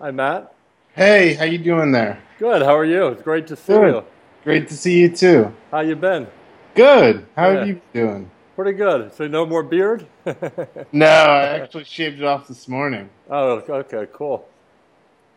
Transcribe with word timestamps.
Hi, 0.00 0.10
Matt. 0.10 0.54
Hey, 0.94 1.34
how 1.34 1.44
you 1.44 1.58
doing 1.58 1.92
there? 1.92 2.22
Good. 2.38 2.62
How 2.62 2.76
are 2.76 2.84
you? 2.84 3.08
It's 3.08 3.22
great 3.22 3.46
to 3.48 3.56
see 3.56 3.72
Good. 3.74 3.94
you. 3.94 4.04
Great 4.44 4.68
to 4.68 4.74
see 4.74 5.00
you 5.00 5.10
too. 5.10 5.52
How 5.70 5.80
you 5.80 5.94
been? 5.94 6.26
Good. 6.74 7.26
How 7.36 7.50
Yeah. 7.50 7.58
have 7.58 7.68
you 7.68 7.74
been 7.92 8.06
doing? 8.06 8.30
Pretty 8.56 8.72
good. 8.72 9.12
So 9.12 9.26
no 9.28 9.44
more 9.46 9.62
beard? 9.62 10.06
No, 10.92 11.06
I 11.06 11.58
actually 11.60 11.84
shaved 11.84 12.18
it 12.20 12.24
off 12.24 12.48
this 12.48 12.66
morning. 12.66 13.08
oh, 13.30 13.62
okay, 13.68 14.06
cool. 14.12 14.46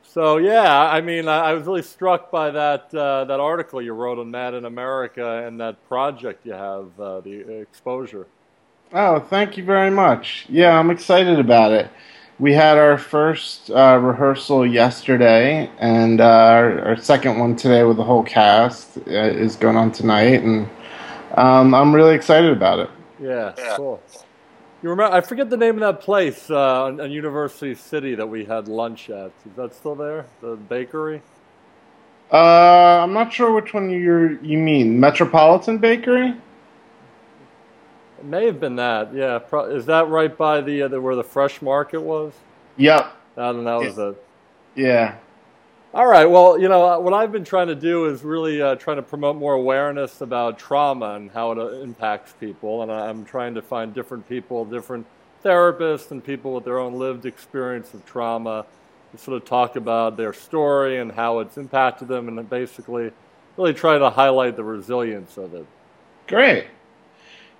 So 0.03 0.37
yeah, 0.37 0.81
I 0.89 1.01
mean, 1.01 1.27
I, 1.27 1.49
I 1.49 1.53
was 1.53 1.65
really 1.65 1.81
struck 1.81 2.31
by 2.31 2.51
that 2.51 2.93
uh, 2.93 3.25
that 3.25 3.39
article 3.39 3.81
you 3.81 3.93
wrote 3.93 4.19
on 4.19 4.31
Mad 4.31 4.53
in 4.53 4.65
America 4.65 5.45
and 5.45 5.59
that 5.59 5.75
project 5.87 6.45
you 6.45 6.53
have, 6.53 6.87
uh, 6.99 7.19
the 7.21 7.59
exposure. 7.61 8.27
Oh, 8.93 9.19
thank 9.19 9.57
you 9.57 9.63
very 9.63 9.89
much. 9.91 10.45
Yeah, 10.49 10.77
I'm 10.77 10.89
excited 10.91 11.39
about 11.39 11.71
it. 11.71 11.89
We 12.39 12.53
had 12.53 12.77
our 12.77 12.97
first 12.97 13.69
uh, 13.69 13.99
rehearsal 14.01 14.65
yesterday, 14.65 15.69
and 15.77 16.19
uh, 16.19 16.25
our, 16.25 16.85
our 16.85 16.97
second 16.97 17.37
one 17.37 17.55
today 17.55 17.83
with 17.83 17.97
the 17.97 18.03
whole 18.03 18.23
cast 18.23 18.97
uh, 18.97 19.01
is 19.11 19.55
going 19.55 19.77
on 19.77 19.91
tonight, 19.91 20.41
and 20.41 20.67
um, 21.35 21.75
I'm 21.75 21.93
really 21.93 22.15
excited 22.15 22.51
about 22.51 22.79
it. 22.79 22.89
Yeah, 23.21 23.53
cool. 23.77 24.01
You 24.81 24.89
remember? 24.89 25.15
I 25.15 25.21
forget 25.21 25.49
the 25.49 25.57
name 25.57 25.75
of 25.75 25.81
that 25.81 26.01
place 26.01 26.49
uh, 26.49 26.83
on, 26.85 26.99
on 26.99 27.11
University 27.11 27.75
City 27.75 28.15
that 28.15 28.27
we 28.27 28.45
had 28.45 28.67
lunch 28.67 29.09
at. 29.09 29.31
Is 29.45 29.55
that 29.55 29.73
still 29.75 29.95
there? 29.95 30.25
The 30.41 30.55
bakery? 30.55 31.21
Uh, 32.31 33.03
I'm 33.03 33.13
not 33.13 33.31
sure 33.31 33.53
which 33.53 33.73
one 33.73 33.91
you 33.91 34.39
you 34.41 34.57
mean. 34.57 34.99
Metropolitan 34.99 35.77
Bakery? 35.77 36.33
It 38.23 38.29
may 38.29 38.45
have 38.45 38.59
been 38.61 38.77
that. 38.77 39.13
Yeah. 39.13 39.37
Pro- 39.39 39.65
is 39.65 39.85
that 39.87 40.07
right 40.07 40.35
by 40.35 40.61
the, 40.61 40.83
uh, 40.83 40.87
the 40.87 41.01
where 41.01 41.15
the 41.15 41.25
fresh 41.25 41.61
market 41.61 42.01
was? 42.01 42.31
Yep. 42.77 43.13
I 43.35 43.51
don't 43.51 43.65
know. 43.65 43.81
That 43.81 43.97
was 43.97 44.15
it. 44.15 44.25
Yeah. 44.75 45.15
All 45.93 46.07
right. 46.07 46.25
Well, 46.25 46.57
you 46.57 46.69
know, 46.69 46.85
uh, 46.85 46.99
what 46.99 47.13
I've 47.13 47.33
been 47.33 47.43
trying 47.43 47.67
to 47.67 47.75
do 47.75 48.05
is 48.05 48.23
really 48.23 48.61
uh, 48.61 48.75
trying 48.75 48.95
to 48.95 49.03
promote 49.03 49.35
more 49.35 49.53
awareness 49.53 50.21
about 50.21 50.57
trauma 50.57 51.15
and 51.15 51.29
how 51.31 51.51
it 51.51 51.57
uh, 51.57 51.67
impacts 51.81 52.33
people. 52.39 52.81
And 52.81 52.91
I'm 52.91 53.25
trying 53.25 53.55
to 53.55 53.61
find 53.61 53.93
different 53.93 54.27
people, 54.29 54.63
different 54.63 55.05
therapists, 55.43 56.11
and 56.11 56.23
people 56.23 56.53
with 56.53 56.63
their 56.63 56.79
own 56.79 56.93
lived 56.93 57.25
experience 57.25 57.93
of 57.93 58.05
trauma 58.05 58.65
to 59.11 59.17
sort 59.17 59.35
of 59.35 59.47
talk 59.47 59.75
about 59.75 60.15
their 60.15 60.31
story 60.31 60.99
and 60.99 61.11
how 61.11 61.39
it's 61.39 61.57
impacted 61.57 62.07
them, 62.07 62.29
and 62.29 62.49
basically 62.49 63.11
really 63.57 63.73
try 63.73 63.97
to 63.99 64.09
highlight 64.09 64.55
the 64.55 64.63
resilience 64.63 65.35
of 65.37 65.53
it. 65.53 65.65
Great. 66.27 66.67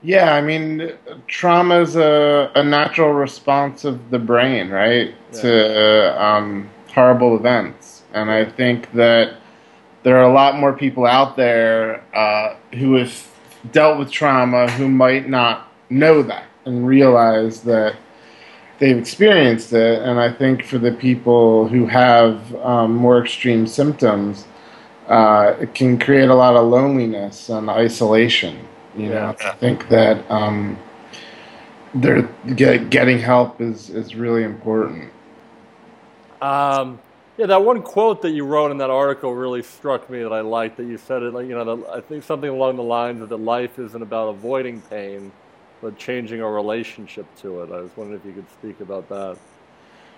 Yeah, 0.05 0.35
I 0.35 0.41
mean, 0.41 0.91
trauma 1.27 1.79
is 1.79 1.95
a, 1.95 2.51
a 2.55 2.63
natural 2.63 3.13
response 3.13 3.85
of 3.85 4.09
the 4.09 4.19
brain, 4.19 4.69
right, 4.69 5.15
to 5.35 6.21
um, 6.23 6.69
horrible 6.93 7.37
events. 7.37 8.03
And 8.13 8.29
I 8.29 8.43
think 8.43 8.91
that 8.91 9.35
there 10.03 10.17
are 10.17 10.29
a 10.29 10.33
lot 10.33 10.57
more 10.57 10.73
people 10.73 11.05
out 11.05 11.37
there 11.37 12.03
uh, 12.13 12.57
who 12.73 12.95
have 12.95 13.27
dealt 13.71 13.97
with 13.97 14.11
trauma 14.11 14.69
who 14.71 14.89
might 14.89 15.29
not 15.29 15.71
know 15.89 16.21
that 16.23 16.47
and 16.65 16.85
realize 16.85 17.61
that 17.61 17.95
they've 18.79 18.97
experienced 18.97 19.71
it. 19.71 20.01
And 20.01 20.19
I 20.19 20.33
think 20.33 20.65
for 20.65 20.79
the 20.79 20.91
people 20.91 21.69
who 21.69 21.85
have 21.85 22.53
um, 22.55 22.93
more 22.93 23.23
extreme 23.23 23.67
symptoms, 23.67 24.45
uh, 25.07 25.55
it 25.61 25.73
can 25.73 25.97
create 25.97 26.29
a 26.29 26.35
lot 26.35 26.57
of 26.57 26.67
loneliness 26.67 27.47
and 27.47 27.69
isolation. 27.69 28.67
You 28.95 29.09
know, 29.09 29.35
Yeah. 29.39 29.49
I 29.49 29.51
think 29.55 29.87
that 29.89 30.29
um, 30.29 30.77
they're 31.93 32.23
get, 32.55 32.89
getting 32.89 33.19
help 33.19 33.61
is 33.61 33.89
is 33.89 34.15
really 34.15 34.43
important. 34.43 35.11
Um, 36.41 36.99
yeah, 37.37 37.47
that 37.47 37.63
one 37.63 37.81
quote 37.81 38.21
that 38.21 38.31
you 38.31 38.45
wrote 38.45 38.71
in 38.71 38.77
that 38.77 38.89
article 38.89 39.33
really 39.33 39.63
struck 39.63 40.09
me 40.09 40.21
that 40.21 40.33
I 40.33 40.41
liked. 40.41 40.77
That 40.77 40.85
you 40.85 40.97
said 40.97 41.23
it, 41.23 41.33
like 41.33 41.47
you 41.47 41.55
know, 41.55 41.75
that, 41.75 41.89
I 41.89 42.01
think 42.01 42.23
something 42.23 42.49
along 42.49 42.75
the 42.75 42.83
lines 42.83 43.21
of 43.21 43.29
that 43.29 43.37
life 43.37 43.79
isn't 43.79 44.01
about 44.01 44.29
avoiding 44.29 44.81
pain, 44.81 45.31
but 45.81 45.97
changing 45.97 46.41
our 46.41 46.53
relationship 46.53 47.25
to 47.37 47.61
it. 47.61 47.71
I 47.71 47.81
was 47.81 47.91
wondering 47.95 48.19
if 48.19 48.25
you 48.25 48.33
could 48.33 48.49
speak 48.51 48.81
about 48.81 49.09
that. 49.09 49.37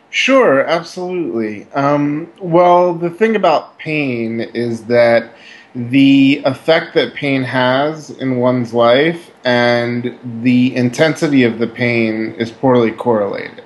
Sure, 0.09 0.66
absolutely. 0.66 1.68
Um, 1.74 2.31
well, 2.40 2.94
the 2.94 3.09
thing 3.09 3.36
about 3.36 3.78
pain 3.78 4.42
is 4.42 4.86
that 4.86 5.34
the 5.75 6.41
effect 6.46 6.94
that 6.94 7.13
pain 7.13 7.44
has 7.44 8.09
in 8.09 8.38
one's 8.38 8.74
life 8.74 9.31
and 9.44 10.18
the 10.41 10.74
intensity 10.74 11.44
of 11.44 11.59
the 11.59 11.68
pain 11.68 12.34
is 12.38 12.50
poorly 12.50 12.91
correlated. 12.91 13.62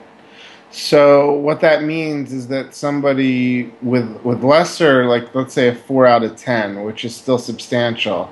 So 0.71 1.33
what 1.33 1.61
that 1.61 1.83
means 1.83 2.33
is 2.33 2.47
that 2.47 2.73
somebody 2.73 3.71
with 3.81 4.21
with 4.23 4.43
lesser, 4.43 5.05
like 5.05 5.33
let's 5.33 5.53
say 5.53 5.69
a 5.69 5.75
four 5.75 6.05
out 6.05 6.23
of 6.23 6.35
ten, 6.35 6.83
which 6.83 7.05
is 7.05 7.15
still 7.15 7.37
substantial, 7.37 8.31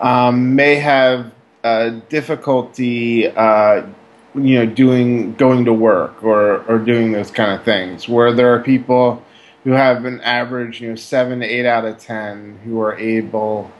um, 0.00 0.54
may 0.54 0.76
have 0.76 1.32
uh, 1.64 1.90
difficulty, 2.08 3.28
uh, 3.28 3.86
you 4.34 4.58
know, 4.58 4.66
doing 4.66 5.34
going 5.34 5.64
to 5.64 5.72
work 5.72 6.22
or 6.22 6.64
or 6.64 6.78
doing 6.78 7.12
those 7.12 7.30
kind 7.30 7.52
of 7.52 7.64
things. 7.64 8.08
Where 8.08 8.32
there 8.32 8.52
are 8.54 8.60
people 8.60 9.22
who 9.64 9.70
have 9.72 10.04
an 10.04 10.20
average, 10.20 10.80
you 10.80 10.90
know, 10.90 10.94
seven 10.94 11.42
eight 11.42 11.66
out 11.66 11.84
of 11.84 11.98
ten 11.98 12.58
who 12.64 12.80
are 12.80 12.96
able 12.96 13.70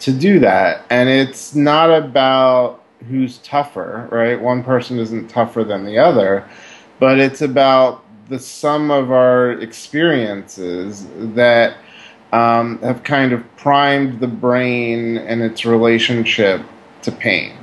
to 0.00 0.12
do 0.12 0.38
that, 0.40 0.84
and 0.90 1.08
it's 1.08 1.54
not 1.54 1.90
about 1.90 2.82
who's 3.08 3.38
tougher, 3.38 4.08
right? 4.10 4.40
One 4.40 4.62
person 4.62 4.98
isn't 4.98 5.28
tougher 5.28 5.64
than 5.64 5.84
the 5.84 5.98
other 5.98 6.48
but 7.02 7.18
it's 7.18 7.42
about 7.42 8.04
the 8.28 8.38
sum 8.38 8.92
of 8.92 9.10
our 9.10 9.54
experiences 9.54 11.04
that 11.34 11.76
um, 12.32 12.78
have 12.78 13.02
kind 13.02 13.32
of 13.32 13.56
primed 13.56 14.20
the 14.20 14.28
brain 14.28 15.18
and 15.18 15.42
its 15.42 15.64
relationship 15.64 16.62
to 17.02 17.10
pain. 17.10 17.58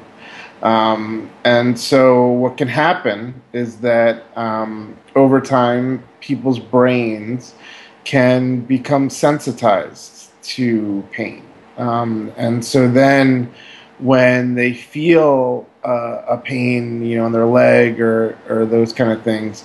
Um, 0.62 1.30
and 1.46 1.80
so, 1.80 2.28
what 2.28 2.58
can 2.58 2.68
happen 2.68 3.42
is 3.54 3.78
that 3.78 4.26
um, 4.38 4.98
over 5.16 5.40
time, 5.40 6.04
people's 6.20 6.60
brains 6.60 7.56
can 8.04 8.62
become 8.62 9.10
sensitized 9.10 10.32
to 10.42 11.08
pain. 11.12 11.46
Um, 11.78 12.34
and 12.36 12.64
so, 12.64 12.90
then 12.90 13.54
when 14.00 14.56
they 14.56 14.74
feel 14.74 15.66
uh, 15.86 16.24
a 16.28 16.38
pain, 16.38 17.06
you 17.06 17.18
know, 17.18 17.26
in 17.28 17.32
their 17.32 17.46
leg 17.46 18.02
or, 18.02 18.38
or 18.50 18.66
those 18.66 18.92
kind 18.92 19.12
of 19.12 19.22
things, 19.24 19.64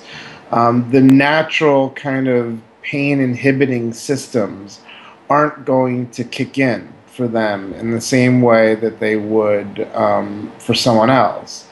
um, 0.52 0.88
the 0.92 1.00
natural 1.00 1.90
kind 1.90 2.28
of 2.28 2.60
pain 2.82 3.18
inhibiting 3.18 3.92
systems 3.92 4.80
aren't 5.28 5.64
going 5.64 6.08
to 6.10 6.22
kick 6.22 6.58
in 6.58 6.93
for 7.14 7.28
them 7.28 7.72
in 7.74 7.90
the 7.90 8.00
same 8.00 8.42
way 8.42 8.74
that 8.76 9.00
they 9.00 9.16
would 9.16 9.88
um, 9.94 10.52
for 10.58 10.74
someone 10.74 11.10
else. 11.10 11.68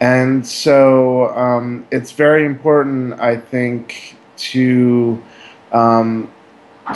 And 0.00 0.46
so 0.46 1.28
um, 1.36 1.86
it's 1.90 2.12
very 2.12 2.44
important, 2.44 3.20
I 3.20 3.36
think, 3.36 4.16
to 4.36 5.22
um, 5.70 6.30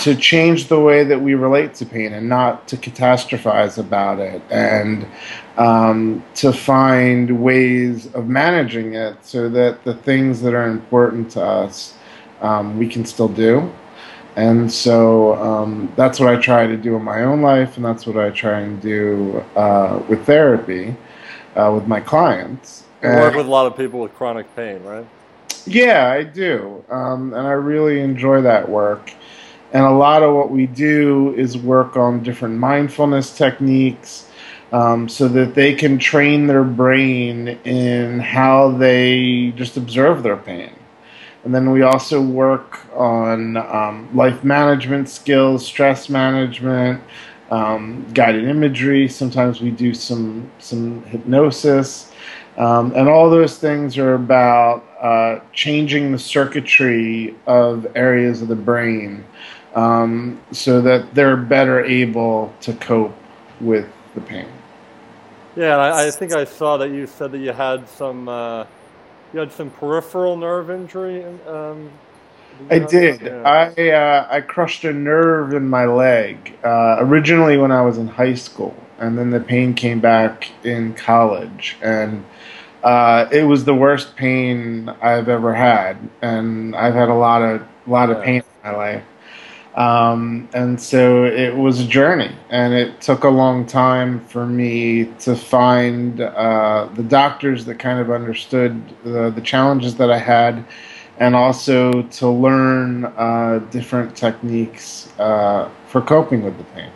to 0.01 0.17
change 0.17 0.67
the 0.67 0.81
way 0.81 1.05
that 1.05 1.21
we 1.21 1.35
relate 1.35 1.73
to 1.75 1.87
pain 1.87 2.13
and 2.13 2.29
not 2.29 2.67
to 2.69 2.77
catastrophize 2.77 3.79
about 3.79 4.19
it 4.19 4.43
and 4.51 5.07
um, 5.57 6.25
to 6.35 6.53
find 6.53 7.43
ways 7.43 8.13
of 8.15 8.29
managing 8.29 8.95
it 8.95 9.17
so 9.25 9.49
that 9.49 9.85
the 9.85 9.95
things 9.95 10.43
that 10.43 10.55
are 10.55 10.69
important 10.69 11.31
to 11.31 11.41
us 11.43 11.95
um, 12.41 12.77
we 12.79 12.89
can 12.89 13.05
still 13.05 13.29
do. 13.29 13.73
And 14.37 14.71
so 14.71 15.35
um, 15.43 15.93
that's 15.97 16.21
what 16.21 16.29
I 16.29 16.41
try 16.41 16.67
to 16.67 16.77
do 16.77 16.95
in 16.95 17.03
my 17.03 17.23
own 17.23 17.41
life, 17.41 17.77
and 17.77 17.85
that's 17.85 18.07
what 18.07 18.19
I 18.19 18.31
try 18.31 18.61
and 18.61 18.81
do 18.81 19.43
uh, 19.57 20.03
with 20.09 20.27
therapy 20.27 20.95
uh, 21.57 21.73
with 21.75 21.87
my 21.87 22.01
clients. 22.01 22.85
You 23.03 23.09
work 23.11 23.35
with 23.35 23.47
a 23.47 23.51
lot 23.51 23.67
of 23.67 23.77
people 23.77 24.01
with 24.01 24.15
chronic 24.15 24.55
pain, 24.55 24.83
right? 24.83 25.07
yeah, 25.67 26.11
I 26.11 26.23
do. 26.23 26.85
Um, 26.89 27.35
and 27.35 27.47
I 27.47 27.53
really 27.53 28.01
enjoy 28.01 28.43
that 28.43 28.69
work. 28.69 29.13
And 29.73 29.85
a 29.85 29.91
lot 29.91 30.23
of 30.23 30.35
what 30.35 30.51
we 30.51 30.67
do 30.67 31.35
is 31.37 31.59
work 31.59 31.97
on 31.97 32.23
different 32.23 32.57
mindfulness 32.57 33.37
techniques 33.37 34.31
um, 34.73 35.09
so 35.09 35.29
that 35.29 35.55
they 35.55 35.75
can 35.75 35.99
train 35.99 36.47
their 36.47 36.65
brain 36.65 37.49
in 37.65 38.21
how 38.21 38.71
they 38.71 39.53
just 39.57 39.77
observe 39.77 40.23
their 40.23 40.37
pain. 40.37 40.73
And 41.47 41.55
then 41.55 41.71
we 41.71 41.83
also 41.83 42.21
work 42.21 42.93
on 42.93 43.57
um, 43.57 44.09
life 44.13 44.43
management 44.43 45.09
skills, 45.09 45.65
stress 45.65 46.09
management, 46.09 47.01
um, 47.53 48.05
guided 48.13 48.49
imagery. 48.49 49.07
Sometimes 49.07 49.61
we 49.61 49.71
do 49.71 49.95
some 49.95 50.51
some 50.59 51.05
hypnosis, 51.05 52.11
um, 52.57 52.93
and 52.97 53.09
all 53.09 53.31
those 53.31 53.59
things 53.59 53.97
are 53.97 54.15
about 54.15 54.85
uh, 55.01 55.39
changing 55.53 56.11
the 56.11 56.19
circuitry 56.19 57.37
of 57.47 57.87
areas 57.95 58.43
of 58.43 58.49
the 58.49 58.57
brain 58.57 59.25
um, 59.77 60.41
so 60.51 60.81
that 60.81 61.15
they're 61.15 61.37
better 61.37 61.85
able 61.85 62.53
to 62.63 62.73
cope 62.73 63.17
with 63.61 63.87
the 64.17 64.21
pain. 64.21 64.49
Yeah, 65.55 65.77
I, 65.77 66.09
I 66.09 66.11
think 66.11 66.35
I 66.35 66.45
saw 66.45 66.77
that 66.79 66.91
you 66.91 67.07
said 67.07 67.31
that 67.31 67.39
you 67.39 67.53
had 67.53 67.89
some 67.89 68.29
uh, 68.29 68.67
you 69.33 69.41
had 69.41 69.53
some 69.53 69.71
peripheral 69.71 70.37
nerve 70.37 70.71
injury 70.71 71.25
um, 71.47 71.91
I 72.71 72.79
did. 72.79 73.23
Yeah. 73.23 73.43
I 73.43 73.91
uh, 73.91 74.27
I 74.31 74.41
crushed 74.41 74.85
a 74.85 74.93
nerve 74.93 75.53
in 75.53 75.69
my 75.69 75.85
leg 75.85 76.57
uh, 76.65 76.97
originally 77.01 77.57
when 77.57 77.71
I 77.71 77.83
was 77.83 77.99
in 77.99 78.09
high 78.09 78.35
school, 78.35 78.75
and 78.99 79.19
then 79.19 79.31
the 79.31 79.41
pain 79.41 79.75
came 79.75 80.01
back 80.01 80.51
in 80.65 80.95
college, 80.95 81.77
and 81.83 82.25
uh, 82.83 83.27
it 83.31 83.45
was 83.45 83.65
the 83.65 83.75
worst 83.75 84.17
pain 84.17 84.89
I've 85.01 85.29
ever 85.29 85.55
had, 85.55 85.97
and 86.23 86.75
I've 86.75 86.95
had 86.95 87.09
a 87.09 87.15
lot 87.15 87.43
of 87.43 87.63
lot 87.87 88.11
of 88.11 88.23
pain 88.23 88.37
in 88.37 88.45
my 88.71 88.77
life. 88.77 89.05
Um, 89.77 90.49
and 90.55 90.81
so 90.81 91.25
it 91.25 91.55
was 91.55 91.81
a 91.81 91.87
journey, 91.87 92.35
and 92.49 92.73
it 92.73 93.01
took 93.03 93.25
a 93.25 93.29
long 93.29 93.67
time 93.67 94.25
for 94.25 94.47
me 94.47 95.05
to 95.21 95.37
find 95.37 96.19
uh, 96.21 96.89
the 96.95 97.03
doctors 97.03 97.67
that 97.67 97.79
kind 97.79 98.01
of 98.01 98.11
understood 98.11 98.83
the, 99.05 99.31
the 99.31 99.43
challenges 99.43 99.95
that 99.97 100.11
I 100.11 100.19
had 100.19 100.65
and 101.19 101.35
also 101.35 102.03
to 102.03 102.29
learn 102.29 103.05
uh, 103.05 103.61
different 103.71 104.17
techniques 104.17 105.13
uh, 105.19 105.69
for 105.89 106.01
coping 106.01 106.43
with 106.43 106.57
the 106.59 106.65
pain. 106.65 106.91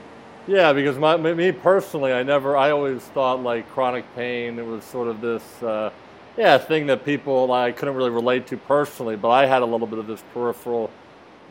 Yeah, 0.46 0.72
because 0.72 0.98
my, 0.98 1.16
me 1.16 1.52
personally, 1.52 2.12
I 2.12 2.22
never, 2.22 2.56
I 2.56 2.70
always 2.70 3.02
thought 3.02 3.42
like 3.42 3.70
chronic 3.70 4.04
pain, 4.14 4.58
it 4.58 4.66
was 4.66 4.84
sort 4.84 5.08
of 5.08 5.20
this, 5.20 5.62
uh, 5.62 5.90
yeah, 6.36 6.58
thing 6.58 6.86
that 6.86 7.04
people 7.04 7.52
I 7.52 7.72
couldn't 7.72 7.94
really 7.94 8.10
relate 8.10 8.46
to 8.48 8.56
personally, 8.56 9.16
but 9.16 9.30
I 9.30 9.46
had 9.46 9.62
a 9.62 9.66
little 9.66 9.86
bit 9.86 9.98
of 9.98 10.06
this 10.06 10.22
peripheral 10.34 10.90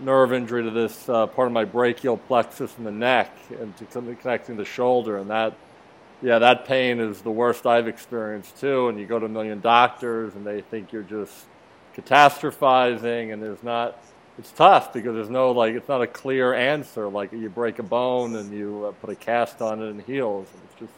nerve 0.01 0.33
injury 0.33 0.63
to 0.63 0.71
this 0.71 1.09
uh, 1.09 1.27
part 1.27 1.47
of 1.47 1.53
my 1.53 1.65
brachial 1.65 2.17
plexus 2.17 2.77
in 2.77 2.83
the 2.83 2.91
neck 2.91 3.31
and 3.59 3.75
to 3.77 3.85
connecting 3.85 4.57
the 4.57 4.65
shoulder, 4.65 5.17
and 5.17 5.29
that, 5.29 5.53
yeah, 6.21 6.39
that 6.39 6.65
pain 6.65 6.99
is 6.99 7.21
the 7.21 7.31
worst 7.31 7.65
I've 7.65 7.87
experienced 7.87 8.59
too. 8.59 8.89
And 8.89 8.99
you 8.99 9.05
go 9.05 9.19
to 9.19 9.25
a 9.25 9.29
million 9.29 9.61
doctors, 9.61 10.35
and 10.35 10.45
they 10.45 10.61
think 10.61 10.91
you're 10.91 11.03
just 11.03 11.45
catastrophizing 11.95 13.33
and 13.33 13.41
there's 13.41 13.63
not 13.63 14.01
it's 14.37 14.51
tough 14.51 14.93
because 14.93 15.13
there's 15.15 15.29
no 15.29 15.51
like 15.51 15.75
it's 15.75 15.89
not 15.89 16.01
a 16.01 16.07
clear 16.07 16.53
answer. 16.53 17.09
Like 17.09 17.33
you 17.33 17.49
break 17.49 17.79
a 17.79 17.83
bone 17.83 18.35
and 18.35 18.53
you 18.53 18.85
uh, 18.85 18.91
put 19.01 19.09
a 19.09 19.15
cast 19.15 19.61
on 19.61 19.81
it 19.81 19.89
and 19.89 19.99
it 19.99 20.05
heals. 20.05 20.47
It's 20.65 20.79
just 20.79 20.93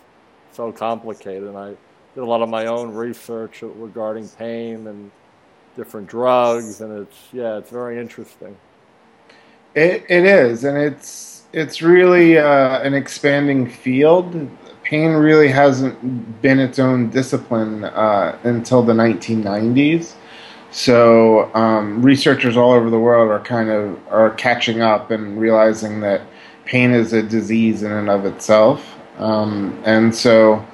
so 0.51 0.71
complicated. 0.71 1.43
And 1.43 1.57
i 1.57 1.69
did 2.13 2.21
a 2.21 2.25
lot 2.25 2.41
of 2.41 2.49
my 2.49 2.67
own 2.67 2.93
research 2.93 3.61
regarding 3.63 4.27
pain 4.29 4.85
and 4.85 5.09
different 5.75 6.07
drugs. 6.07 6.81
And 6.81 6.99
it's 6.99 7.17
yeah 7.33 7.57
it's 7.57 7.71
very 7.71 7.99
interesting 7.99 8.55
it, 9.75 10.05
it 10.09 10.25
is 10.25 10.63
and 10.63 10.77
it's 10.77 11.43
it's 11.53 11.81
really 11.81 12.37
uh, 12.37 12.79
an 12.81 12.93
expanding 12.93 13.69
field 13.69 14.49
pain 14.83 15.11
really 15.11 15.47
hasn't 15.47 16.41
been 16.41 16.59
its 16.59 16.79
own 16.79 17.09
discipline 17.09 17.83
uh, 17.83 18.37
until 18.43 18.81
the 18.83 18.93
1990s 18.93 20.15
so 20.71 21.53
um, 21.53 22.01
researchers 22.01 22.55
all 22.55 22.71
over 22.71 22.89
the 22.89 22.99
world 22.99 23.29
are 23.29 23.43
kind 23.43 23.69
of 23.69 23.99
are 24.09 24.31
catching 24.31 24.81
up 24.81 25.11
and 25.11 25.39
realizing 25.39 25.99
that 25.99 26.21
pain 26.65 26.91
is 26.91 27.11
a 27.11 27.21
disease 27.21 27.83
in 27.83 27.91
and 27.91 28.09
of 28.09 28.25
itself. 28.25 28.97
Um, 29.17 29.81
and 29.85 30.15
so 30.15 30.65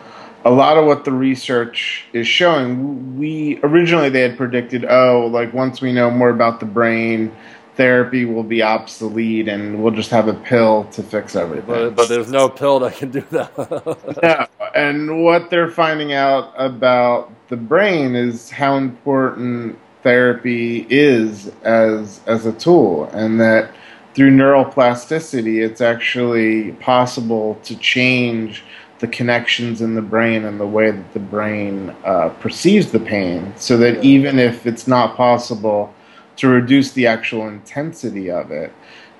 a 0.46 0.52
lot 0.52 0.78
of 0.78 0.86
what 0.86 1.04
the 1.04 1.12
research 1.12 2.06
is 2.14 2.28
showing, 2.28 3.18
we 3.18 3.60
originally 3.64 4.10
they 4.10 4.22
had 4.22 4.38
predicted, 4.38 4.86
oh, 4.86 5.28
like 5.32 5.52
once 5.54 5.82
we 5.82 5.92
know 5.92 6.12
more 6.12 6.30
about 6.30 6.60
the 6.60 6.68
brain, 6.68 7.36
therapy 7.78 8.26
will 8.26 8.44
be 8.44 8.62
obsolete 8.62 9.48
and 9.48 9.82
we'll 9.82 9.94
just 9.94 10.10
have 10.10 10.28
a 10.28 10.34
pill 10.34 10.86
to 10.86 11.04
fix 11.04 11.36
everything. 11.36 11.68
But, 11.68 11.96
but 11.96 12.10
there's 12.10 12.32
no 12.32 12.50
pill 12.50 12.80
that 12.80 12.96
can 12.96 13.12
do 13.12 13.22
that. 13.32 13.56
no. 14.24 14.48
And 14.76 15.24
what 15.24 15.50
they're 15.50 15.70
finding 15.70 16.12
out 16.12 16.52
about 16.58 17.32
the 17.48 17.56
brain 17.56 18.16
is 18.16 18.50
how 18.50 18.76
important 18.76 19.80
therapy 20.04 20.86
is 20.90 21.52
as 21.64 22.22
as 22.28 22.46
a 22.46 22.54
tool, 22.54 23.06
and 23.14 23.40
that 23.40 23.72
through 24.14 24.32
neuroplasticity, 24.32 25.64
it's 25.64 25.82
actually 25.82 26.72
possible 26.74 27.60
to 27.64 27.76
change 27.78 28.64
the 29.00 29.08
connections 29.08 29.82
in 29.82 29.94
the 29.94 30.02
brain 30.02 30.44
and 30.44 30.60
the 30.60 30.66
way 30.66 30.90
that 30.90 31.14
the 31.14 31.20
brain 31.20 31.96
uh, 32.04 32.30
perceives 32.40 32.92
the 32.92 33.00
pain, 33.00 33.54
so 33.58 33.78
that 33.78 34.04
even 34.04 34.40
if 34.40 34.66
it's 34.66 34.88
not 34.88 35.16
possible 35.16 35.94
to 36.38 36.48
reduce 36.48 36.92
the 36.92 37.08
actual 37.08 37.48
intensity 37.48 38.30
of 38.32 38.52
it, 38.52 38.72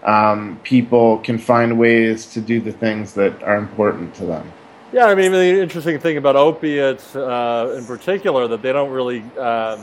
um, 0.04 0.60
people 0.64 1.18
can 1.20 1.38
find 1.38 1.78
ways 1.78 2.26
to 2.28 2.42
do 2.42 2.62
the 2.62 2.72
things 2.72 3.14
that 3.14 3.42
are 3.44 3.58
important 3.58 4.14
to 4.16 4.26
them. 4.26 4.52
Yeah, 4.94 5.06
I 5.06 5.16
mean, 5.16 5.34
the 5.34 5.62
interesting 5.62 6.00
thing 6.00 6.16
about 6.16 6.38
opiates 6.38 7.16
uh, 7.16 7.76
in 7.78 7.86
particular 7.86 8.48
that 8.48 8.62
they 8.62 8.72
don't 8.72 8.90
really 8.90 9.20
um, 9.38 9.82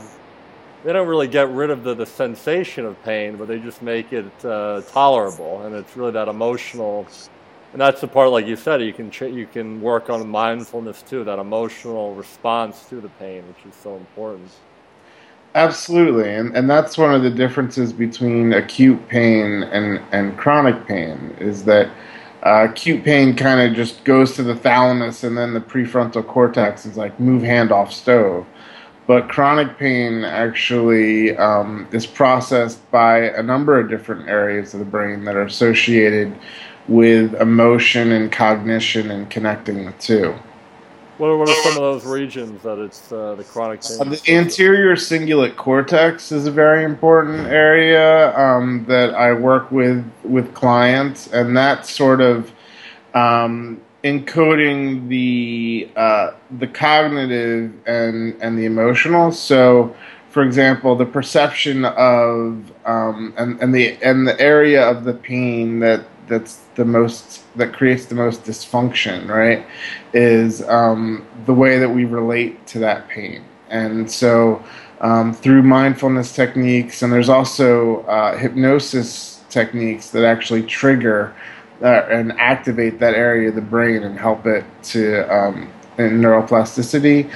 they 0.83 0.93
don't 0.93 1.07
really 1.07 1.27
get 1.27 1.49
rid 1.49 1.71
of 1.71 1.83
the, 1.83 1.93
the 1.95 2.05
sensation 2.05 2.85
of 2.85 3.01
pain, 3.03 3.37
but 3.37 3.47
they 3.47 3.59
just 3.59 3.81
make 3.81 4.13
it 4.13 4.45
uh, 4.45 4.81
tolerable. 4.91 5.63
And 5.63 5.75
it's 5.75 5.95
really 5.97 6.11
that 6.11 6.27
emotional, 6.27 7.07
and 7.71 7.81
that's 7.81 8.01
the 8.01 8.07
part, 8.07 8.29
like 8.29 8.47
you 8.47 8.55
said, 8.55 8.81
you 8.81 8.93
can 8.93 9.11
you 9.33 9.47
can 9.47 9.81
work 9.81 10.09
on 10.09 10.27
mindfulness 10.27 11.03
too, 11.03 11.23
that 11.23 11.39
emotional 11.39 12.15
response 12.15 12.85
to 12.89 13.01
the 13.01 13.09
pain, 13.09 13.43
which 13.47 13.71
is 13.71 13.79
so 13.79 13.95
important. 13.95 14.49
Absolutely, 15.55 16.33
and 16.35 16.55
and 16.55 16.69
that's 16.69 16.97
one 16.97 17.15
of 17.15 17.23
the 17.23 17.29
differences 17.31 17.93
between 17.93 18.53
acute 18.53 19.07
pain 19.07 19.63
and 19.63 20.01
and 20.11 20.37
chronic 20.37 20.85
pain 20.87 21.35
is 21.39 21.65
that. 21.65 21.89
Uh, 22.43 22.67
acute 22.69 23.03
pain 23.03 23.35
kind 23.35 23.59
of 23.59 23.75
just 23.75 24.03
goes 24.03 24.35
to 24.35 24.43
the 24.43 24.53
thalamus 24.53 25.23
and 25.23 25.35
then 25.35 25.55
the 25.55 25.59
prefrontal 25.59 26.23
cortex 26.27 26.85
is 26.85 26.95
like 26.95 27.19
move 27.19 27.41
hand 27.41 27.71
off 27.71 27.91
stove 27.91 28.45
but 29.07 29.29
chronic 29.29 29.77
pain 29.77 30.23
actually 30.23 31.35
um, 31.37 31.87
is 31.91 32.05
processed 32.05 32.89
by 32.91 33.19
a 33.29 33.43
number 33.43 33.79
of 33.79 33.89
different 33.89 34.27
areas 34.27 34.73
of 34.73 34.79
the 34.79 34.85
brain 34.85 35.23
that 35.25 35.35
are 35.35 35.43
associated 35.43 36.35
with 36.87 37.35
emotion 37.35 38.11
and 38.11 38.31
cognition 38.31 39.11
and 39.11 39.29
connecting 39.29 39.85
the 39.85 39.91
two. 39.93 40.35
What 41.17 41.27
are, 41.27 41.37
what 41.37 41.47
are 41.47 41.63
some 41.63 41.71
of 41.73 41.79
those 41.79 42.05
regions 42.05 42.61
that 42.63 42.77
it's 42.77 43.09
uh, 43.09 43.35
the 43.35 43.43
chronic 43.45 43.81
pain? 43.81 44.01
Uh, 44.01 44.03
the 44.03 44.21
anterior 44.27 44.95
cingulate 44.95 45.55
cortex 45.55 46.33
is 46.33 46.45
a 46.45 46.51
very 46.51 46.83
important 46.83 47.47
area 47.47 48.37
um, 48.37 48.83
that 48.89 49.13
I 49.15 49.31
work 49.31 49.71
with 49.71 50.05
with 50.23 50.53
clients, 50.53 51.27
and 51.27 51.55
that 51.55 51.85
sort 51.85 52.19
of 52.19 52.51
um, 53.13 53.79
encoding 54.03 55.07
the 55.07 55.89
uh, 55.95 56.31
the 56.59 56.67
cognitive 56.67 57.71
and 57.87 58.35
and 58.41 58.57
the 58.57 58.65
emotional. 58.65 59.31
So, 59.31 59.95
for 60.31 60.43
example, 60.43 60.97
the 60.97 61.05
perception 61.05 61.85
of 61.85 62.73
um, 62.85 63.33
and 63.37 63.57
and 63.61 63.73
the 63.73 63.97
and 64.03 64.27
the 64.27 64.37
area 64.41 64.85
of 64.85 65.05
the 65.05 65.13
pain 65.13 65.79
that 65.79 66.05
that's 66.27 66.61
the 66.75 66.85
most 66.85 67.43
that 67.57 67.73
creates 67.73 68.05
the 68.05 68.15
most 68.15 68.43
dysfunction, 68.43 69.27
right? 69.27 69.65
Is 70.13 70.61
um, 70.67 71.25
the 71.45 71.53
way 71.53 71.77
that 71.79 71.89
we 71.89 72.05
relate 72.05 72.65
to 72.67 72.79
that 72.79 73.07
pain, 73.07 73.43
and 73.69 74.09
so. 74.09 74.63
Um, 75.01 75.33
through 75.33 75.61
mindfulness 75.61 76.33
techniques, 76.33 77.01
and 77.01 77.11
there's 77.11 77.27
also 77.27 78.03
uh, 78.03 78.37
hypnosis 78.37 79.43
techniques 79.49 80.09
that 80.11 80.23
actually 80.23 80.63
trigger 80.63 81.35
uh, 81.81 82.07
and 82.09 82.31
activate 82.39 82.99
that 82.99 83.13
area 83.13 83.49
of 83.49 83.55
the 83.55 83.61
brain 83.61 84.03
and 84.03 84.17
help 84.17 84.45
it 84.45 84.63
to 84.83 85.21
um, 85.33 85.69
in 85.97 86.21
neuroplasticity. 86.21 87.29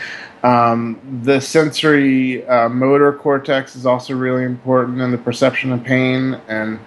Um, 0.44 1.22
the 1.24 1.42
sensory 1.42 2.48
uh, 2.48 2.70
motor 2.70 3.12
cortex 3.12 3.76
is 3.76 3.86
also 3.86 4.16
really 4.16 4.44
important 4.44 5.02
in 5.02 5.12
the 5.12 5.18
perception 5.18 5.72
of 5.72 5.84
pain. 5.84 6.40
And 6.48 6.80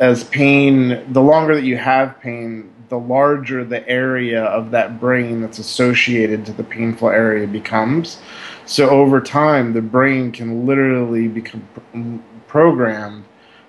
as 0.00 0.24
pain, 0.24 1.12
the 1.12 1.20
longer 1.20 1.54
that 1.54 1.64
you 1.64 1.76
have 1.76 2.18
pain, 2.20 2.72
the 2.88 2.98
larger 2.98 3.64
the 3.64 3.88
area 3.88 4.44
of 4.44 4.72
that 4.72 4.98
brain 4.98 5.40
that's 5.40 5.58
associated 5.58 6.44
to 6.46 6.52
the 6.52 6.64
painful 6.64 7.08
area 7.08 7.46
becomes. 7.46 8.18
So 8.66 8.90
over 8.90 9.20
time, 9.20 9.74
the 9.74 9.82
brain 9.82 10.32
can 10.32 10.66
literally 10.66 11.28
become 11.28 12.24
programmed 12.48 13.24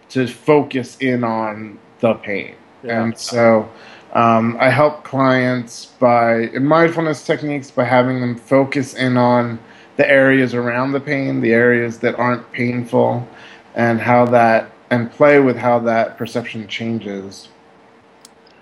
to 0.09 0.25
focus 0.27 0.97
in 0.99 1.23
on 1.23 1.77
the 1.99 2.15
pain. 2.15 2.55
Yeah. 2.83 3.03
And 3.03 3.17
so 3.17 3.69
um, 4.13 4.57
I 4.59 4.69
help 4.69 5.03
clients 5.03 5.85
by 5.99 6.43
in 6.53 6.65
mindfulness 6.65 7.25
techniques 7.25 7.69
by 7.69 7.83
having 7.83 8.21
them 8.21 8.35
focus 8.35 8.95
in 8.95 9.17
on 9.17 9.59
the 9.97 10.09
areas 10.09 10.53
around 10.53 10.93
the 10.93 10.99
pain, 10.99 11.41
the 11.41 11.51
areas 11.51 11.99
that 11.99 12.15
aren't 12.15 12.49
painful, 12.51 13.27
and 13.75 13.99
how 13.99 14.25
that 14.25 14.70
and 14.91 15.09
play 15.09 15.39
with 15.39 15.57
how 15.57 15.79
that 15.79 16.17
perception 16.17 16.67
changes. 16.67 17.47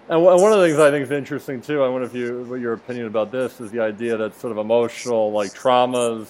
And 0.07 0.23
one 0.23 0.53
of 0.53 0.59
the 0.59 0.67
things 0.67 0.79
I 0.79 0.89
think 0.89 1.03
is 1.03 1.11
interesting 1.11 1.61
too, 1.61 1.83
I 1.83 1.89
wonder 1.89 2.07
if 2.07 2.15
you 2.15 2.43
what 2.43 2.59
your 2.59 2.73
opinion 2.73 3.07
about 3.07 3.31
this 3.31 3.59
is 3.59 3.69
the 3.71 3.81
idea 3.81 4.15
that 4.17 4.39
sort 4.39 4.51
of 4.51 4.57
emotional 4.57 5.31
like 5.31 5.53
traumas 5.53 6.27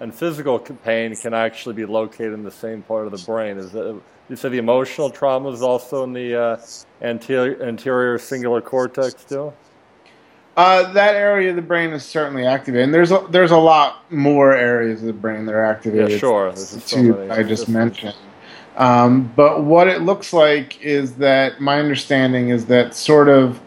and 0.00 0.14
physical 0.14 0.58
pain 0.58 1.14
can 1.14 1.32
actually 1.32 1.74
be 1.74 1.84
located 1.84 2.32
in 2.32 2.42
the 2.42 2.50
same 2.50 2.82
part 2.82 3.06
of 3.06 3.12
the 3.12 3.24
brain. 3.24 3.56
Is 3.56 3.70
that 3.72 4.00
you 4.28 4.36
said 4.36 4.52
the 4.52 4.58
emotional 4.58 5.08
trauma 5.08 5.50
is 5.50 5.62
also 5.62 6.04
in 6.04 6.12
the 6.12 6.38
uh, 6.38 6.56
anterior, 7.02 7.62
anterior 7.62 8.18
cingulate 8.18 8.64
cortex 8.64 9.20
still? 9.20 9.54
Uh, 10.56 10.92
that 10.92 11.14
area 11.14 11.50
of 11.50 11.56
the 11.56 11.62
brain 11.62 11.90
is 11.90 12.04
certainly 12.04 12.46
activated, 12.46 12.84
and 12.84 12.94
there's 12.94 13.10
a, 13.10 13.26
there's 13.30 13.50
a 13.50 13.56
lot 13.56 14.10
more 14.12 14.52
areas 14.52 15.00
of 15.00 15.06
the 15.06 15.12
brain 15.12 15.46
that 15.46 15.54
are 15.54 15.64
activated. 15.64 16.10
Yeah, 16.10 16.18
sure. 16.18 16.56
So 16.56 17.28
I 17.30 17.42
just 17.42 17.68
mentioned, 17.68 18.14
Um, 18.76 19.32
but 19.36 19.64
what 19.64 19.86
it 19.88 20.02
looks 20.02 20.32
like 20.32 20.80
is 20.82 21.14
that 21.14 21.60
my 21.60 21.78
understanding 21.78 22.48
is 22.48 22.66
that 22.66 22.94
sort 22.94 23.28
of 23.28 23.60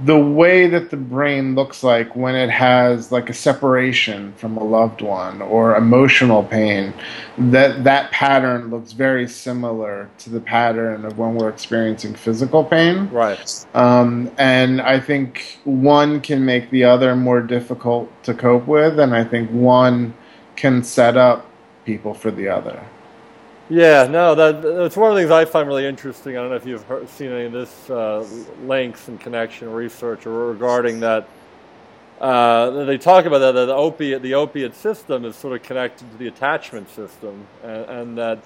the 0.00 0.18
way 0.18 0.66
that 0.66 0.90
the 0.90 0.96
brain 0.96 1.54
looks 1.54 1.84
like 1.84 2.16
when 2.16 2.34
it 2.34 2.50
has 2.50 3.12
like 3.12 3.30
a 3.30 3.32
separation 3.32 4.32
from 4.32 4.56
a 4.56 4.64
loved 4.64 5.00
one 5.00 5.40
or 5.40 5.76
emotional 5.76 6.42
pain 6.42 6.92
that 7.38 7.84
that 7.84 8.10
pattern 8.10 8.70
looks 8.70 8.90
very 8.90 9.28
similar 9.28 10.10
to 10.18 10.30
the 10.30 10.40
pattern 10.40 11.04
of 11.04 11.16
when 11.16 11.36
we're 11.36 11.48
experiencing 11.48 12.12
physical 12.12 12.64
pain. 12.64 13.08
Right. 13.10 13.66
Um, 13.74 14.32
and 14.38 14.80
i 14.80 14.98
think 14.98 15.60
one 15.64 16.20
can 16.20 16.44
make 16.44 16.70
the 16.70 16.84
other 16.84 17.14
more 17.14 17.40
difficult 17.40 18.10
to 18.24 18.34
cope 18.34 18.66
with 18.66 18.98
and 18.98 19.14
i 19.14 19.22
think 19.22 19.50
one 19.50 20.14
can 20.56 20.82
set 20.82 21.16
up 21.16 21.48
people 21.84 22.14
for 22.14 22.30
the 22.30 22.48
other 22.48 22.82
yeah, 23.68 24.06
no, 24.06 24.34
that 24.34 24.62
that's 24.62 24.96
one 24.96 25.10
of 25.10 25.16
the 25.16 25.22
things 25.22 25.30
I 25.30 25.44
find 25.44 25.68
really 25.68 25.86
interesting. 25.86 26.36
I 26.36 26.40
don't 26.40 26.50
know 26.50 26.56
if 26.56 26.66
you've 26.66 26.84
heard, 26.84 27.08
seen 27.08 27.30
any 27.30 27.44
of 27.46 27.52
this 27.52 27.90
uh, 27.90 28.26
links 28.64 29.08
and 29.08 29.20
connection 29.20 29.70
research 29.70 30.26
regarding 30.26 31.00
that. 31.00 31.28
Uh, 32.20 32.84
they 32.84 32.96
talk 32.96 33.24
about 33.24 33.38
that, 33.38 33.52
that 33.52 33.66
the 33.66 33.74
opiate 33.74 34.22
the 34.22 34.34
opiate 34.34 34.74
system 34.74 35.24
is 35.24 35.34
sort 35.34 35.54
of 35.54 35.62
connected 35.62 36.10
to 36.10 36.16
the 36.16 36.28
attachment 36.28 36.88
system, 36.90 37.46
and, 37.62 37.84
and 37.86 38.18
that 38.18 38.38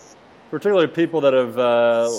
particularly 0.51 0.87
people 0.87 1.21
that 1.21 1.35
have, 1.35 1.59
uh, 1.59 2.11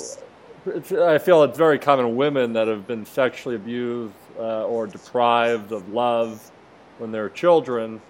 I 1.06 1.18
feel 1.18 1.44
it's 1.44 1.58
very 1.58 1.80
common 1.80 2.16
women 2.16 2.54
that 2.54 2.68
have 2.68 2.86
been 2.86 3.06
sexually 3.06 3.56
abused 3.56 4.14
uh, 4.38 4.66
or 4.66 4.88
deprived 4.88 5.72
of 5.72 5.90
love 5.90 6.52
when 7.00 7.12
they're 7.12 7.30
children, 7.30 8.02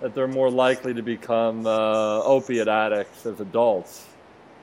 that 0.00 0.14
they're 0.14 0.28
more 0.28 0.50
likely 0.50 0.92
to 0.94 1.02
become 1.02 1.66
uh, 1.66 2.22
opiate 2.22 2.68
addicts 2.68 3.24
as 3.24 3.40
adults. 3.40 4.06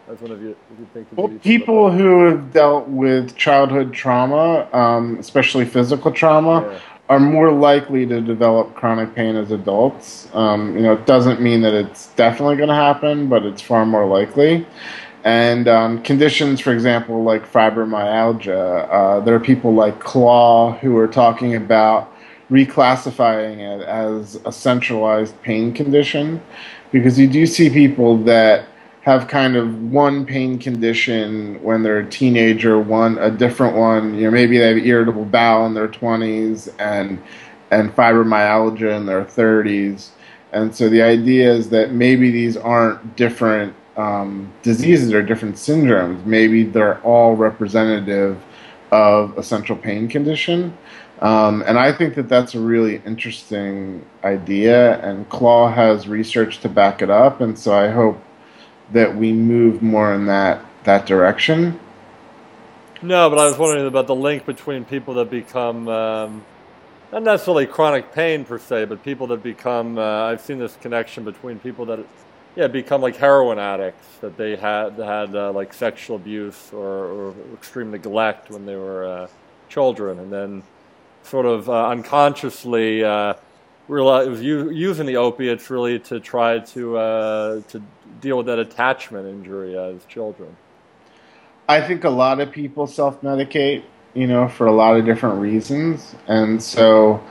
As 0.09 0.19
one 0.21 0.31
of 0.31 0.41
you, 0.41 0.55
you 0.79 0.87
think 0.91 1.07
well, 1.15 1.27
people 1.43 1.91
who 1.91 2.25
have 2.25 2.51
dealt 2.51 2.87
with 2.87 3.35
childhood 3.35 3.93
trauma, 3.93 4.67
um, 4.73 5.19
especially 5.19 5.65
physical 5.65 6.11
trauma, 6.11 6.67
yeah. 6.67 6.79
are 7.09 7.19
more 7.19 7.51
likely 7.51 8.07
to 8.07 8.19
develop 8.19 8.73
chronic 8.73 9.13
pain 9.13 9.35
as 9.35 9.51
adults. 9.51 10.27
Um, 10.33 10.75
you 10.75 10.81
know, 10.81 10.93
it 10.93 11.05
doesn't 11.05 11.41
mean 11.41 11.61
that 11.61 11.75
it's 11.75 12.07
definitely 12.15 12.55
going 12.55 12.69
to 12.69 12.75
happen, 12.75 13.29
but 13.29 13.45
it's 13.45 13.61
far 13.61 13.85
more 13.85 14.07
likely. 14.07 14.65
And 15.25 15.67
um, 15.67 16.01
conditions, 16.01 16.59
for 16.59 16.73
example, 16.73 17.21
like 17.21 17.47
fibromyalgia, 17.51 18.89
uh, 18.91 19.19
there 19.19 19.35
are 19.35 19.39
people 19.39 19.75
like 19.75 19.99
Clauw 19.99 20.75
who 20.79 20.97
are 20.97 21.07
talking 21.07 21.53
about 21.53 22.11
reclassifying 22.49 23.59
it 23.59 23.85
as 23.85 24.39
a 24.43 24.51
centralized 24.51 25.39
pain 25.43 25.71
condition 25.71 26.41
because 26.91 27.19
you 27.19 27.27
do 27.27 27.45
see 27.45 27.69
people 27.69 28.17
that 28.23 28.65
have 29.09 29.27
kind 29.27 29.55
of 29.55 29.67
one 29.91 30.25
pain 30.25 30.59
condition 30.59 31.61
when 31.63 31.81
they're 31.83 31.99
a 31.99 32.09
teenager, 32.09 32.79
one 32.79 33.17
a 33.17 33.31
different 33.31 33.75
one. 33.75 34.13
You 34.13 34.25
know, 34.25 34.31
maybe 34.31 34.57
they 34.59 34.67
have 34.67 34.77
irritable 34.77 35.25
bowel 35.25 35.65
in 35.65 35.73
their 35.73 35.87
twenties 35.87 36.69
and 36.77 37.21
and 37.71 37.95
fibromyalgia 37.95 38.95
in 38.95 39.05
their 39.05 39.25
thirties. 39.25 40.11
And 40.51 40.75
so 40.75 40.89
the 40.89 41.01
idea 41.01 41.51
is 41.51 41.69
that 41.69 41.91
maybe 41.91 42.31
these 42.31 42.55
aren't 42.57 43.15
different 43.15 43.73
um, 43.97 44.51
diseases 44.63 45.13
or 45.13 45.21
different 45.21 45.55
syndromes. 45.55 46.25
Maybe 46.25 46.63
they're 46.63 47.01
all 47.01 47.35
representative 47.35 48.37
of 48.91 49.37
a 49.37 49.43
central 49.43 49.77
pain 49.77 50.07
condition. 50.07 50.77
Um, 51.21 51.63
and 51.67 51.77
I 51.77 51.91
think 51.91 52.15
that 52.15 52.29
that's 52.29 52.55
a 52.55 52.59
really 52.59 53.01
interesting 53.05 54.05
idea, 54.23 54.99
and 55.01 55.27
Clauw 55.29 55.69
has 55.69 56.07
research 56.07 56.59
to 56.61 56.69
back 56.69 57.01
it 57.01 57.09
up. 57.09 57.41
And 57.41 57.59
so 57.59 57.73
I 57.73 57.89
hope 57.89 58.17
that 58.91 59.15
we 59.15 59.31
move 59.31 59.81
more 59.81 60.13
in 60.13 60.25
that 60.25 60.65
that 60.83 61.05
direction. 61.05 61.79
No, 63.01 63.29
but 63.29 63.39
I 63.39 63.45
was 63.45 63.57
wondering 63.57 63.87
about 63.87 64.07
the 64.07 64.15
link 64.15 64.45
between 64.45 64.83
people 64.83 65.13
that 65.15 65.29
become 65.29 65.87
um, 65.87 66.45
not 67.11 67.23
necessarily 67.23 67.65
chronic 67.65 68.11
pain 68.11 68.43
per 68.43 68.59
se, 68.59 68.85
but 68.85 69.03
people 69.03 69.27
that 69.27 69.41
become. 69.41 69.97
Uh, 69.97 70.25
I've 70.25 70.41
seen 70.41 70.59
this 70.59 70.75
connection 70.81 71.23
between 71.23 71.59
people 71.59 71.85
that, 71.85 71.99
yeah, 72.55 72.67
become 72.67 73.01
like 73.01 73.15
heroin 73.15 73.57
addicts 73.57 74.05
that 74.21 74.37
they 74.37 74.55
had 74.55 74.93
had 74.93 75.35
uh, 75.35 75.51
like 75.53 75.73
sexual 75.73 76.17
abuse 76.17 76.71
or, 76.73 77.05
or, 77.05 77.35
extreme 77.53 77.91
neglect 77.91 78.49
when 78.49 78.65
they 78.65 78.75
were 78.75 79.05
uh, 79.05 79.27
children, 79.69 80.19
and 80.19 80.31
then 80.31 80.63
sort 81.23 81.45
of 81.45 81.69
uh, 81.69 81.87
unconsciously 81.87 83.03
uh, 83.03 83.33
using 83.89 85.05
the 85.05 85.17
opiates 85.17 85.69
really 85.69 85.99
to 85.99 86.19
try 86.19 86.59
to 86.59 86.97
uh, 86.97 87.61
to 87.69 87.81
deal 88.21 88.37
with 88.37 88.45
that 88.45 88.59
attachment 88.59 89.27
injury 89.27 89.77
as 89.77 90.05
children? 90.05 90.55
I 91.67 91.81
think 91.81 92.03
a 92.03 92.09
lot 92.09 92.39
of 92.39 92.51
people 92.51 92.87
self 92.87 93.21
medicate, 93.21 93.83
you 94.13 94.27
know, 94.27 94.47
for 94.47 94.67
a 94.67 94.71
lot 94.71 94.97
of 94.97 95.05
different 95.05 95.39
reasons, 95.39 96.15
and 96.27 96.61
so 96.61 97.21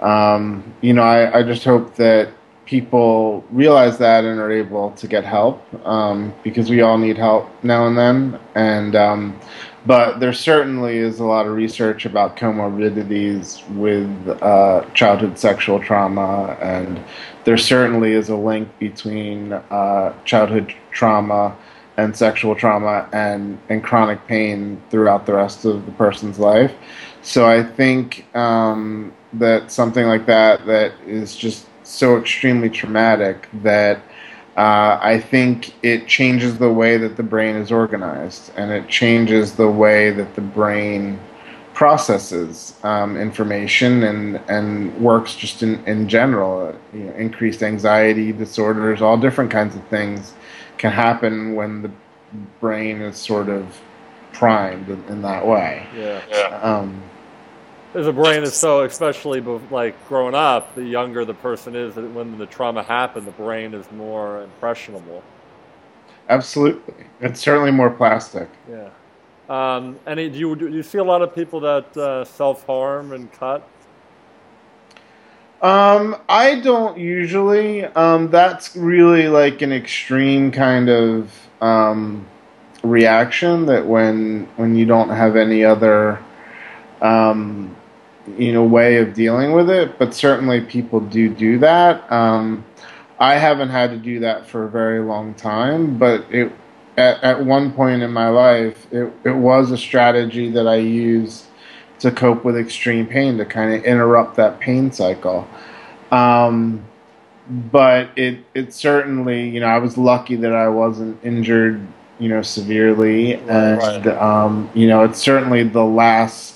um, 0.00 0.74
you 0.80 0.92
know, 0.92 1.02
I, 1.02 1.38
I 1.38 1.42
just 1.42 1.64
hope 1.64 1.96
that 1.96 2.28
people 2.66 3.44
realize 3.50 3.98
that 3.98 4.24
and 4.24 4.40
are 4.40 4.50
able 4.50 4.90
to 4.92 5.06
get 5.06 5.24
help 5.24 5.62
um, 5.86 6.34
because 6.42 6.70
we 6.70 6.80
all 6.80 6.98
need 6.98 7.16
help 7.16 7.48
now 7.62 7.86
and 7.86 7.96
then. 7.96 8.40
And 8.54 8.96
um, 8.96 9.40
but 9.86 10.18
there 10.18 10.32
certainly 10.32 10.96
is 10.96 11.20
a 11.20 11.24
lot 11.24 11.46
of 11.46 11.54
research 11.54 12.06
about 12.06 12.36
comorbidities 12.36 13.66
with 13.74 14.42
uh, 14.42 14.84
childhood 14.94 15.38
sexual 15.38 15.78
trauma, 15.78 16.56
and 16.60 17.02
there 17.44 17.58
certainly 17.58 18.12
is 18.12 18.30
a 18.30 18.36
link 18.36 18.68
between 18.78 19.52
uh, 19.52 20.14
childhood 20.24 20.74
trauma 20.90 21.56
and 21.96 22.16
sexual 22.16 22.54
trauma 22.54 23.08
and, 23.12 23.58
and 23.68 23.84
chronic 23.84 24.26
pain 24.26 24.82
throughout 24.90 25.26
the 25.26 25.34
rest 25.34 25.64
of 25.64 25.86
the 25.86 25.92
person's 25.92 26.38
life. 26.38 26.72
So 27.22 27.46
I 27.46 27.62
think 27.62 28.26
um, 28.34 29.12
that 29.34 29.70
something 29.70 30.06
like 30.06 30.26
that 30.26 30.66
that 30.66 30.92
is 31.06 31.36
just 31.36 31.66
so 31.84 32.16
extremely 32.16 32.70
traumatic 32.70 33.48
that 33.62 34.00
uh, 34.56 34.98
I 35.02 35.18
think 35.18 35.74
it 35.82 36.06
changes 36.06 36.58
the 36.58 36.72
way 36.72 36.96
that 36.96 37.16
the 37.16 37.22
brain 37.22 37.56
is 37.56 37.72
organized, 37.72 38.52
and 38.56 38.70
it 38.70 38.88
changes 38.88 39.54
the 39.54 39.68
way 39.68 40.10
that 40.10 40.34
the 40.34 40.40
brain 40.40 41.18
processes 41.72 42.74
um, 42.84 43.16
information 43.16 44.04
and 44.04 44.40
and 44.48 44.96
works 45.00 45.34
just 45.34 45.62
in 45.62 45.84
in 45.86 46.08
general. 46.08 46.74
You 46.92 47.00
know, 47.00 47.12
increased 47.14 47.62
anxiety 47.62 48.32
disorders, 48.32 49.02
all 49.02 49.16
different 49.16 49.50
kinds 49.50 49.74
of 49.74 49.84
things 49.88 50.34
can 50.78 50.92
happen 50.92 51.54
when 51.54 51.82
the 51.82 51.90
brain 52.60 53.00
is 53.00 53.16
sort 53.16 53.48
of 53.48 53.80
primed 54.32 54.88
in, 54.88 55.02
in 55.04 55.22
that 55.22 55.46
way. 55.46 55.86
Yeah. 55.96 56.22
yeah. 56.30 56.60
Um, 56.60 57.02
the 58.02 58.12
brain 58.12 58.42
is 58.42 58.54
so, 58.54 58.82
especially 58.82 59.40
like 59.40 60.08
growing 60.08 60.34
up, 60.34 60.74
the 60.74 60.84
younger 60.84 61.24
the 61.24 61.34
person 61.34 61.76
is, 61.76 61.94
when 61.94 62.38
the 62.38 62.46
trauma 62.46 62.82
happened, 62.82 63.26
the 63.26 63.32
brain 63.32 63.72
is 63.72 63.90
more 63.92 64.42
impressionable. 64.42 65.22
Absolutely, 66.28 67.06
it's 67.20 67.40
certainly 67.40 67.70
more 67.70 67.90
plastic. 67.90 68.48
Yeah. 68.68 68.90
Um, 69.48 69.98
and 70.06 70.16
do 70.16 70.38
you 70.38 70.56
do 70.56 70.68
you 70.68 70.82
see 70.82 70.98
a 70.98 71.04
lot 71.04 71.22
of 71.22 71.34
people 71.34 71.60
that 71.60 71.96
uh, 71.96 72.24
self 72.24 72.66
harm 72.66 73.12
and 73.12 73.30
cut? 73.32 73.68
Um, 75.62 76.16
I 76.28 76.60
don't 76.60 76.98
usually. 76.98 77.84
Um, 77.84 78.30
that's 78.30 78.74
really 78.74 79.28
like 79.28 79.62
an 79.62 79.72
extreme 79.72 80.50
kind 80.50 80.88
of 80.88 81.30
um, 81.60 82.26
reaction 82.82 83.66
that 83.66 83.86
when 83.86 84.48
when 84.56 84.74
you 84.74 84.86
don't 84.86 85.10
have 85.10 85.36
any 85.36 85.64
other 85.64 86.18
um, 87.00 87.76
you 88.38 88.52
know 88.52 88.64
way 88.64 88.96
of 88.96 89.14
dealing 89.14 89.52
with 89.52 89.70
it, 89.70 89.98
but 89.98 90.14
certainly 90.14 90.60
people 90.60 91.00
do 91.00 91.28
do 91.28 91.58
that. 91.58 92.10
Um, 92.10 92.64
I 93.18 93.34
haven't 93.34 93.70
had 93.70 93.90
to 93.90 93.96
do 93.96 94.20
that 94.20 94.46
for 94.46 94.64
a 94.64 94.70
very 94.70 95.00
long 95.00 95.34
time, 95.34 95.98
but 95.98 96.24
it 96.32 96.52
at, 96.96 97.22
at 97.22 97.44
one 97.44 97.72
point 97.72 98.02
in 98.02 98.12
my 98.12 98.28
life, 98.28 98.86
it, 98.92 99.12
it 99.24 99.34
was 99.34 99.70
a 99.70 99.78
strategy 99.78 100.50
that 100.50 100.66
I 100.66 100.76
used 100.76 101.44
to 102.00 102.10
cope 102.10 102.44
with 102.44 102.56
extreme 102.56 103.06
pain 103.06 103.38
to 103.38 103.44
kind 103.44 103.74
of 103.74 103.84
interrupt 103.84 104.36
that 104.36 104.60
pain 104.60 104.92
cycle. 104.92 105.48
Um, 106.10 106.84
but 107.48 108.10
it 108.16 108.38
it 108.54 108.72
certainly 108.72 109.48
you 109.48 109.60
know 109.60 109.66
I 109.66 109.78
was 109.78 109.98
lucky 109.98 110.36
that 110.36 110.54
I 110.54 110.68
wasn't 110.68 111.22
injured 111.24 111.86
you 112.18 112.28
know 112.28 112.42
severely, 112.42 113.34
and 113.34 114.06
right. 114.06 114.06
um, 114.06 114.70
you 114.74 114.86
know 114.86 115.04
it's 115.04 115.18
certainly 115.18 115.62
the 115.62 115.84
last 115.84 116.53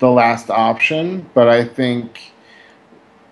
the 0.00 0.10
last 0.10 0.50
option. 0.50 1.30
But 1.34 1.48
I 1.48 1.64
think 1.64 2.32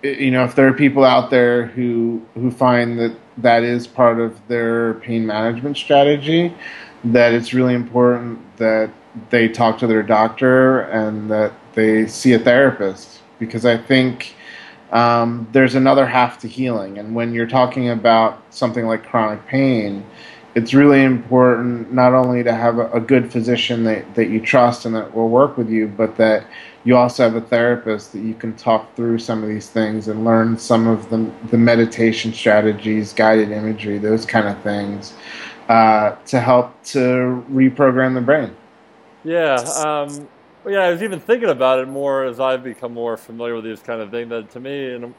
you 0.03 0.31
know 0.31 0.45
if 0.45 0.55
there 0.55 0.69
are 0.69 0.73
people 0.73 1.05
out 1.05 1.31
there 1.31 1.67
who 1.67 2.23
who 2.35 2.51
find 2.51 2.99
that 3.01 3.17
that 3.39 3.63
is 3.63 3.87
part 3.87 4.21
of 4.21 4.47
their 4.49 4.95
pain 4.95 5.27
management 5.27 5.77
strategy, 5.77 6.55
that 7.05 7.33
it's 7.33 7.53
really 7.53 7.75
important 7.75 8.39
that 8.59 8.91
they 9.31 9.49
talk 9.49 9.79
to 9.79 9.87
their 9.87 10.03
doctor 10.03 10.81
and 10.81 11.31
that 11.31 11.53
they 11.75 12.07
see 12.07 12.33
a 12.33 12.39
therapist 12.39 13.21
because 13.39 13.65
I 13.65 13.77
think 13.77 14.35
um, 14.91 15.49
there's 15.53 15.75
another 15.75 16.07
half 16.07 16.39
to 16.41 16.49
healing. 16.49 16.99
And 16.99 17.15
when 17.15 17.35
you're 17.35 17.47
talking 17.47 17.91
about 17.91 18.43
something 18.51 18.87
like 18.87 19.05
chronic 19.05 19.47
pain, 19.47 20.05
it's 20.55 20.75
really 20.75 21.03
important 21.03 21.93
not 21.93 22.15
only 22.15 22.43
to 22.43 22.53
have 22.53 22.79
a, 22.79 22.91
a, 22.91 23.01
good 23.01 23.31
physician 23.31 23.85
that, 23.85 24.15
that 24.15 24.29
you 24.29 24.41
trust 24.41 24.87
and 24.87 24.95
that 24.95 25.15
will 25.15 25.29
work 25.29 25.57
with 25.57 25.69
you, 25.69 25.87
but 25.87 26.17
that 26.17 26.45
you 26.85 26.97
also 26.97 27.23
have 27.23 27.37
a 27.37 27.41
therapist 27.41 28.13
that 28.13 28.21
you 28.21 28.35
can 28.35 28.55
talk 28.57 28.95
through 28.97 29.19
some 29.19 29.43
of 29.43 29.49
these 29.49 29.69
things 29.69 30.09
and 30.09 30.25
learn 30.25 30.59
some 30.59 30.87
of 30.87 31.11
the, 31.11 31.31
the 31.51 31.59
meditation 31.59 32.33
strategies, 32.33 33.13
guided 33.13 33.51
imagery, 33.51 33.99
those 33.99 34.25
kind 34.25 34.49
of 34.49 34.59
things 34.63 35.13
uh, 35.69 36.17
to 36.27 36.41
help 36.41 36.83
to 36.83 37.45
reprogram 37.51 38.15
the 38.15 38.21
brain. 38.21 38.55
Yeah. 39.25 39.57
Um, 39.57 40.29
yeah, 40.67 40.81
I 40.81 40.91
was 40.91 41.03
even 41.03 41.21
thinking 41.21 41.51
about 41.51 41.79
it 41.79 41.89
more 41.89 42.25
as 42.25 42.41
I've 42.41 42.65
become 42.65 42.95
more 42.95 43.17
familiar 43.17 43.55
with 43.55 43.65
these 43.65 43.81
kind 43.81 44.01
of 44.01 44.11
things. 44.11 44.31
That 44.31 44.51
to 44.53 44.61
me, 44.61 44.95
in 44.95 45.05
a, 45.05 45.07
in 45.07 45.15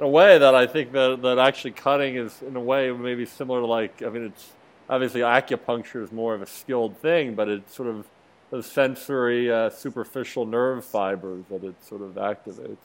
a 0.00 0.08
way, 0.08 0.38
that 0.38 0.54
I 0.54 0.66
think 0.66 0.92
that, 0.92 1.20
that 1.22 1.38
actually 1.38 1.72
cutting 1.72 2.16
is, 2.16 2.42
in 2.42 2.56
a 2.56 2.60
way, 2.60 2.90
maybe 2.90 3.26
similar 3.26 3.60
to 3.60 3.66
like, 3.66 4.02
I 4.02 4.08
mean, 4.08 4.24
it's 4.24 4.52
obviously 4.92 5.22
acupuncture 5.22 6.04
is 6.04 6.12
more 6.12 6.34
of 6.34 6.42
a 6.42 6.46
skilled 6.46 6.98
thing, 6.98 7.34
but 7.34 7.48
it's 7.48 7.74
sort 7.74 7.88
of 7.88 8.06
the 8.50 8.62
sensory, 8.62 9.50
uh, 9.50 9.70
superficial 9.70 10.44
nerve 10.44 10.84
fibers 10.84 11.44
that 11.48 11.64
it 11.64 11.74
sort 11.82 12.02
of 12.02 12.10
activates. 12.16 12.76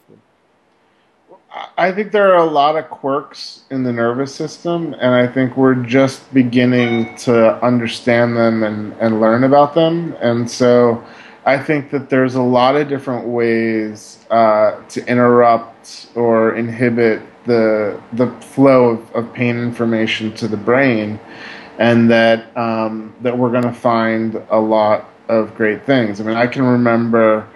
I 1.77 1.91
think 1.91 2.13
there 2.13 2.33
are 2.33 2.47
a 2.47 2.49
lot 2.49 2.77
of 2.77 2.89
quirks 2.89 3.63
in 3.69 3.83
the 3.83 3.91
nervous 3.91 4.33
system, 4.33 4.93
and 4.93 5.13
I 5.13 5.27
think 5.27 5.57
we're 5.57 5.75
just 5.75 6.33
beginning 6.33 7.17
to 7.17 7.61
understand 7.61 8.37
them 8.37 8.63
and, 8.63 8.93
and 9.01 9.19
learn 9.19 9.43
about 9.43 9.75
them. 9.75 10.15
And 10.21 10.49
so 10.49 11.03
I 11.45 11.57
think 11.59 11.91
that 11.91 12.09
there's 12.09 12.35
a 12.35 12.41
lot 12.41 12.77
of 12.77 12.87
different 12.87 13.27
ways 13.27 14.25
uh, 14.31 14.81
to 14.87 15.05
interrupt 15.05 16.07
or 16.15 16.55
inhibit 16.55 17.21
the, 17.45 18.01
the 18.13 18.31
flow 18.39 18.91
of, 18.91 19.11
of 19.13 19.33
pain 19.33 19.57
information 19.57 20.33
to 20.35 20.47
the 20.47 20.57
brain 20.57 21.19
and 21.77 22.09
that 22.11 22.55
um, 22.57 23.15
that 23.21 23.37
we're 23.37 23.51
going 23.51 23.63
to 23.63 23.73
find 23.73 24.41
a 24.49 24.59
lot 24.59 25.09
of 25.27 25.55
great 25.55 25.85
things. 25.85 26.19
I 26.19 26.23
mean, 26.23 26.37
I 26.37 26.47
can 26.47 26.63
remember, 26.63 27.47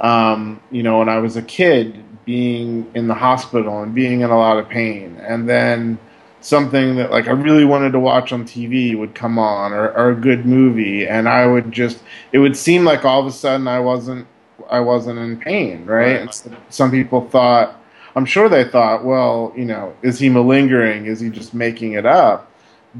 um, 0.00 0.60
you 0.70 0.82
know, 0.82 0.98
when 0.98 1.08
I 1.08 1.18
was 1.18 1.36
a 1.36 1.42
kid, 1.42 2.02
being 2.24 2.90
in 2.94 3.06
the 3.06 3.14
hospital 3.14 3.82
and 3.82 3.94
being 3.94 4.20
in 4.22 4.30
a 4.30 4.36
lot 4.36 4.58
of 4.58 4.68
pain, 4.68 5.16
and 5.20 5.48
then 5.48 5.98
something 6.40 6.96
that 6.96 7.10
like 7.10 7.28
I 7.28 7.32
really 7.32 7.64
wanted 7.64 7.92
to 7.92 8.00
watch 8.00 8.32
on 8.32 8.44
TV 8.44 8.96
would 8.98 9.14
come 9.14 9.38
on, 9.38 9.72
or, 9.72 9.90
or 9.92 10.10
a 10.10 10.14
good 10.14 10.46
movie, 10.46 11.06
and 11.06 11.28
I 11.28 11.46
would 11.46 11.70
just 11.70 12.02
it 12.32 12.38
would 12.38 12.56
seem 12.56 12.84
like 12.84 13.04
all 13.04 13.20
of 13.20 13.26
a 13.26 13.32
sudden 13.32 13.68
I 13.68 13.80
wasn't 13.80 14.26
I 14.70 14.80
wasn't 14.80 15.18
in 15.18 15.38
pain, 15.38 15.84
right? 15.84 16.20
right. 16.26 16.44
And 16.44 16.56
some 16.70 16.90
people 16.90 17.28
thought. 17.28 17.82
I'm 18.14 18.24
sure 18.24 18.48
they 18.48 18.64
thought, 18.64 19.04
well, 19.04 19.52
you 19.54 19.66
know, 19.66 19.94
is 20.00 20.18
he 20.18 20.30
malingering? 20.30 21.04
Is 21.04 21.20
he 21.20 21.28
just 21.28 21.52
making 21.52 21.92
it 21.92 22.06
up? 22.06 22.50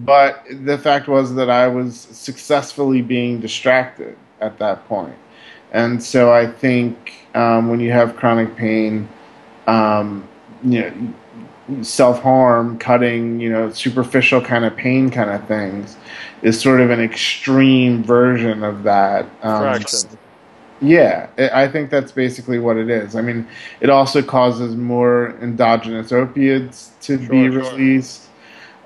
But 0.05 0.45
the 0.51 0.79
fact 0.79 1.09
was 1.09 1.35
that 1.37 1.49
I 1.49 1.69
was 1.69 1.99
successfully 1.99 3.03
being 3.03 3.41
distracted 3.41 4.17
at 4.41 4.59
that 4.59 4.87
point. 4.89 5.17
And 5.73 6.03
so 6.03 6.33
I 6.33 6.47
think 6.47 7.15
um, 7.35 7.69
when 7.69 7.81
you 7.81 7.93
have 7.93 8.17
chronic 8.17 8.57
pain, 8.57 9.09
um, 9.67 10.29
you 10.63 10.83
know, 10.83 11.83
self 11.83 12.23
harm, 12.23 12.79
cutting, 12.79 13.41
you 13.41 13.51
know, 13.51 13.71
superficial 13.71 14.41
kind 14.41 14.65
of 14.65 14.77
pain 14.77 15.11
kind 15.11 15.31
of 15.31 15.47
things 15.49 15.97
is 16.43 16.61
sort 16.61 16.81
of 16.81 16.91
an 16.91 17.01
extreme 17.01 18.03
version 18.05 18.63
of 18.63 18.83
that. 18.85 19.27
Um, 19.43 19.83
yeah, 20.81 21.29
I 21.55 21.69
think 21.69 21.91
that's 21.91 22.13
basically 22.13 22.59
what 22.59 22.77
it 22.77 22.91
is. 22.91 23.17
I 23.17 23.23
mean, 23.23 23.49
it 23.81 23.89
also 23.89 24.23
causes 24.23 24.77
more 24.77 25.37
endogenous 25.41 26.13
opiates 26.13 26.93
to 27.03 27.19
sure, 27.19 27.29
be 27.29 27.49
released. 27.49 28.25
Sure 28.25 28.27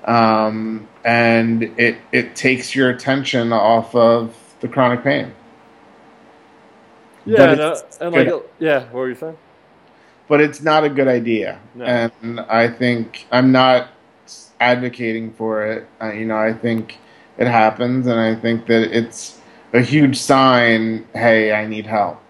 um, 0.05 0.87
and 1.03 1.63
it 1.77 1.97
it 2.11 2.35
takes 2.35 2.75
your 2.75 2.89
attention 2.89 3.51
off 3.53 3.95
of 3.95 4.35
the 4.59 4.67
chronic 4.67 5.03
pain. 5.03 5.33
Yeah, 7.25 7.51
and, 7.51 7.61
uh, 7.61 7.81
and 7.99 8.13
like 8.13 8.43
yeah, 8.59 8.83
what 8.85 8.93
were 8.93 9.09
you 9.09 9.15
saying? 9.15 9.37
But 10.27 10.41
it's 10.41 10.61
not 10.61 10.83
a 10.83 10.89
good 10.89 11.07
idea, 11.07 11.59
no. 11.75 11.85
and 11.85 12.39
I 12.41 12.67
think 12.67 13.27
I'm 13.31 13.51
not 13.51 13.89
advocating 14.59 15.33
for 15.33 15.65
it. 15.65 15.87
Uh, 16.01 16.13
you 16.13 16.25
know, 16.25 16.37
I 16.37 16.53
think 16.53 16.97
it 17.37 17.47
happens, 17.47 18.07
and 18.07 18.19
I 18.19 18.35
think 18.35 18.67
that 18.67 18.95
it's 18.95 19.39
a 19.73 19.81
huge 19.81 20.17
sign. 20.17 21.07
Hey, 21.13 21.53
I 21.53 21.65
need 21.67 21.85
help. 21.85 22.21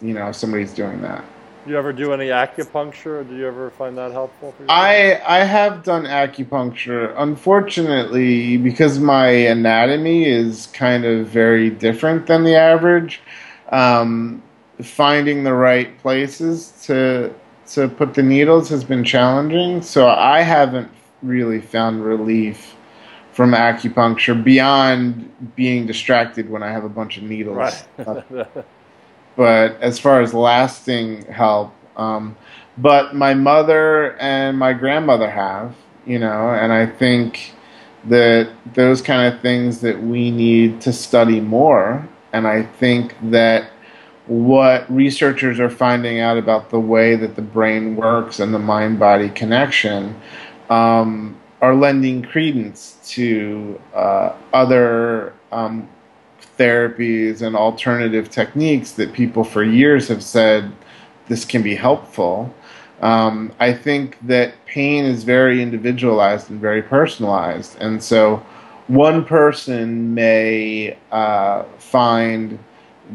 You 0.00 0.14
know, 0.14 0.30
somebody's 0.32 0.72
doing 0.72 1.00
that. 1.02 1.24
Do 1.68 1.72
you 1.72 1.78
ever 1.78 1.92
do 1.92 2.14
any 2.14 2.28
acupuncture? 2.28 3.28
Do 3.28 3.36
you 3.36 3.46
ever 3.46 3.68
find 3.68 3.98
that 3.98 4.10
helpful? 4.10 4.54
I 4.70 5.20
I 5.26 5.44
have 5.44 5.82
done 5.82 6.04
acupuncture. 6.04 7.12
Unfortunately, 7.18 8.56
because 8.56 8.98
my 8.98 9.28
anatomy 9.28 10.24
is 10.24 10.68
kind 10.68 11.04
of 11.04 11.26
very 11.26 11.68
different 11.68 12.26
than 12.26 12.44
the 12.44 12.56
average, 12.56 13.20
um, 13.68 14.42
finding 14.80 15.44
the 15.44 15.52
right 15.52 15.98
places 15.98 16.72
to 16.86 17.34
to 17.72 17.86
put 17.86 18.14
the 18.14 18.22
needles 18.22 18.70
has 18.70 18.82
been 18.82 19.04
challenging. 19.04 19.82
So 19.82 20.08
I 20.08 20.40
haven't 20.40 20.90
really 21.22 21.60
found 21.60 22.02
relief 22.02 22.76
from 23.32 23.52
acupuncture 23.52 24.42
beyond 24.42 25.30
being 25.54 25.86
distracted 25.86 26.48
when 26.48 26.62
I 26.62 26.70
have 26.70 26.84
a 26.84 26.88
bunch 26.88 27.18
of 27.18 27.24
needles. 27.24 27.84
Right. 27.98 28.46
but 29.38 29.80
as 29.80 30.00
far 30.00 30.20
as 30.20 30.34
lasting 30.34 31.22
help, 31.26 31.72
um, 31.96 32.36
but 32.76 33.14
my 33.14 33.34
mother 33.34 34.16
and 34.18 34.58
my 34.58 34.72
grandmother 34.72 35.30
have, 35.30 35.76
you 36.04 36.18
know, 36.18 36.50
and 36.50 36.72
I 36.72 36.86
think 36.86 37.52
that 38.06 38.50
those 38.74 39.00
kind 39.00 39.32
of 39.32 39.40
things 39.40 39.80
that 39.82 40.02
we 40.02 40.32
need 40.32 40.80
to 40.80 40.92
study 40.92 41.40
more. 41.40 42.08
And 42.32 42.48
I 42.48 42.64
think 42.64 43.14
that 43.30 43.70
what 44.26 44.90
researchers 44.92 45.60
are 45.60 45.70
finding 45.70 46.18
out 46.18 46.36
about 46.36 46.70
the 46.70 46.80
way 46.80 47.14
that 47.14 47.36
the 47.36 47.42
brain 47.42 47.94
works 47.94 48.40
and 48.40 48.52
the 48.52 48.58
mind 48.58 48.98
body 48.98 49.28
connection 49.28 50.20
um, 50.68 51.38
are 51.60 51.76
lending 51.76 52.22
credence 52.22 52.98
to 53.10 53.80
uh, 53.94 54.32
other 54.52 55.32
um, 55.52 55.88
therapies 56.58 57.42
and 57.42 57.56
alternative 57.56 58.30
techniques 58.30 58.92
that 58.92 59.12
people 59.12 59.44
for 59.44 59.62
years 59.62 60.08
have 60.08 60.22
said 60.22 60.70
this 61.28 61.44
can 61.44 61.62
be 61.62 61.74
helpful. 61.74 62.52
Um, 63.00 63.52
I 63.60 63.72
think 63.72 64.18
that 64.26 64.54
pain 64.66 65.04
is 65.04 65.22
very 65.22 65.62
individualized 65.62 66.50
and 66.50 66.60
very 66.60 66.82
personalized. 66.82 67.76
And 67.80 68.02
so 68.02 68.44
one 68.88 69.24
person 69.24 70.14
may 70.14 70.98
uh, 71.12 71.62
find 71.78 72.58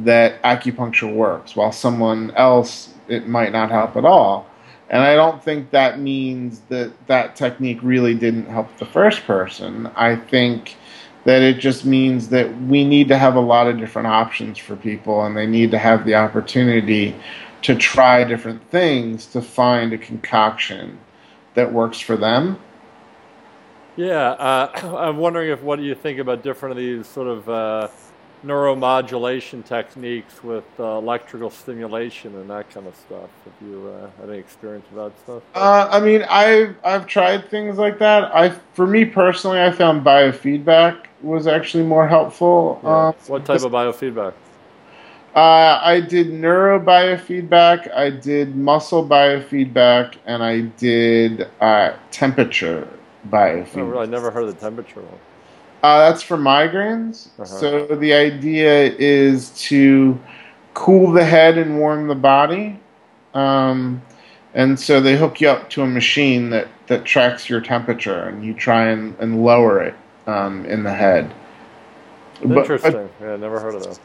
that 0.04 0.42
acupuncture 0.44 1.14
works, 1.14 1.56
while 1.56 1.72
someone 1.72 2.32
else, 2.32 2.94
it 3.08 3.28
might 3.28 3.52
not 3.52 3.70
help 3.70 3.98
at 3.98 4.06
all. 4.06 4.48
And 4.90 5.02
I 5.02 5.16
don't 5.16 5.44
think 5.44 5.72
that 5.72 6.00
means 6.00 6.62
that 6.70 6.94
that 7.08 7.36
technique 7.36 7.80
really 7.82 8.14
didn't 8.14 8.46
help 8.46 8.78
the 8.78 8.86
first 8.86 9.24
person. 9.26 9.88
I 9.96 10.16
think 10.16 10.78
that 11.26 11.42
it 11.42 11.60
just 11.60 11.86
means 11.86 12.30
that 12.30 12.56
we 12.64 12.84
need 12.84 13.08
to 13.08 13.18
have 13.18 13.36
a 13.36 13.40
lot 13.40 13.68
of 13.68 13.78
different 13.78 14.08
options 14.08 14.58
for 14.58 14.76
people 14.76 15.24
and 15.24 15.38
they 15.38 15.48
need 15.48 15.72
to 15.72 15.78
have 15.78 16.06
the 16.06 16.16
opportunity 16.16 17.16
to 17.62 17.76
try 17.76 18.24
different 18.24 18.62
things 18.70 19.26
to 19.28 19.42
find 19.42 19.94
a 19.94 19.98
concoction 19.98 21.00
that 21.54 21.72
works 21.72 22.00
for 22.00 22.18
them. 22.18 22.60
Yeah, 23.96 24.32
uh, 24.32 24.98
I'm 24.98 25.18
wondering 25.18 25.50
if 25.50 25.62
what 25.62 25.78
do 25.78 25.84
you 25.84 25.96
think 25.96 26.20
about 26.20 26.44
different 26.44 26.72
of 26.72 26.78
these 26.78 27.08
sort 27.08 27.28
of 27.28 27.50
uh, 27.50 27.88
neuromodulation 28.46 29.66
techniques 29.66 30.44
with 30.44 30.66
uh, 30.80 30.98
electrical 30.98 31.50
stimulation 31.50 32.36
and 32.36 32.50
that 32.50 32.70
kind 32.70 32.88
of 32.88 32.96
stuff. 32.96 33.30
Have 33.46 33.68
you 33.68 33.88
uh, 33.88 34.10
had 34.20 34.30
any 34.30 34.40
experience 34.40 34.86
with 34.92 35.14
that 35.14 35.20
stuff? 35.22 35.44
Uh, 35.56 35.88
I 35.90 36.00
mean, 36.00 36.24
I've 36.24 36.76
I've 36.84 37.08
tried 37.08 37.50
things 37.50 37.78
like 37.78 38.00
that. 38.00 38.36
I, 38.36 38.50
for 38.74 38.86
me 38.86 39.06
personally, 39.06 39.62
I 39.62 39.72
found 39.72 40.04
biofeedback 40.04 41.06
was 41.24 41.48
actually 41.48 41.84
more 41.84 42.08
helpful. 42.08 42.80
Yeah. 42.84 43.08
Um, 43.08 43.16
what 43.28 43.46
type 43.46 43.62
of 43.62 43.72
biofeedback? 43.72 44.34
Uh, 45.36 45.80
I 45.82 46.00
did 46.00 46.28
neurobiofeedback, 46.28 47.92
I 47.92 48.12
did 48.12 48.56
muscle 48.56 49.08
biofeedback, 49.08 50.18
and 50.28 50.44
I 50.44 50.62
did 50.62 51.50
uh, 51.60 51.94
temperature 52.12 52.88
biofeedback. 53.30 53.78
Oh, 53.78 53.86
really? 53.86 54.04
I 54.04 54.06
never 54.06 54.30
heard 54.30 54.44
of 54.44 54.54
the 54.54 54.62
temperature 54.62 55.02
one. 55.02 55.20
Uh, 55.82 56.08
that's 56.08 56.22
for 56.22 56.38
migraines. 56.38 57.30
Uh-huh. 57.40 57.46
So 57.46 57.88
the 57.88 58.14
idea 58.14 58.94
is 58.94 59.50
to 59.68 60.20
cool 60.76 61.12
the 61.12 61.26
head 61.26 61.58
and 61.58 61.80
warm 61.80 62.08
the 62.08 62.16
body. 62.16 62.80
Um, 63.34 64.04
and 64.54 64.80
so 64.80 65.02
they 65.02 65.18
hook 65.18 65.42
you 65.42 65.50
up 65.50 65.70
to 65.72 65.82
a 65.82 65.88
machine 65.88 66.52
that, 66.52 66.68
that 66.88 67.06
tracks 67.06 67.50
your 67.50 67.60
temperature, 67.60 68.30
and 68.30 68.46
you 68.46 68.54
try 68.54 68.86
and, 68.86 69.16
and 69.20 69.44
lower 69.44 69.82
it 69.82 69.96
um, 70.28 70.66
in 70.66 70.84
the 70.84 70.94
head. 70.94 71.34
Interesting. 72.42 73.10
Yeah, 73.22 73.36
never 73.38 73.60
heard 73.60 73.76
of 73.76 73.84
that. 73.84 74.00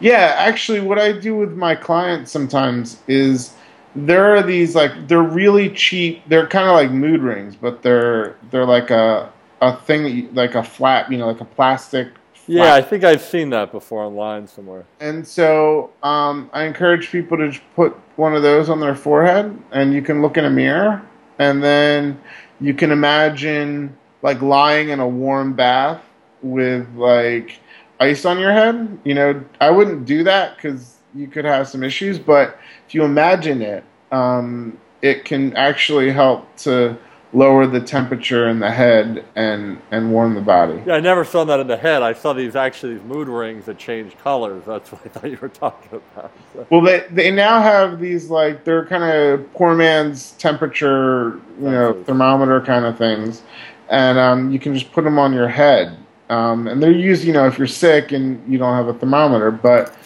Yeah, 0.00 0.34
actually, 0.36 0.80
what 0.80 0.98
I 0.98 1.12
do 1.12 1.36
with 1.36 1.56
my 1.56 1.74
clients 1.74 2.30
sometimes 2.30 3.00
is 3.08 3.54
there 3.94 4.36
are 4.36 4.42
these 4.42 4.74
like 4.74 5.08
they're 5.08 5.22
really 5.22 5.70
cheap. 5.70 6.22
They're 6.28 6.46
kind 6.46 6.68
of 6.68 6.74
like 6.74 6.90
mood 6.90 7.22
rings, 7.22 7.56
but 7.56 7.82
they're 7.82 8.36
they're 8.50 8.66
like 8.66 8.90
a 8.90 9.32
a 9.62 9.76
thing 9.76 10.32
like 10.34 10.54
a 10.54 10.62
flat, 10.62 11.10
you 11.10 11.18
know, 11.18 11.26
like 11.26 11.40
a 11.40 11.46
plastic. 11.46 12.08
Yeah, 12.48 12.74
I 12.74 12.82
think 12.82 13.02
I've 13.02 13.22
seen 13.22 13.50
that 13.50 13.72
before 13.72 14.04
online 14.04 14.46
somewhere. 14.46 14.84
And 15.00 15.26
so 15.26 15.90
um, 16.04 16.48
I 16.52 16.62
encourage 16.62 17.10
people 17.10 17.36
to 17.38 17.50
just 17.50 17.64
put 17.74 17.92
one 18.14 18.36
of 18.36 18.42
those 18.42 18.68
on 18.68 18.78
their 18.78 18.94
forehead, 18.94 19.58
and 19.72 19.92
you 19.92 20.02
can 20.02 20.22
look 20.22 20.36
in 20.36 20.44
a 20.44 20.50
mirror, 20.50 21.02
and 21.38 21.62
then 21.62 22.20
you 22.60 22.72
can 22.72 22.92
imagine 22.92 23.96
like 24.22 24.42
lying 24.42 24.88
in 24.88 25.00
a 25.00 25.08
warm 25.08 25.52
bath 25.52 26.02
with 26.42 26.88
like 26.94 27.58
ice 28.00 28.24
on 28.24 28.38
your 28.38 28.52
head. 28.52 28.98
You 29.04 29.14
know, 29.14 29.44
I 29.60 29.70
wouldn't 29.70 30.04
do 30.04 30.24
that 30.24 30.56
because 30.56 30.96
you 31.14 31.26
could 31.26 31.44
have 31.44 31.68
some 31.68 31.82
issues, 31.82 32.18
but 32.18 32.58
if 32.86 32.94
you 32.94 33.04
imagine 33.04 33.62
it, 33.62 33.84
um, 34.12 34.78
it 35.02 35.24
can 35.24 35.54
actually 35.56 36.10
help 36.10 36.56
to 36.58 36.96
lower 37.32 37.66
the 37.66 37.80
temperature 37.80 38.48
in 38.48 38.60
the 38.60 38.70
head 38.70 39.24
and 39.34 39.80
and 39.90 40.10
warm 40.12 40.34
the 40.34 40.40
body. 40.40 40.82
Yeah, 40.86 40.94
I 40.94 41.00
never 41.00 41.24
saw 41.24 41.44
that 41.44 41.60
in 41.60 41.66
the 41.66 41.76
head. 41.76 42.02
I 42.02 42.12
saw 42.12 42.32
these 42.32 42.56
actually 42.56 42.94
these 42.94 43.04
mood 43.04 43.28
rings 43.28 43.66
that 43.66 43.78
change 43.78 44.16
colors. 44.18 44.64
That's 44.66 44.90
what 44.92 45.02
I 45.04 45.08
thought 45.08 45.30
you 45.30 45.38
were 45.40 45.48
talking 45.48 46.00
about. 46.14 46.32
So. 46.54 46.66
Well, 46.70 46.80
they 46.82 47.04
they 47.10 47.30
now 47.30 47.60
have 47.60 48.00
these 48.00 48.30
like 48.30 48.64
they're 48.64 48.86
kind 48.86 49.04
of 49.04 49.52
poor 49.54 49.74
man's 49.74 50.32
temperature, 50.32 51.40
you 51.60 51.70
know, 51.70 52.02
thermometer 52.04 52.60
kind 52.60 52.84
of 52.84 52.96
things, 52.96 53.42
and 53.88 54.18
um, 54.18 54.50
you 54.50 54.58
can 54.58 54.74
just 54.74 54.92
put 54.92 55.04
them 55.04 55.18
on 55.18 55.32
your 55.32 55.48
head. 55.48 55.96
Um, 56.28 56.66
and 56.66 56.82
they're 56.82 56.90
used, 56.90 57.24
you 57.24 57.32
know, 57.32 57.46
if 57.46 57.56
you're 57.56 57.66
sick 57.66 58.12
and 58.12 58.42
you 58.52 58.58
don't 58.58 58.74
have 58.74 58.88
a 58.88 58.94
thermometer, 58.94 59.50
but 59.50 59.96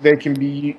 they 0.00 0.16
can 0.16 0.34
be 0.34 0.76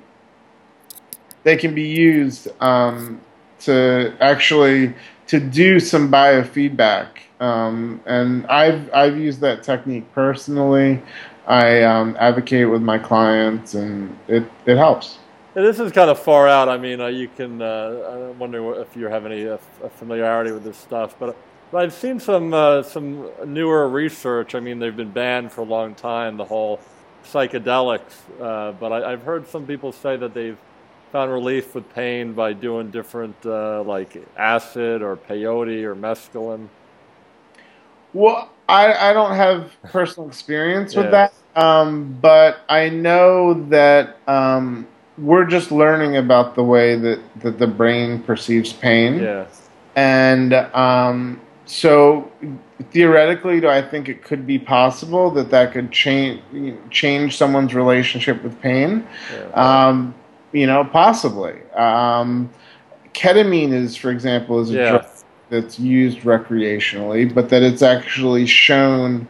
they 1.43 1.55
can 1.55 1.73
be 1.73 1.83
used 1.83 2.47
um, 2.61 3.21
to 3.61 4.15
actually 4.19 4.93
to 5.27 5.39
do 5.39 5.79
some 5.79 6.11
biofeedback. 6.11 7.07
Um, 7.39 8.01
and 8.05 8.45
I've 8.47 8.93
I've 8.93 9.17
used 9.17 9.39
that 9.41 9.63
technique 9.63 10.11
personally. 10.13 11.01
I 11.47 11.83
um, 11.83 12.17
advocate 12.19 12.69
with 12.69 12.81
my 12.81 12.97
clients, 12.97 13.75
and 13.75 14.17
it 14.27 14.43
it 14.65 14.77
helps. 14.77 15.19
Yeah, 15.55 15.61
this 15.61 15.79
is 15.79 15.91
kind 15.93 16.09
of 16.09 16.19
far 16.19 16.49
out. 16.49 16.67
I 16.67 16.77
mean, 16.77 16.99
uh, 16.99 17.07
you 17.07 17.29
can. 17.29 17.61
Uh, 17.61 18.31
I'm 18.31 18.39
wondering 18.39 18.81
if 18.81 18.95
you 18.97 19.05
have 19.05 19.25
any 19.25 19.47
uh, 19.47 19.57
familiarity 19.95 20.51
with 20.51 20.63
this 20.65 20.77
stuff, 20.77 21.15
but. 21.17 21.37
But 21.71 21.83
I've 21.83 21.93
seen 21.93 22.19
some 22.19 22.53
uh, 22.53 22.83
some 22.83 23.29
newer 23.45 23.87
research. 23.89 24.55
I 24.55 24.59
mean, 24.59 24.79
they've 24.79 24.95
been 24.95 25.11
banned 25.11 25.51
for 25.51 25.61
a 25.61 25.65
long 25.65 25.95
time. 25.95 26.37
The 26.37 26.45
whole 26.45 26.79
psychedelics, 27.25 28.13
uh, 28.39 28.71
but 28.73 28.91
I, 28.91 29.11
have 29.11 29.23
heard 29.23 29.47
some 29.47 29.65
people 29.65 29.91
say 29.91 30.15
that 30.15 30.33
they've 30.33 30.57
found 31.11 31.31
relief 31.31 31.73
with 31.73 31.91
pain 31.93 32.33
by 32.33 32.53
doing 32.53 32.91
different 32.91 33.35
uh, 33.45 33.83
like 33.83 34.21
acid 34.37 35.01
or 35.01 35.15
peyote 35.15 35.83
or 35.83 35.95
mescaline? 35.95 36.67
Well, 38.13 38.51
I, 38.69 38.93
I 38.93 39.13
don't 39.13 39.35
have 39.35 39.71
personal 39.83 40.27
experience 40.29 40.95
with 40.95 41.05
yeah. 41.05 41.29
that, 41.55 41.61
um, 41.61 42.17
but 42.21 42.59
I 42.69 42.89
know 42.89 43.53
that 43.69 44.17
um, 44.27 44.87
we're 45.17 45.45
just 45.45 45.71
learning 45.71 46.17
about 46.17 46.55
the 46.55 46.63
way 46.63 46.95
that, 46.95 47.19
that 47.41 47.59
the 47.59 47.67
brain 47.67 48.21
perceives 48.21 48.73
pain. 48.73 49.19
Yeah. 49.19 49.47
And 49.95 50.53
um, 50.53 51.41
so 51.65 52.31
theoretically, 52.91 53.59
do 53.59 53.67
I 53.67 53.81
think 53.81 54.09
it 54.09 54.23
could 54.23 54.45
be 54.45 54.59
possible 54.59 55.31
that 55.31 55.49
that 55.51 55.73
could 55.73 55.91
change 55.91 56.41
change 56.91 57.37
someone's 57.37 57.73
relationship 57.73 58.43
with 58.43 58.59
pain? 58.61 59.07
Yeah. 59.33 59.87
Um, 59.87 60.15
you 60.51 60.67
know, 60.67 60.85
possibly. 60.85 61.61
Um, 61.71 62.49
ketamine 63.13 63.73
is, 63.73 63.95
for 63.95 64.11
example, 64.11 64.59
is 64.59 64.71
a 64.71 64.73
yeah. 64.73 64.89
drug 64.91 65.05
that's 65.49 65.79
used 65.79 66.19
recreationally, 66.19 67.33
but 67.33 67.49
that 67.49 67.61
it's 67.61 67.81
actually 67.81 68.45
shown 68.45 69.27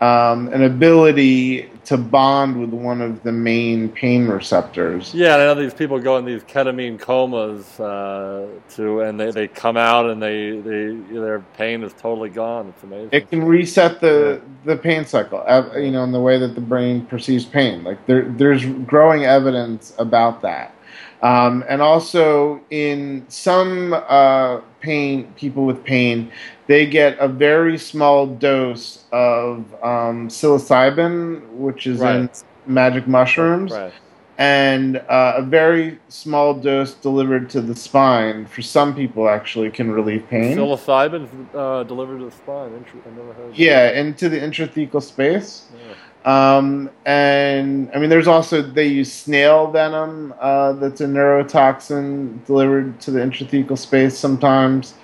um, 0.00 0.48
an 0.48 0.62
ability 0.62 1.68
to 1.84 1.98
bond 1.98 2.58
with 2.58 2.70
one 2.70 3.00
of 3.00 3.22
the 3.22 3.32
main 3.32 3.88
pain 3.88 4.26
receptors. 4.28 5.12
Yeah, 5.14 5.34
I 5.34 5.38
know 5.38 5.54
these 5.54 5.74
people 5.74 5.98
go 5.98 6.16
in 6.16 6.24
these 6.24 6.42
ketamine 6.44 6.98
comas 6.98 7.78
uh, 7.80 8.46
to, 8.76 9.00
and 9.00 9.18
they, 9.18 9.30
they 9.30 9.48
come 9.48 9.76
out 9.76 10.08
and 10.08 10.22
they, 10.22 10.60
they 10.60 10.94
their 11.12 11.40
pain 11.56 11.82
is 11.82 11.92
totally 11.94 12.30
gone. 12.30 12.68
It's 12.68 12.82
amazing. 12.82 13.10
It 13.12 13.28
can 13.28 13.44
reset 13.44 14.00
the 14.00 14.40
yeah. 14.40 14.74
the 14.74 14.76
pain 14.80 15.04
cycle, 15.04 15.44
you 15.76 15.90
know, 15.90 16.04
in 16.04 16.12
the 16.12 16.20
way 16.20 16.38
that 16.38 16.54
the 16.54 16.60
brain 16.60 17.04
perceives 17.06 17.44
pain. 17.44 17.84
Like 17.84 18.06
there 18.06 18.22
there's 18.22 18.64
growing 18.64 19.24
evidence 19.24 19.92
about 19.98 20.42
that. 20.42 20.74
Um, 21.22 21.64
and 21.68 21.82
also 21.82 22.60
in 22.70 23.26
some 23.28 23.92
uh, 23.92 24.60
pain, 24.80 25.32
people 25.36 25.66
with 25.66 25.84
pain, 25.84 26.32
they 26.70 26.86
get 26.86 27.18
a 27.18 27.26
very 27.26 27.76
small 27.76 28.28
dose 28.28 29.02
of 29.10 29.74
um, 29.82 30.28
psilocybin, 30.28 31.44
which 31.54 31.88
is 31.88 31.98
right. 31.98 32.14
in 32.14 32.30
magic 32.64 33.08
mushrooms, 33.08 33.72
right. 33.72 33.92
and 34.38 34.98
uh, 35.08 35.32
a 35.38 35.42
very 35.42 35.98
small 36.06 36.54
dose 36.54 36.94
delivered 36.94 37.50
to 37.50 37.60
the 37.60 37.74
spine. 37.74 38.46
For 38.46 38.62
some 38.62 38.94
people, 38.94 39.28
actually, 39.28 39.72
can 39.72 39.90
relieve 39.90 40.28
pain. 40.28 40.56
Psilocybin 40.56 41.26
uh, 41.56 41.82
delivered 41.82 42.20
to 42.20 42.26
the 42.26 42.30
spine. 42.30 42.70
I 42.72 43.10
never 43.16 43.32
heard. 43.32 43.56
Yeah, 43.56 43.90
into 43.90 44.28
the 44.28 44.38
intrathecal 44.38 45.02
space. 45.02 45.66
Yeah. 45.74 46.56
Um, 46.56 46.88
and 47.04 47.90
I 47.92 47.98
mean, 47.98 48.10
there's 48.10 48.28
also 48.28 48.62
they 48.62 48.86
use 48.86 49.12
snail 49.12 49.72
venom 49.72 50.34
uh, 50.38 50.74
that's 50.74 51.00
a 51.00 51.06
neurotoxin 51.06 52.46
delivered 52.46 53.00
to 53.00 53.10
the 53.10 53.18
intrathecal 53.18 53.76
space 53.76 54.16
sometimes. 54.16 54.94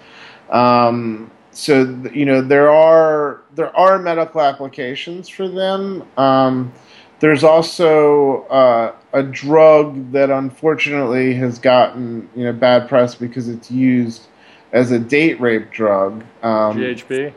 Um, 0.50 1.32
so 1.56 1.84
you 2.12 2.26
know 2.26 2.42
there 2.42 2.70
are 2.70 3.40
there 3.54 3.74
are 3.76 3.98
medical 3.98 4.40
applications 4.40 5.28
for 5.28 5.48
them. 5.48 6.06
Um, 6.18 6.72
there's 7.20 7.42
also 7.42 8.42
uh, 8.44 8.94
a 9.14 9.22
drug 9.22 10.12
that 10.12 10.30
unfortunately 10.30 11.34
has 11.34 11.58
gotten 11.58 12.28
you 12.36 12.44
know 12.44 12.52
bad 12.52 12.88
press 12.88 13.14
because 13.14 13.48
it's 13.48 13.70
used 13.70 14.26
as 14.72 14.90
a 14.90 14.98
date 14.98 15.40
rape 15.40 15.70
drug. 15.70 16.22
Um, 16.42 16.76
GHB. 16.76 17.32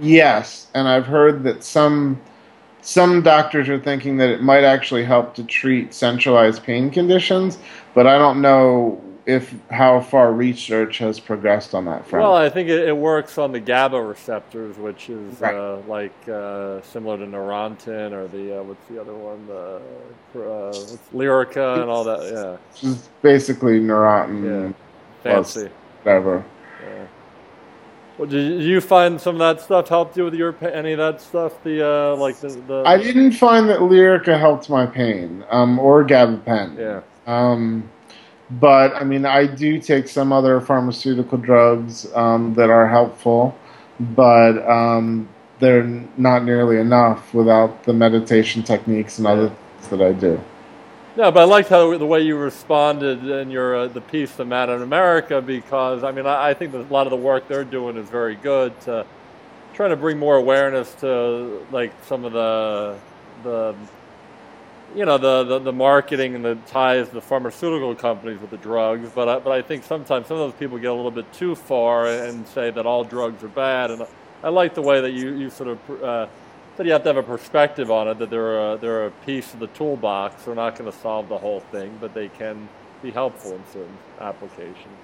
Yes, 0.00 0.68
and 0.74 0.88
I've 0.88 1.06
heard 1.06 1.42
that 1.42 1.62
some 1.62 2.20
some 2.88 3.20
doctors 3.20 3.68
are 3.68 3.78
thinking 3.78 4.16
that 4.16 4.30
it 4.30 4.40
might 4.40 4.64
actually 4.64 5.04
help 5.04 5.34
to 5.34 5.44
treat 5.44 5.92
centralized 5.92 6.62
pain 6.62 6.90
conditions, 6.90 7.58
but 7.92 8.06
I 8.06 8.16
don't 8.16 8.40
know 8.40 8.98
if 9.26 9.54
how 9.70 10.00
far 10.00 10.32
research 10.32 10.96
has 10.96 11.20
progressed 11.20 11.74
on 11.74 11.84
that 11.84 12.06
front. 12.06 12.22
Well, 12.22 12.34
I 12.34 12.48
think 12.48 12.70
it, 12.70 12.88
it 12.88 12.96
works 12.96 13.36
on 13.36 13.52
the 13.52 13.60
GABA 13.60 14.00
receptors, 14.00 14.78
which 14.78 15.10
is 15.10 15.38
right. 15.38 15.54
uh, 15.54 15.82
like 15.86 16.16
uh, 16.30 16.80
similar 16.80 17.18
to 17.18 17.26
Neurontin 17.26 18.12
or 18.12 18.26
the 18.26 18.58
uh, 18.58 18.62
what's 18.62 18.88
the 18.88 18.98
other 18.98 19.12
one, 19.12 19.46
the 19.46 19.82
uh, 20.40 20.72
Lyrica 21.14 21.82
and 21.82 21.90
all 21.90 22.04
that. 22.04 22.22
Yeah, 22.22 22.88
it's 22.90 23.10
basically 23.20 23.80
Neurontin. 23.80 24.72
Yeah, 24.72 24.72
fancy. 25.22 25.68
Whatever. 26.04 26.42
Well, 28.18 28.28
did 28.28 28.62
you 28.62 28.80
find 28.80 29.20
some 29.20 29.36
of 29.36 29.38
that 29.38 29.64
stuff 29.64 29.88
helped 29.88 30.16
you 30.16 30.24
with 30.24 30.34
your 30.34 30.56
any 30.64 30.92
of 30.92 30.98
that 30.98 31.20
stuff? 31.20 31.62
The 31.62 31.86
uh, 31.86 32.16
like 32.16 32.36
the, 32.40 32.48
the 32.48 32.82
I 32.84 32.96
didn't 32.96 33.32
find 33.32 33.68
that 33.68 33.78
Lyrica 33.78 34.38
helped 34.38 34.68
my 34.68 34.86
pain, 34.86 35.44
um, 35.50 35.78
or 35.78 36.04
gabapentin. 36.04 36.76
Yeah. 36.76 37.00
Um, 37.28 37.88
but 38.50 38.92
I 38.96 39.04
mean, 39.04 39.24
I 39.24 39.46
do 39.46 39.78
take 39.78 40.08
some 40.08 40.32
other 40.32 40.60
pharmaceutical 40.60 41.38
drugs 41.38 42.12
um, 42.14 42.54
that 42.54 42.70
are 42.70 42.88
helpful, 42.88 43.56
but 44.00 44.68
um, 44.68 45.28
they're 45.60 45.84
not 46.16 46.44
nearly 46.44 46.78
enough 46.78 47.32
without 47.32 47.84
the 47.84 47.92
meditation 47.92 48.64
techniques 48.64 49.18
and 49.18 49.28
other 49.28 49.48
things 49.48 49.88
that 49.90 50.02
I 50.02 50.12
do. 50.12 50.40
No, 51.18 51.32
but 51.32 51.40
I 51.40 51.44
liked 51.46 51.68
how 51.68 51.98
the 51.98 52.06
way 52.06 52.20
you 52.20 52.36
responded 52.36 53.28
in 53.28 53.50
your 53.50 53.74
uh, 53.74 53.88
the 53.88 54.00
piece 54.00 54.36
the 54.36 54.44
Mad 54.44 54.68
in 54.68 54.82
America 54.82 55.42
because 55.42 56.04
I 56.04 56.12
mean 56.12 56.26
I, 56.26 56.50
I 56.50 56.54
think 56.54 56.72
a 56.74 56.78
lot 56.78 57.08
of 57.08 57.10
the 57.10 57.16
work 57.16 57.48
they're 57.48 57.64
doing 57.64 57.96
is 57.96 58.08
very 58.08 58.36
good 58.36 58.80
to 58.82 59.04
trying 59.74 59.90
to 59.90 59.96
bring 59.96 60.16
more 60.16 60.36
awareness 60.36 60.94
to 61.00 61.66
like 61.72 61.92
some 62.04 62.24
of 62.24 62.32
the 62.32 62.96
the 63.42 63.74
you 64.94 65.04
know 65.04 65.18
the, 65.18 65.42
the, 65.42 65.58
the 65.58 65.72
marketing 65.72 66.36
and 66.36 66.44
the 66.44 66.54
ties 66.68 67.08
the 67.08 67.20
pharmaceutical 67.20 67.96
companies 67.96 68.40
with 68.40 68.50
the 68.50 68.56
drugs. 68.58 69.10
But 69.12 69.28
I, 69.28 69.38
but 69.40 69.50
I 69.50 69.60
think 69.60 69.82
sometimes 69.82 70.28
some 70.28 70.36
of 70.36 70.48
those 70.48 70.56
people 70.60 70.78
get 70.78 70.92
a 70.92 70.94
little 70.94 71.10
bit 71.10 71.32
too 71.32 71.56
far 71.56 72.06
and 72.06 72.46
say 72.46 72.70
that 72.70 72.86
all 72.86 73.02
drugs 73.02 73.42
are 73.42 73.48
bad. 73.48 73.90
And 73.90 74.06
I 74.44 74.50
like 74.50 74.74
the 74.74 74.82
way 74.82 75.00
that 75.00 75.10
you 75.10 75.34
you 75.34 75.50
sort 75.50 75.70
of 75.70 76.02
uh, 76.04 76.26
but 76.78 76.86
you 76.86 76.92
have 76.92 77.02
to 77.02 77.08
have 77.08 77.16
a 77.16 77.22
perspective 77.24 77.90
on 77.90 78.06
it 78.06 78.18
that 78.20 78.30
they're 78.30 78.74
a, 78.74 78.78
they're 78.78 79.06
a 79.06 79.10
piece 79.10 79.52
of 79.52 79.58
the 79.58 79.66
toolbox. 79.66 80.44
They're 80.44 80.54
not 80.54 80.78
going 80.78 80.90
to 80.90 80.96
solve 80.96 81.28
the 81.28 81.36
whole 81.36 81.60
thing, 81.72 81.98
but 82.00 82.14
they 82.14 82.28
can 82.28 82.68
be 83.02 83.10
helpful 83.10 83.52
in 83.52 83.62
certain 83.72 83.98
applications. 84.20 84.96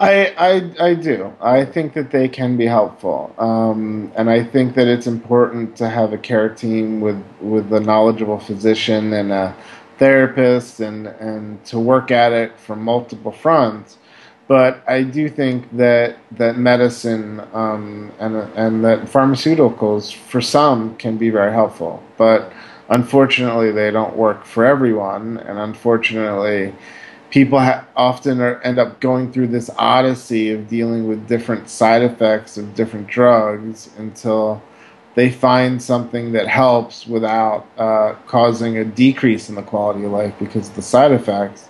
I, 0.00 0.34
I, 0.38 0.86
I 0.88 0.94
do. 0.94 1.32
I 1.42 1.66
think 1.66 1.92
that 1.92 2.10
they 2.10 2.26
can 2.26 2.56
be 2.56 2.66
helpful, 2.66 3.34
um, 3.36 4.12
and 4.16 4.30
I 4.30 4.44
think 4.44 4.74
that 4.76 4.86
it's 4.86 5.06
important 5.08 5.76
to 5.76 5.88
have 5.90 6.12
a 6.12 6.18
care 6.18 6.48
team 6.48 7.00
with 7.00 7.22
with 7.40 7.72
a 7.72 7.80
knowledgeable 7.80 8.38
physician 8.38 9.12
and 9.12 9.32
a 9.32 9.56
therapist, 9.98 10.78
and 10.78 11.08
and 11.08 11.62
to 11.66 11.80
work 11.80 12.12
at 12.12 12.32
it 12.32 12.56
from 12.60 12.80
multiple 12.80 13.32
fronts. 13.32 13.98
But 14.48 14.82
I 14.88 15.02
do 15.02 15.28
think 15.28 15.76
that 15.76 16.16
that 16.32 16.56
medicine 16.56 17.40
um, 17.52 18.12
and 18.18 18.34
and 18.56 18.84
that 18.84 19.02
pharmaceuticals 19.02 20.14
for 20.14 20.40
some 20.40 20.96
can 20.96 21.18
be 21.18 21.30
very 21.30 21.52
helpful, 21.52 22.02
but 22.16 22.52
unfortunately 22.88 23.70
they 23.70 23.90
don't 23.90 24.16
work 24.16 24.44
for 24.44 24.64
everyone, 24.64 25.36
and 25.38 25.58
unfortunately 25.58 26.74
people 27.30 27.60
ha- 27.60 27.86
often 27.94 28.40
are, 28.40 28.60
end 28.62 28.78
up 28.78 29.00
going 29.00 29.30
through 29.32 29.48
this 29.48 29.70
odyssey 29.78 30.50
of 30.50 30.68
dealing 30.68 31.06
with 31.06 31.28
different 31.28 31.68
side 31.68 32.02
effects 32.02 32.56
of 32.56 32.74
different 32.74 33.06
drugs 33.06 33.90
until 33.98 34.62
they 35.14 35.30
find 35.30 35.82
something 35.82 36.32
that 36.32 36.46
helps 36.46 37.06
without 37.06 37.66
uh, 37.76 38.14
causing 38.26 38.78
a 38.78 38.84
decrease 38.84 39.48
in 39.48 39.56
the 39.56 39.62
quality 39.62 40.04
of 40.04 40.12
life 40.12 40.34
because 40.38 40.68
of 40.68 40.76
the 40.76 40.82
side 40.82 41.12
effects. 41.12 41.68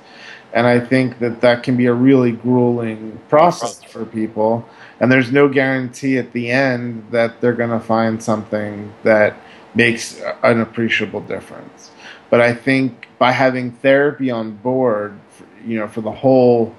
And 0.52 0.66
I 0.66 0.80
think 0.80 1.18
that 1.18 1.40
that 1.42 1.62
can 1.62 1.76
be 1.76 1.86
a 1.86 1.92
really 1.92 2.32
grueling 2.32 3.20
process 3.28 3.82
for 3.82 4.04
people. 4.04 4.66
And 5.00 5.12
there's 5.12 5.30
no 5.30 5.48
guarantee 5.48 6.18
at 6.18 6.32
the 6.32 6.50
end 6.50 7.06
that 7.10 7.40
they're 7.40 7.52
going 7.52 7.70
to 7.70 7.80
find 7.80 8.22
something 8.22 8.92
that 9.02 9.36
makes 9.74 10.20
an 10.42 10.60
appreciable 10.60 11.20
difference. 11.20 11.90
But 12.30 12.40
I 12.40 12.54
think 12.54 13.08
by 13.18 13.32
having 13.32 13.72
therapy 13.72 14.30
on 14.30 14.56
board, 14.56 15.18
you 15.64 15.78
know, 15.78 15.88
for 15.88 16.00
the 16.00 16.12
whole 16.12 16.74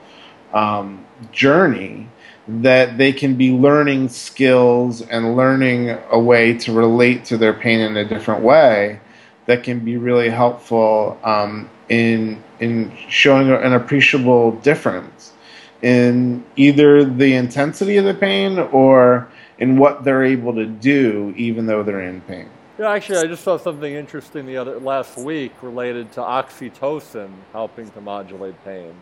um, 0.53 1.05
journey, 1.31 2.07
that 2.47 2.97
they 2.97 3.13
can 3.13 3.35
be 3.35 3.51
learning 3.51 4.09
skills 4.09 5.01
and 5.01 5.37
learning 5.37 5.95
a 6.09 6.19
way 6.19 6.57
to 6.57 6.71
relate 6.73 7.23
to 7.25 7.37
their 7.37 7.53
pain 7.53 7.79
in 7.79 7.95
a 7.95 8.03
different 8.03 8.41
way 8.41 8.99
that 9.45 9.63
can 9.63 9.79
be 9.79 9.97
really 9.97 10.29
helpful 10.29 11.19
um, 11.23 11.69
in 11.89 12.43
in 12.59 12.91
showing 13.09 13.49
an 13.49 13.73
appreciable 13.73 14.51
difference 14.51 15.33
in 15.81 16.43
either 16.55 17.05
the 17.05 17.33
intensity 17.35 17.97
of 17.97 18.05
the 18.05 18.13
pain 18.13 18.59
or 18.59 19.29
in 19.59 19.77
what 19.77 20.03
they're 20.03 20.23
able 20.23 20.53
to 20.53 20.65
do 20.65 21.33
even 21.37 21.65
though 21.65 21.83
they're 21.83 22.01
in 22.01 22.21
pain. 22.21 22.49
Yeah, 22.77 22.91
actually, 22.91 23.17
I 23.17 23.27
just 23.27 23.43
saw 23.43 23.57
something 23.57 23.93
interesting 23.93 24.45
the 24.45 24.55
other 24.55 24.79
last 24.79 25.17
week 25.17 25.51
related 25.61 26.13
to 26.13 26.21
oxytocin 26.21 27.29
helping 27.51 27.89
to 27.91 28.01
modulate 28.01 28.63
pain. 28.63 28.93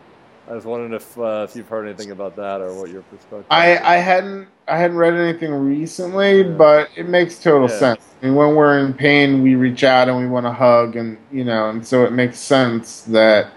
I 0.49 0.53
was 0.53 0.65
wondering 0.65 0.93
if 0.93 1.17
uh, 1.17 1.45
if 1.49 1.55
you've 1.55 1.67
heard 1.67 1.86
anything 1.86 2.12
about 2.12 2.36
that 2.38 2.62
or 2.62 2.73
what 2.73 2.89
your 2.89 3.01
perspective. 3.03 3.45
I, 3.49 3.77
I 3.77 3.97
hadn't 3.97 4.47
I 4.67 4.77
hadn't 4.77 4.97
read 4.97 5.13
anything 5.13 5.53
recently, 5.53 6.41
yeah. 6.41 6.49
but 6.49 6.89
it 6.95 7.10
makes 7.10 7.39
total 7.39 7.69
yeah. 7.69 7.79
sense. 7.79 8.01
I 8.21 8.25
mean, 8.25 8.36
when 8.36 8.55
we're 8.55 8.79
in 8.79 8.93
pain, 8.93 9.41
we 9.41 9.55
reach 9.55 9.83
out 9.83 10.07
and 10.07 10.17
we 10.17 10.27
want 10.27 10.45
to 10.45 10.53
hug, 10.53 10.95
and 10.95 11.17
you 11.31 11.43
know, 11.43 11.69
and 11.69 11.86
so 11.86 12.03
it 12.05 12.12
makes 12.12 12.39
sense 12.39 13.01
that. 13.03 13.51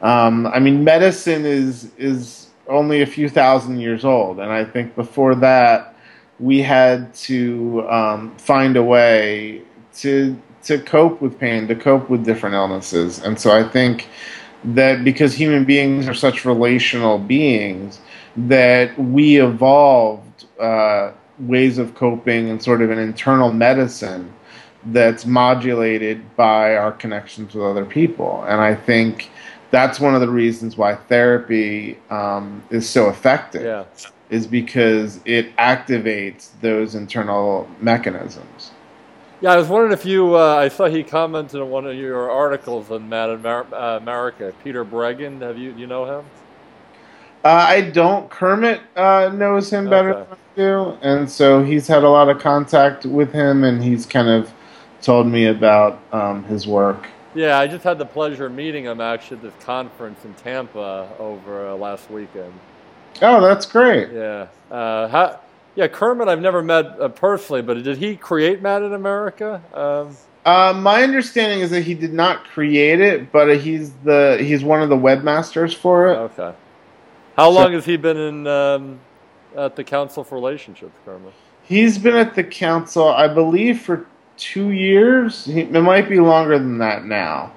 Um, 0.00 0.46
I 0.46 0.60
mean, 0.60 0.84
medicine 0.84 1.44
is 1.44 1.90
is 1.98 2.50
only 2.68 3.02
a 3.02 3.06
few 3.06 3.28
thousand 3.28 3.80
years 3.80 4.04
old, 4.04 4.38
and 4.38 4.52
I 4.52 4.64
think 4.64 4.94
before 4.94 5.34
that, 5.36 5.96
we 6.38 6.62
had 6.62 7.12
to 7.14 7.84
um, 7.88 8.36
find 8.36 8.76
a 8.76 8.82
way 8.82 9.62
to 9.96 10.40
to 10.64 10.78
cope 10.78 11.20
with 11.20 11.36
pain, 11.36 11.66
to 11.66 11.74
cope 11.74 12.08
with 12.08 12.24
different 12.24 12.54
illnesses, 12.54 13.18
and 13.18 13.40
so 13.40 13.50
I 13.50 13.68
think 13.68 14.06
that 14.64 15.04
because 15.04 15.34
human 15.34 15.64
beings 15.64 16.08
are 16.08 16.14
such 16.14 16.44
relational 16.44 17.18
beings, 17.18 18.00
that 18.36 18.98
we 18.98 19.40
evolved 19.40 20.44
uh, 20.60 21.12
ways 21.40 21.78
of 21.78 21.94
coping 21.94 22.50
and 22.50 22.62
sort 22.62 22.82
of 22.82 22.90
an 22.90 22.98
internal 22.98 23.52
medicine 23.52 24.32
that's 24.86 25.26
modulated 25.26 26.36
by 26.36 26.76
our 26.76 26.92
connections 26.92 27.54
with 27.54 27.64
other 27.64 27.84
people. 27.84 28.44
And 28.48 28.60
I 28.60 28.74
think 28.74 29.30
that's 29.70 30.00
one 30.00 30.14
of 30.14 30.20
the 30.20 30.28
reasons 30.28 30.76
why 30.76 30.94
therapy 30.94 31.98
um, 32.10 32.62
is 32.70 32.88
so 32.88 33.08
effective. 33.08 33.62
Yeah. 33.62 33.84
Is 34.30 34.46
because 34.46 35.20
it 35.24 35.56
activates 35.56 36.50
those 36.60 36.94
internal 36.94 37.66
mechanisms. 37.80 38.72
Yeah, 39.40 39.52
I 39.52 39.56
was 39.56 39.68
wondering 39.68 39.92
if 39.92 40.04
you. 40.04 40.36
Uh, 40.36 40.56
I 40.56 40.68
saw 40.68 40.86
he 40.86 41.04
commented 41.04 41.60
on 41.60 41.70
one 41.70 41.86
of 41.86 41.94
your 41.94 42.28
articles 42.28 42.90
on 42.90 43.08
Mad 43.08 43.30
uh, 43.46 43.98
America. 44.00 44.52
Peter 44.64 44.84
Breggin, 44.84 45.40
have 45.42 45.56
you 45.56 45.72
you 45.76 45.86
know 45.86 46.04
him? 46.04 46.24
Uh, 47.44 47.48
I 47.68 47.82
don't. 47.82 48.28
Kermit 48.28 48.80
uh, 48.96 49.30
knows 49.32 49.72
him 49.72 49.88
better 49.88 50.14
okay. 50.14 50.28
than 50.28 50.38
I 50.38 50.56
do, 50.56 50.98
and 51.02 51.30
so 51.30 51.62
he's 51.62 51.86
had 51.86 52.02
a 52.02 52.08
lot 52.08 52.28
of 52.28 52.40
contact 52.40 53.06
with 53.06 53.32
him, 53.32 53.62
and 53.62 53.82
he's 53.82 54.06
kind 54.06 54.28
of 54.28 54.52
told 55.02 55.28
me 55.28 55.46
about 55.46 56.00
um, 56.12 56.42
his 56.44 56.66
work. 56.66 57.06
Yeah, 57.36 57.60
I 57.60 57.68
just 57.68 57.84
had 57.84 57.98
the 57.98 58.06
pleasure 58.06 58.46
of 58.46 58.52
meeting 58.52 58.86
him 58.86 59.00
actually 59.00 59.36
at 59.36 59.42
this 59.44 59.64
conference 59.64 60.24
in 60.24 60.34
Tampa 60.34 61.08
over 61.20 61.68
uh, 61.68 61.74
last 61.76 62.10
weekend. 62.10 62.52
Oh, 63.22 63.40
that's 63.40 63.66
great. 63.66 64.10
Yeah. 64.12 64.48
Uh, 64.68 65.06
how, 65.06 65.40
yeah, 65.78 65.86
Kermit, 65.86 66.26
I've 66.26 66.40
never 66.40 66.60
met 66.60 67.00
uh, 67.00 67.08
personally, 67.08 67.62
but 67.62 67.80
did 67.84 67.98
he 67.98 68.16
create 68.16 68.60
Mad 68.60 68.82
in 68.82 68.92
America? 68.92 69.62
Um, 69.72 70.16
uh, 70.44 70.72
my 70.72 71.04
understanding 71.04 71.60
is 71.60 71.70
that 71.70 71.82
he 71.82 71.94
did 71.94 72.12
not 72.12 72.44
create 72.46 73.00
it, 73.00 73.30
but 73.30 73.60
he's 73.60 73.92
the 74.02 74.38
he's 74.40 74.64
one 74.64 74.82
of 74.82 74.88
the 74.88 74.96
webmasters 74.96 75.72
for 75.72 76.08
it. 76.08 76.16
Okay. 76.16 76.52
How 77.36 77.50
so, 77.50 77.50
long 77.50 77.72
has 77.74 77.84
he 77.84 77.96
been 77.96 78.16
in 78.16 78.46
um, 78.48 78.98
at 79.56 79.76
the 79.76 79.84
Council 79.84 80.24
for 80.24 80.34
Relationships, 80.34 80.98
Kermit? 81.04 81.32
He's 81.62 81.96
been 81.96 82.16
at 82.16 82.34
the 82.34 82.42
council, 82.42 83.08
I 83.08 83.28
believe, 83.28 83.80
for 83.80 84.04
two 84.36 84.72
years. 84.72 85.44
He, 85.44 85.60
it 85.60 85.70
might 85.70 86.08
be 86.08 86.18
longer 86.18 86.58
than 86.58 86.78
that 86.78 87.04
now. 87.04 87.52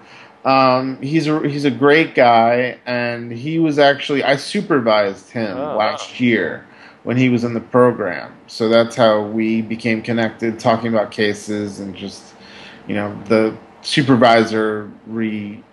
Um, 0.46 1.02
he's 1.02 1.26
a 1.26 1.40
he's 1.50 1.66
a 1.66 1.72
great 1.72 2.14
guy, 2.14 2.78
and 2.86 3.32
he 3.32 3.58
was 3.58 3.80
actually 3.80 4.24
I 4.24 4.36
supervised 4.36 5.32
him 5.32 5.58
oh, 5.58 5.76
last 5.76 6.12
wow. 6.12 6.18
year 6.20 6.68
when 7.04 7.18
he 7.18 7.30
was 7.30 7.44
in 7.44 7.54
the 7.54 7.60
program. 7.60 8.36
So 8.48 8.70
that's 8.70 8.96
how 8.96 9.22
we 9.22 9.62
became 9.62 10.02
connected, 10.02 10.60
talking 10.60 10.94
about 10.94 11.12
cases 11.12 11.80
and 11.80 11.96
just, 11.96 12.36
you 12.88 12.96
know, 12.96 13.18
the 13.26 13.56
supervisory 13.82 15.64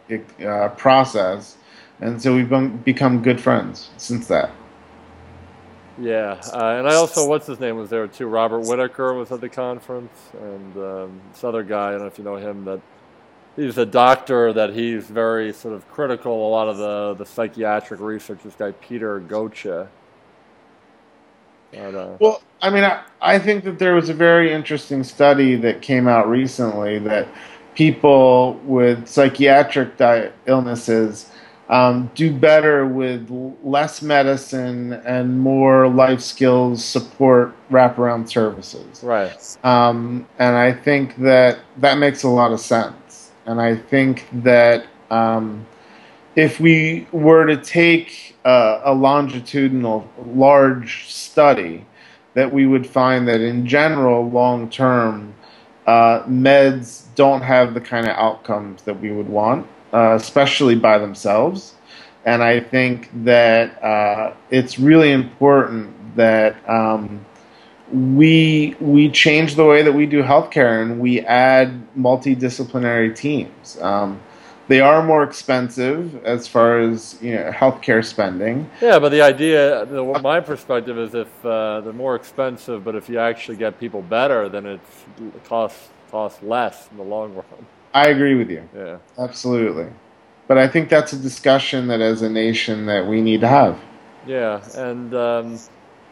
uh, 0.44 0.68
process. 0.70 1.56
And 2.00 2.20
so 2.20 2.34
we've 2.34 2.48
been, 2.48 2.78
become 2.78 3.22
good 3.22 3.40
friends 3.40 3.90
since 3.96 4.26
that. 4.28 4.50
Yeah, 6.00 6.40
uh, 6.52 6.76
and 6.78 6.88
I 6.88 6.94
also, 6.94 7.26
what's 7.26 7.48
his 7.48 7.58
name 7.58 7.76
was 7.76 7.90
there 7.90 8.06
too? 8.06 8.28
Robert 8.28 8.60
Whitaker 8.60 9.14
was 9.14 9.32
at 9.32 9.40
the 9.40 9.48
conference, 9.48 10.16
and 10.40 10.76
um, 10.76 11.20
this 11.32 11.42
other 11.42 11.64
guy, 11.64 11.88
I 11.88 11.90
don't 11.92 12.02
know 12.02 12.06
if 12.06 12.18
you 12.18 12.24
know 12.24 12.36
him, 12.36 12.64
that 12.66 12.80
he's 13.56 13.78
a 13.78 13.84
doctor 13.84 14.52
that 14.52 14.74
he's 14.74 15.06
very 15.06 15.52
sort 15.52 15.74
of 15.74 15.90
critical 15.90 16.48
a 16.48 16.50
lot 16.50 16.68
of 16.68 16.76
the, 16.76 17.14
the 17.14 17.26
psychiatric 17.26 17.98
research. 17.98 18.38
This 18.44 18.54
guy 18.54 18.70
Peter 18.70 19.20
Gøtzsche, 19.20 19.88
but, 21.72 21.94
uh, 21.94 22.16
well, 22.20 22.42
I 22.60 22.70
mean, 22.70 22.84
I, 22.84 23.02
I 23.20 23.38
think 23.38 23.64
that 23.64 23.78
there 23.78 23.94
was 23.94 24.08
a 24.08 24.14
very 24.14 24.52
interesting 24.52 25.04
study 25.04 25.56
that 25.56 25.82
came 25.82 26.08
out 26.08 26.28
recently 26.28 26.98
that 27.00 27.28
people 27.74 28.54
with 28.64 29.06
psychiatric 29.06 29.96
di- 29.96 30.30
illnesses 30.46 31.30
um, 31.68 32.10
do 32.14 32.32
better 32.32 32.86
with 32.86 33.28
less 33.62 34.00
medicine 34.00 34.94
and 34.94 35.38
more 35.38 35.86
life 35.88 36.20
skills 36.20 36.84
support 36.84 37.54
wraparound 37.70 38.28
services. 38.28 39.02
Right. 39.02 39.56
Um, 39.62 40.26
and 40.38 40.56
I 40.56 40.72
think 40.72 41.16
that 41.18 41.58
that 41.76 41.98
makes 41.98 42.22
a 42.22 42.28
lot 42.28 42.52
of 42.52 42.60
sense. 42.60 43.30
And 43.44 43.60
I 43.60 43.76
think 43.76 44.26
that 44.32 44.86
um, 45.10 45.66
if 46.36 46.58
we 46.58 47.06
were 47.12 47.46
to 47.46 47.56
take 47.56 48.27
uh, 48.44 48.80
a 48.84 48.94
longitudinal 48.94 50.08
large 50.26 51.08
study, 51.08 51.86
that 52.34 52.52
we 52.52 52.66
would 52.66 52.86
find 52.86 53.26
that 53.28 53.40
in 53.40 53.66
general, 53.66 54.28
long 54.28 54.70
term, 54.70 55.34
uh, 55.86 56.22
meds 56.24 57.04
don't 57.14 57.42
have 57.42 57.74
the 57.74 57.80
kind 57.80 58.06
of 58.06 58.16
outcomes 58.16 58.82
that 58.82 59.00
we 59.00 59.10
would 59.10 59.28
want, 59.28 59.66
uh, 59.92 60.14
especially 60.14 60.74
by 60.74 60.98
themselves. 60.98 61.74
And 62.24 62.42
I 62.42 62.60
think 62.60 63.08
that 63.24 63.82
uh, 63.82 64.34
it's 64.50 64.78
really 64.78 65.12
important 65.12 66.16
that 66.16 66.56
um, 66.68 67.24
we 67.90 68.76
we 68.80 69.10
change 69.10 69.54
the 69.54 69.64
way 69.64 69.82
that 69.82 69.92
we 69.92 70.04
do 70.04 70.22
healthcare 70.22 70.82
and 70.82 71.00
we 71.00 71.20
add 71.20 71.68
multidisciplinary 71.96 73.16
teams. 73.16 73.78
Um, 73.80 74.20
they 74.68 74.80
are 74.80 75.02
more 75.02 75.22
expensive 75.22 76.24
as 76.24 76.46
far 76.46 76.78
as 76.78 77.18
you 77.20 77.34
know 77.34 77.50
healthcare 77.50 78.04
spending. 78.04 78.70
Yeah, 78.80 78.98
but 78.98 79.08
the 79.08 79.22
idea, 79.22 79.86
the, 79.86 80.04
my 80.04 80.40
perspective 80.40 80.98
is 80.98 81.14
if 81.14 81.44
uh, 81.44 81.80
they're 81.80 81.92
more 81.92 82.14
expensive, 82.14 82.84
but 82.84 82.94
if 82.94 83.08
you 83.08 83.18
actually 83.18 83.56
get 83.56 83.80
people 83.80 84.02
better, 84.02 84.48
then 84.48 84.66
it 84.66 84.80
costs 85.44 85.88
costs 86.10 86.42
less 86.42 86.88
in 86.90 86.96
the 86.98 87.02
long 87.02 87.34
run. 87.34 87.66
I 87.94 88.08
agree 88.08 88.34
with 88.34 88.50
you. 88.50 88.68
Yeah, 88.76 88.98
absolutely. 89.18 89.88
But 90.46 90.58
I 90.58 90.68
think 90.68 90.88
that's 90.88 91.12
a 91.12 91.18
discussion 91.18 91.88
that, 91.88 92.00
as 92.00 92.22
a 92.22 92.28
nation, 92.28 92.86
that 92.86 93.06
we 93.06 93.20
need 93.20 93.40
to 93.42 93.48
have. 93.48 93.78
Yeah, 94.26 94.62
and 94.74 95.14
um, 95.14 95.58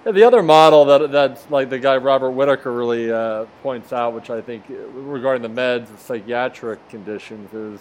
the 0.04 0.22
other 0.22 0.42
model 0.42 0.84
that 0.86 1.10
that's 1.10 1.50
like 1.50 1.68
the 1.68 1.78
guy 1.78 1.96
Robert 1.96 2.30
Whitaker 2.30 2.72
really 2.72 3.10
uh, 3.10 3.44
points 3.62 3.92
out, 3.92 4.14
which 4.14 4.30
I 4.30 4.40
think 4.40 4.64
regarding 4.68 5.42
the 5.42 5.60
meds, 5.60 5.88
the 5.88 5.98
psychiatric 5.98 6.86
conditions, 6.88 7.52
is 7.52 7.80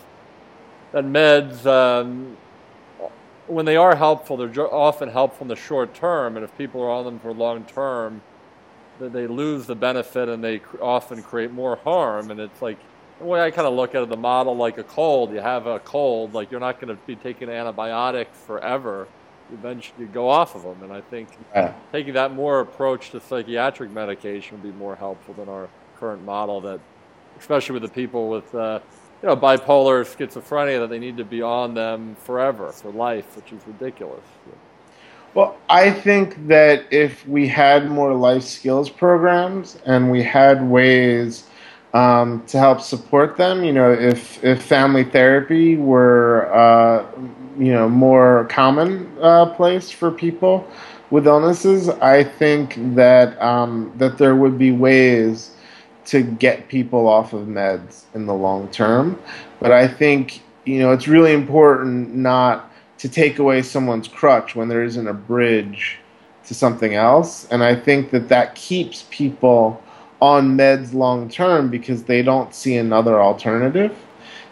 that 0.96 1.04
meds 1.04 1.66
um, 1.66 2.38
when 3.48 3.66
they 3.66 3.76
are 3.76 3.98
helpful, 3.98 4.38
they're 4.38 4.74
often 4.74 5.10
helpful 5.10 5.44
in 5.44 5.50
the 5.50 5.56
short 5.58 5.94
term, 5.94 6.38
and 6.38 6.46
if 6.46 6.58
people 6.58 6.82
are 6.82 6.90
on 6.90 7.04
them 7.04 7.20
for 7.20 7.34
long 7.34 7.66
term, 7.66 8.22
they 9.00 9.28
lose 9.28 9.66
the 9.66 9.76
benefit 9.76 10.30
and 10.30 10.42
they 10.42 10.62
often 10.82 11.22
create 11.22 11.52
more 11.52 11.76
harm. 11.76 12.32
And 12.32 12.40
it's 12.40 12.62
like 12.62 12.78
the 13.20 13.26
way 13.26 13.42
I 13.42 13.52
kind 13.52 13.68
of 13.68 13.74
look 13.74 13.94
at 13.94 14.04
it, 14.04 14.08
the 14.08 14.16
model 14.16 14.56
like 14.56 14.78
a 14.78 14.84
cold. 14.84 15.34
You 15.34 15.42
have 15.42 15.68
a 15.68 15.80
cold, 15.80 16.34
like 16.34 16.50
you're 16.50 16.62
not 16.62 16.80
going 16.80 16.96
to 16.96 17.02
be 17.06 17.18
taking 17.18 17.50
antibiotics 17.50 18.38
forever. 18.48 19.06
Eventually, 19.52 20.06
you 20.06 20.08
go 20.08 20.30
off 20.30 20.56
of 20.56 20.64
them. 20.64 20.82
And 20.82 20.94
I 20.94 21.02
think 21.02 21.28
yeah. 21.54 21.74
taking 21.92 22.14
that 22.14 22.34
more 22.34 22.62
approach 22.62 23.10
to 23.12 23.20
psychiatric 23.20 23.92
medication 23.92 24.62
would 24.62 24.64
be 24.64 24.78
more 24.78 24.96
helpful 24.96 25.34
than 25.34 25.50
our 25.50 25.68
current 25.98 26.24
model. 26.24 26.62
That, 26.62 26.80
especially 27.38 27.74
with 27.74 27.84
the 27.84 27.90
people 27.90 28.30
with 28.30 28.56
uh, 28.56 28.80
you 29.22 29.30
know, 29.30 29.38
bipolar 29.38 30.06
schizophrenia 30.06 30.80
that 30.80 30.90
they 30.90 31.00
need 31.00 31.18
to 31.18 31.26
be 31.26 31.42
on 31.42 31.74
them 31.74 32.16
forever, 32.16 32.72
for 32.72 32.92
life, 32.92 33.36
which 33.36 33.52
is 33.52 33.66
ridiculous. 33.66 34.24
Well, 35.34 35.58
I 35.68 35.92
think 35.92 36.48
that 36.48 36.86
if 36.92 37.28
we 37.28 37.48
had 37.48 37.90
more 37.90 38.14
life 38.14 38.44
skills 38.44 38.90
programs 38.90 39.78
and 39.86 40.10
we 40.10 40.24
had 40.24 40.64
ways 40.70 41.48
um, 41.94 42.44
to 42.48 42.58
help 42.58 42.82
support 42.82 43.36
them, 43.36 43.64
you 43.64 43.74
know, 43.74 43.92
if 43.92 44.44
if 44.44 44.64
family 44.64 45.04
therapy 45.04 45.76
were 45.76 46.54
uh, 46.54 47.06
you 47.58 47.74
know 47.74 47.90
more 47.90 48.46
common 48.50 49.12
uh, 49.22 49.48
place 49.48 49.92
for 49.92 50.12
people 50.12 50.68
with 51.10 51.28
illnesses, 51.28 51.90
I 51.90 52.24
think 52.24 52.96
that 52.96 53.42
um, 53.42 53.92
that 53.98 54.18
there 54.18 54.36
would 54.36 54.58
be 54.58 54.72
ways 54.72 55.55
to 56.06 56.22
get 56.22 56.68
people 56.68 57.08
off 57.08 57.34
of 57.34 57.48
meds 57.48 58.04
in 58.14 58.26
the 58.26 58.34
long 58.34 58.70
term. 58.70 59.20
But 59.60 59.72
I 59.72 59.88
think, 59.88 60.42
you 60.66 60.80
know, 60.80 60.92
it's 60.92 61.08
really 61.08 61.34
important 61.34 62.16
not 62.16 62.72
to 63.00 63.10
take 63.10 63.40
away 63.40 63.62
someone's 63.62 64.08
crutch 64.08 64.56
when 64.56 64.68
there 64.68 64.84
isn't 64.84 65.08
a 65.08 65.14
bridge 65.14 66.00
to 66.46 66.54
something 66.54 66.94
else. 66.94 67.48
And 67.50 67.64
I 67.64 67.76
think 67.76 68.12
that 68.12 68.30
that 68.30 68.56
keeps 68.56 69.06
people 69.10 69.82
on 70.22 70.58
meds 70.58 70.94
long 70.94 71.30
term 71.30 71.70
because 71.70 72.04
they 72.04 72.22
don't 72.22 72.54
see 72.54 72.78
another 72.78 73.22
alternative. 73.22 73.96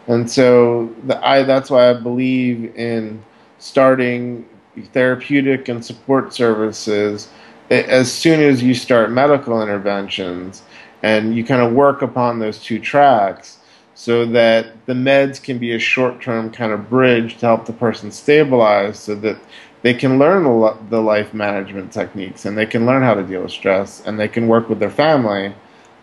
And 0.06 0.30
so 0.30 0.94
the, 1.04 1.26
I, 1.26 1.42
that's 1.44 1.70
why 1.70 1.90
I 1.90 1.94
believe 1.94 2.74
in 2.76 3.22
starting 3.58 4.46
therapeutic 4.92 5.68
and 5.68 5.84
support 5.84 6.34
services 6.34 7.28
eh, 7.70 7.82
as 7.88 8.12
soon 8.12 8.40
as 8.40 8.62
you 8.62 8.74
start 8.74 9.10
medical 9.10 9.62
interventions 9.62 10.62
and 11.04 11.36
you 11.36 11.44
kind 11.44 11.60
of 11.60 11.74
work 11.74 12.00
upon 12.00 12.38
those 12.38 12.58
two 12.58 12.80
tracks 12.80 13.58
so 13.94 14.24
that 14.24 14.86
the 14.86 14.94
meds 14.94 15.40
can 15.40 15.58
be 15.58 15.74
a 15.74 15.78
short 15.78 16.18
term 16.20 16.50
kind 16.50 16.72
of 16.72 16.88
bridge 16.88 17.36
to 17.36 17.46
help 17.46 17.66
the 17.66 17.74
person 17.74 18.10
stabilize 18.10 18.98
so 18.98 19.14
that 19.14 19.36
they 19.82 19.92
can 19.92 20.18
learn 20.18 20.44
the, 20.88 21.00
life 21.00 21.34
management 21.34 21.92
techniques 21.92 22.46
and 22.46 22.56
they 22.56 22.64
can 22.64 22.86
learn 22.86 23.02
how 23.02 23.12
to 23.12 23.22
deal 23.22 23.42
with 23.42 23.50
stress 23.50 24.00
and 24.06 24.18
they 24.18 24.26
can 24.26 24.48
work 24.48 24.70
with 24.70 24.78
their 24.78 24.90
family 24.90 25.54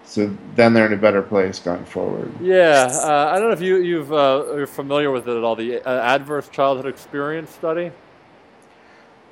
so 0.05 0.31
then 0.55 0.73
they're 0.75 0.85
in 0.85 0.93
a 0.93 0.97
better 0.97 1.23
place 1.23 1.57
going 1.57 1.85
forward. 1.85 2.31
Yeah, 2.39 2.87
uh, 2.91 3.31
I 3.33 3.39
don't 3.39 3.47
know 3.47 3.53
if 3.53 3.61
you 3.61 3.77
you've 3.77 4.13
uh, 4.13 4.43
you're 4.55 4.67
familiar 4.67 5.09
with 5.09 5.27
it 5.27 5.35
at 5.37 5.43
all. 5.43 5.55
The 5.55 5.81
uh, 5.81 5.89
adverse 5.89 6.49
childhood 6.49 6.85
experience 6.85 7.49
study. 7.49 7.91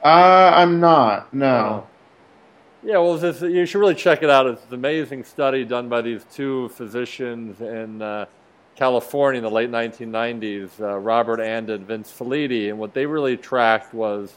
Uh, 0.04 0.52
I'm 0.56 0.80
not. 0.80 1.34
No. 1.34 1.86
Yeah, 2.82 3.00
well, 3.00 3.18
this, 3.18 3.42
you 3.42 3.66
should 3.66 3.80
really 3.80 3.96
check 3.96 4.24
it 4.24 4.30
out. 4.30 4.48
It's 4.48 4.66
an 4.70 4.74
amazing 4.74 5.26
study 5.26 5.66
done 5.66 5.90
by 5.90 6.02
these 6.02 6.24
two 6.34 6.70
physicians 6.70 7.60
in 7.60 8.02
uh, 8.02 8.26
California 8.78 9.40
in 9.40 9.44
the 9.44 9.52
late 9.52 9.70
1990s, 9.70 10.80
uh, 10.80 10.98
Robert 10.98 11.42
and 11.42 11.68
Vince 11.86 12.10
Felitti. 12.10 12.70
And 12.70 12.80
what 12.80 12.94
they 12.94 13.06
really 13.06 13.36
tracked 13.36 13.94
was 13.94 14.34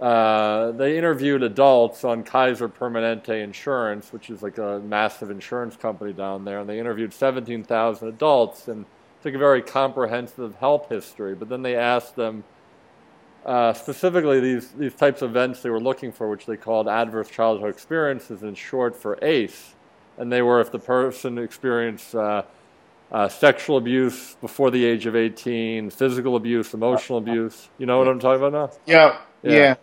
uh, 0.00 0.70
they 0.72 0.96
interviewed 0.96 1.42
adults 1.42 2.04
on 2.04 2.22
Kaiser 2.22 2.68
Permanente 2.68 3.42
Insurance, 3.42 4.12
which 4.12 4.30
is 4.30 4.40
like 4.40 4.58
a 4.58 4.78
massive 4.84 5.28
insurance 5.28 5.74
company 5.74 6.12
down 6.12 6.44
there. 6.44 6.60
And 6.60 6.68
they 6.68 6.78
interviewed 6.78 7.12
17,000 7.12 8.06
adults 8.06 8.68
and 8.68 8.86
took 9.24 9.34
a 9.34 9.38
very 9.38 9.60
comprehensive 9.60 10.54
health 10.56 10.88
history. 10.88 11.34
But 11.34 11.48
then 11.48 11.62
they 11.62 11.74
asked 11.74 12.14
them, 12.14 12.44
uh, 13.44 13.74
specifically, 13.74 14.40
these, 14.40 14.70
these 14.70 14.94
types 14.94 15.20
of 15.20 15.30
events 15.30 15.60
they 15.60 15.70
were 15.70 15.80
looking 15.80 16.12
for, 16.12 16.30
which 16.30 16.46
they 16.46 16.56
called 16.56 16.88
adverse 16.88 17.28
childhood 17.28 17.68
experiences, 17.70 18.42
in 18.42 18.54
short 18.54 18.96
for 18.96 19.18
ACE. 19.22 19.74
And 20.16 20.32
they 20.32 20.40
were 20.42 20.60
if 20.60 20.72
the 20.72 20.78
person 20.78 21.36
experienced 21.38 22.14
uh, 22.14 22.44
uh, 23.12 23.28
sexual 23.28 23.76
abuse 23.76 24.36
before 24.40 24.70
the 24.70 24.84
age 24.84 25.06
of 25.06 25.14
18, 25.14 25.90
physical 25.90 26.36
abuse, 26.36 26.72
emotional 26.72 27.18
abuse. 27.18 27.68
You 27.76 27.86
know 27.86 27.98
what 27.98 28.08
I'm 28.08 28.18
talking 28.18 28.42
about 28.42 28.52
now? 28.52 28.78
Yeah. 28.86 29.18
Yeah. 29.42 29.52
yeah. 29.52 29.74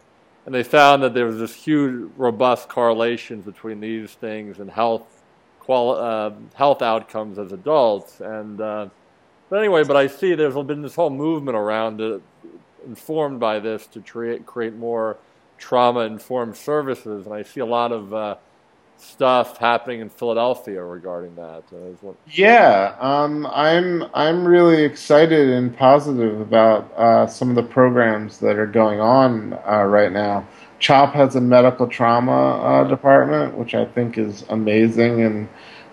And 0.46 0.56
they 0.56 0.64
found 0.64 1.04
that 1.04 1.14
there 1.14 1.26
was 1.26 1.38
this 1.38 1.54
huge, 1.54 2.10
robust 2.18 2.68
correlation 2.68 3.42
between 3.42 3.80
these 3.80 4.12
things 4.12 4.60
and 4.60 4.72
health, 4.72 5.04
quali- 5.60 6.00
uh, 6.00 6.32
health 6.56 6.82
outcomes 6.82 7.38
as 7.38 7.52
adults. 7.52 8.22
And 8.22 8.60
uh, 8.60 8.90
but 9.50 9.60
anyway, 9.60 9.84
but 9.84 9.98
I 9.98 10.08
see 10.08 10.34
there's 10.34 10.56
been 10.56 10.82
this 10.82 10.96
whole 10.96 11.12
movement 11.12 11.58
around 11.58 12.02
it 12.02 12.22
informed 12.86 13.40
by 13.40 13.60
this 13.60 13.88
to 13.88 14.02
create 14.02 14.46
create 14.46 14.76
more 14.76 15.18
trauma 15.58 16.02
informed 16.02 16.58
services, 16.58 17.26
and 17.26 17.34
I 17.34 17.44
see 17.44 17.60
a 17.60 17.66
lot 17.66 17.92
of 17.92 18.14
uh, 18.14 18.36
stuff 18.98 19.58
happening 19.58 20.00
in 20.00 20.10
Philadelphia 20.10 20.84
regarding 20.84 21.36
that. 21.36 21.64
Uh, 21.74 22.12
yeah, 22.28 22.96
um, 23.00 23.48
I'm 23.48 24.04
I'm 24.14 24.46
really 24.46 24.84
excited 24.84 25.50
and 25.50 25.76
positive 25.76 26.40
about 26.40 26.92
uh, 26.96 27.28
some 27.28 27.50
of 27.50 27.56
the 27.56 27.64
programs 27.64 28.40
that 28.40 28.58
are 28.58 28.68
going 28.68 29.00
on 29.00 29.58
uh, 29.68 29.84
right 29.84 30.12
now. 30.12 30.48
CHOP 30.80 31.14
has 31.14 31.36
a 31.36 31.42
medical 31.42 31.88
trauma 31.88 32.58
uh, 32.58 32.84
department, 32.86 33.56
which 33.56 33.76
I 33.76 33.86
think 33.86 34.18
is 34.18 34.44
amazing, 34.50 35.22
and 35.22 35.48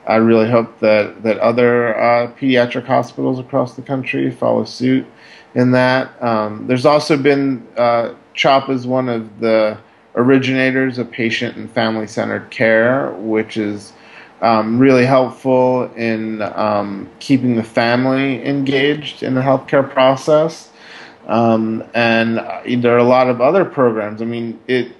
I 0.06 0.16
really 0.16 0.50
hope 0.50 0.78
that 0.80 1.22
that 1.22 1.38
other 1.38 1.98
uh, 1.98 2.32
pediatric 2.32 2.86
hospitals 2.86 3.38
across 3.38 3.74
the 3.74 3.82
country 3.82 4.30
follow 4.30 4.64
suit 4.64 5.06
in 5.54 5.72
that. 5.72 6.22
Um, 6.22 6.66
there's 6.66 6.86
also 6.86 7.16
been 7.16 7.66
uh, 7.76 8.14
CHOP 8.34 8.70
is 8.70 8.86
one 8.86 9.08
of 9.08 9.40
the 9.40 9.78
originators 10.14 10.98
of 10.98 11.10
patient 11.10 11.56
and 11.56 11.70
family 11.70 12.06
centered 12.06 12.50
care, 12.50 13.12
which 13.12 13.56
is 13.56 13.92
um, 14.40 14.78
really 14.78 15.04
helpful 15.04 15.92
in 15.94 16.42
um, 16.42 17.08
keeping 17.18 17.56
the 17.56 17.64
family 17.64 18.44
engaged 18.46 19.22
in 19.22 19.34
the 19.34 19.40
healthcare 19.40 19.88
process. 19.88 20.70
Um, 21.26 21.84
and 21.94 22.38
uh, 22.38 22.62
there 22.64 22.94
are 22.94 22.98
a 22.98 23.04
lot 23.04 23.28
of 23.28 23.40
other 23.40 23.64
programs. 23.64 24.22
I 24.22 24.24
mean, 24.24 24.58
it 24.66 24.92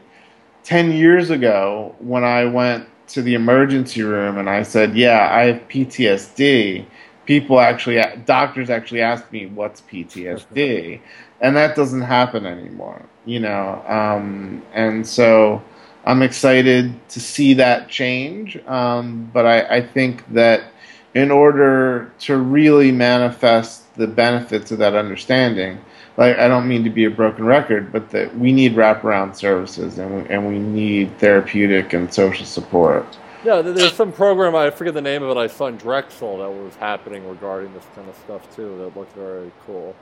10 0.65 0.93
years 0.93 1.31
ago 1.31 1.95
when 1.99 2.25
I 2.25 2.45
went 2.45 2.87
to 3.09 3.23
the 3.23 3.35
emergency 3.35 4.03
room 4.03 4.37
and 4.37 4.51
I 4.51 4.63
said, 4.63 4.95
"Yeah, 4.95 5.27
I 5.33 5.45
have 5.47 5.69
PTSD." 5.69 6.85
People 7.29 7.61
actually, 7.61 8.03
doctors 8.25 8.71
actually 8.71 9.03
ask 9.03 9.31
me, 9.31 9.45
what's 9.45 9.83
PTSD? 9.83 10.99
and 11.43 11.55
that 11.57 11.77
doesn't 11.77 12.01
happen 12.01 12.47
anymore, 12.47 13.03
you 13.27 13.39
know. 13.39 13.85
Um, 13.87 14.63
and 14.73 15.07
so 15.07 15.63
I'm 16.07 16.23
excited 16.23 16.95
to 17.11 17.21
see 17.21 17.53
that 17.55 17.91
change. 17.91 18.57
Um, 18.67 19.31
but 19.33 19.45
I, 19.45 19.77
I 19.77 19.81
think 19.83 20.27
that 20.33 20.73
in 21.15 21.31
order 21.31 22.11
to 22.21 22.39
really 22.39 22.93
manifest 22.93 23.95
the 23.97 24.07
benefits 24.07 24.71
of 24.71 24.79
that 24.79 24.95
understanding, 24.95 25.79
like 26.17 26.39
I 26.39 26.49
don't 26.49 26.67
mean 26.67 26.83
to 26.85 26.91
be 26.91 27.05
a 27.05 27.11
broken 27.11 27.45
record, 27.45 27.93
but 27.93 28.09
that 28.11 28.37
we 28.39 28.53
need 28.53 28.75
wraparound 28.75 29.37
services 29.37 29.99
and 29.99 30.17
we, 30.17 30.31
and 30.31 30.49
we 30.49 30.59
need 30.59 31.19
therapeutic 31.19 31.93
and 31.93 32.13
social 32.13 32.47
support. 32.47 33.19
Yeah, 33.45 33.63
there's 33.63 33.93
some 33.93 34.11
program 34.13 34.57
I 34.57 34.71
forget 34.71 34.95
the 34.95 35.01
name 35.01 35.23
of 35.23 35.37
it. 35.37 35.41
I 35.41 35.47
saw 35.47 35.69
in 35.69 35.77
Drexel 35.77 36.39
that 36.39 36.51
was 36.51 36.75
happening 36.77 37.29
regarding 37.29 37.73
this 37.73 37.85
kind 37.95 38.09
of 38.09 38.17
stuff 38.17 38.55
too. 38.57 38.77
That 38.79 38.99
looked 38.99 39.15
very 39.15 39.53
cool. 39.65 39.95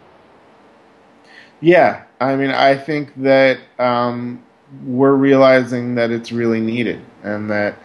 Yeah, 1.61 2.05
I 2.21 2.37
mean, 2.37 2.51
I 2.51 2.77
think 2.77 3.15
that 3.23 3.59
um, 3.79 4.43
we're 4.85 5.15
realizing 5.15 5.95
that 5.97 6.11
it's 6.11 6.33
really 6.33 6.61
needed, 6.61 7.03
and 7.23 7.51
that 7.51 7.79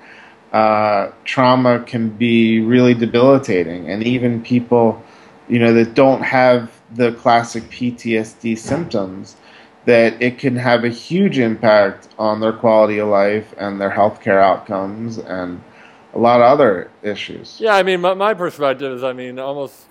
uh, 0.53 1.11
trauma 1.25 1.83
can 1.83 2.09
be 2.09 2.61
really 2.61 2.93
debilitating, 2.93 3.89
and 3.89 4.03
even 4.03 4.41
people, 4.41 5.01
you 5.49 5.59
know, 5.59 5.73
that 5.73 5.93
don't 5.95 6.21
have 6.21 6.71
the 6.95 7.13
classic 7.13 7.63
PTSD 7.69 8.57
symptoms 8.57 9.35
that 9.85 10.21
it 10.21 10.37
can 10.37 10.55
have 10.55 10.83
a 10.83 10.89
huge 10.89 11.39
impact 11.39 12.07
on 12.19 12.39
their 12.39 12.53
quality 12.53 12.99
of 12.99 13.07
life 13.07 13.53
and 13.57 13.81
their 13.81 13.89
healthcare 13.89 14.41
outcomes 14.41 15.17
and 15.17 15.61
a 16.13 16.19
lot 16.19 16.39
of 16.39 16.45
other 16.45 16.91
issues. 17.01 17.59
Yeah, 17.59 17.75
I 17.75 17.83
mean, 17.83 18.01
my, 18.01 18.13
my 18.13 18.33
perspective 18.33 18.91
is, 18.93 19.03
I 19.03 19.13
mean, 19.13 19.39
almost 19.39 19.85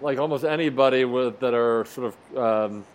like 0.00 0.18
almost 0.18 0.44
anybody 0.44 1.04
with 1.04 1.40
that 1.40 1.52
are 1.54 1.84
sort 1.84 2.12
of 2.12 2.38
um, 2.38 2.86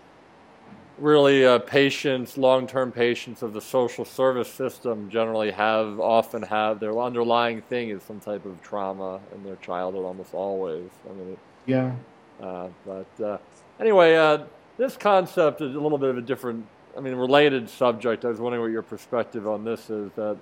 really 0.97 1.45
uh, 1.45 1.59
patients, 1.59 2.37
long-term 2.37 2.91
patients 2.91 3.43
of 3.43 3.53
the 3.53 3.61
social 3.61 4.03
service 4.03 4.51
system, 4.51 5.09
generally 5.09 5.51
have 5.51 5.99
often 5.99 6.41
have 6.41 6.79
their 6.79 6.99
underlying 6.99 7.61
thing 7.61 7.89
is 7.89 8.01
some 8.01 8.19
type 8.19 8.45
of 8.45 8.61
trauma 8.63 9.19
in 9.35 9.43
their 9.43 9.57
childhood, 9.57 10.03
almost 10.03 10.33
always. 10.33 10.89
I 11.07 11.13
mean, 11.13 11.37
yeah. 11.67 11.91
Uh, 12.41 12.69
but 12.85 13.23
uh, 13.23 13.37
anyway. 13.79 14.15
This 14.77 14.95
concept 14.95 15.61
is 15.61 15.75
a 15.75 15.79
little 15.79 15.97
bit 15.97 16.09
of 16.09 16.17
a 16.17 16.21
different, 16.21 16.65
I 16.95 16.99
mean, 16.99 17.15
related 17.15 17.67
subject. 17.67 18.23
I 18.23 18.29
was 18.29 18.39
wondering 18.39 18.61
what 18.61 18.71
your 18.71 18.83
perspective 18.83 19.47
on 19.47 19.63
this 19.63 19.89
is. 19.89 20.11
That 20.13 20.37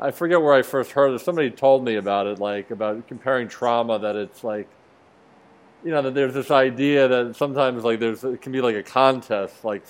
I 0.00 0.12
forget 0.12 0.40
where 0.40 0.54
I 0.54 0.62
first 0.62 0.92
heard 0.92 1.12
it. 1.12 1.18
Somebody 1.20 1.50
told 1.50 1.84
me 1.84 1.96
about 1.96 2.28
it, 2.28 2.38
like 2.38 2.70
about 2.70 3.08
comparing 3.08 3.48
trauma. 3.48 3.98
That 3.98 4.14
it's 4.14 4.44
like, 4.44 4.68
you 5.84 5.90
know, 5.90 6.00
that 6.02 6.14
there's 6.14 6.32
this 6.32 6.52
idea 6.52 7.08
that 7.08 7.34
sometimes 7.34 7.82
like 7.82 7.98
there's 7.98 8.22
it 8.22 8.40
can 8.40 8.52
be 8.52 8.60
like 8.60 8.76
a 8.76 8.84
contest. 8.84 9.64
Like 9.64 9.84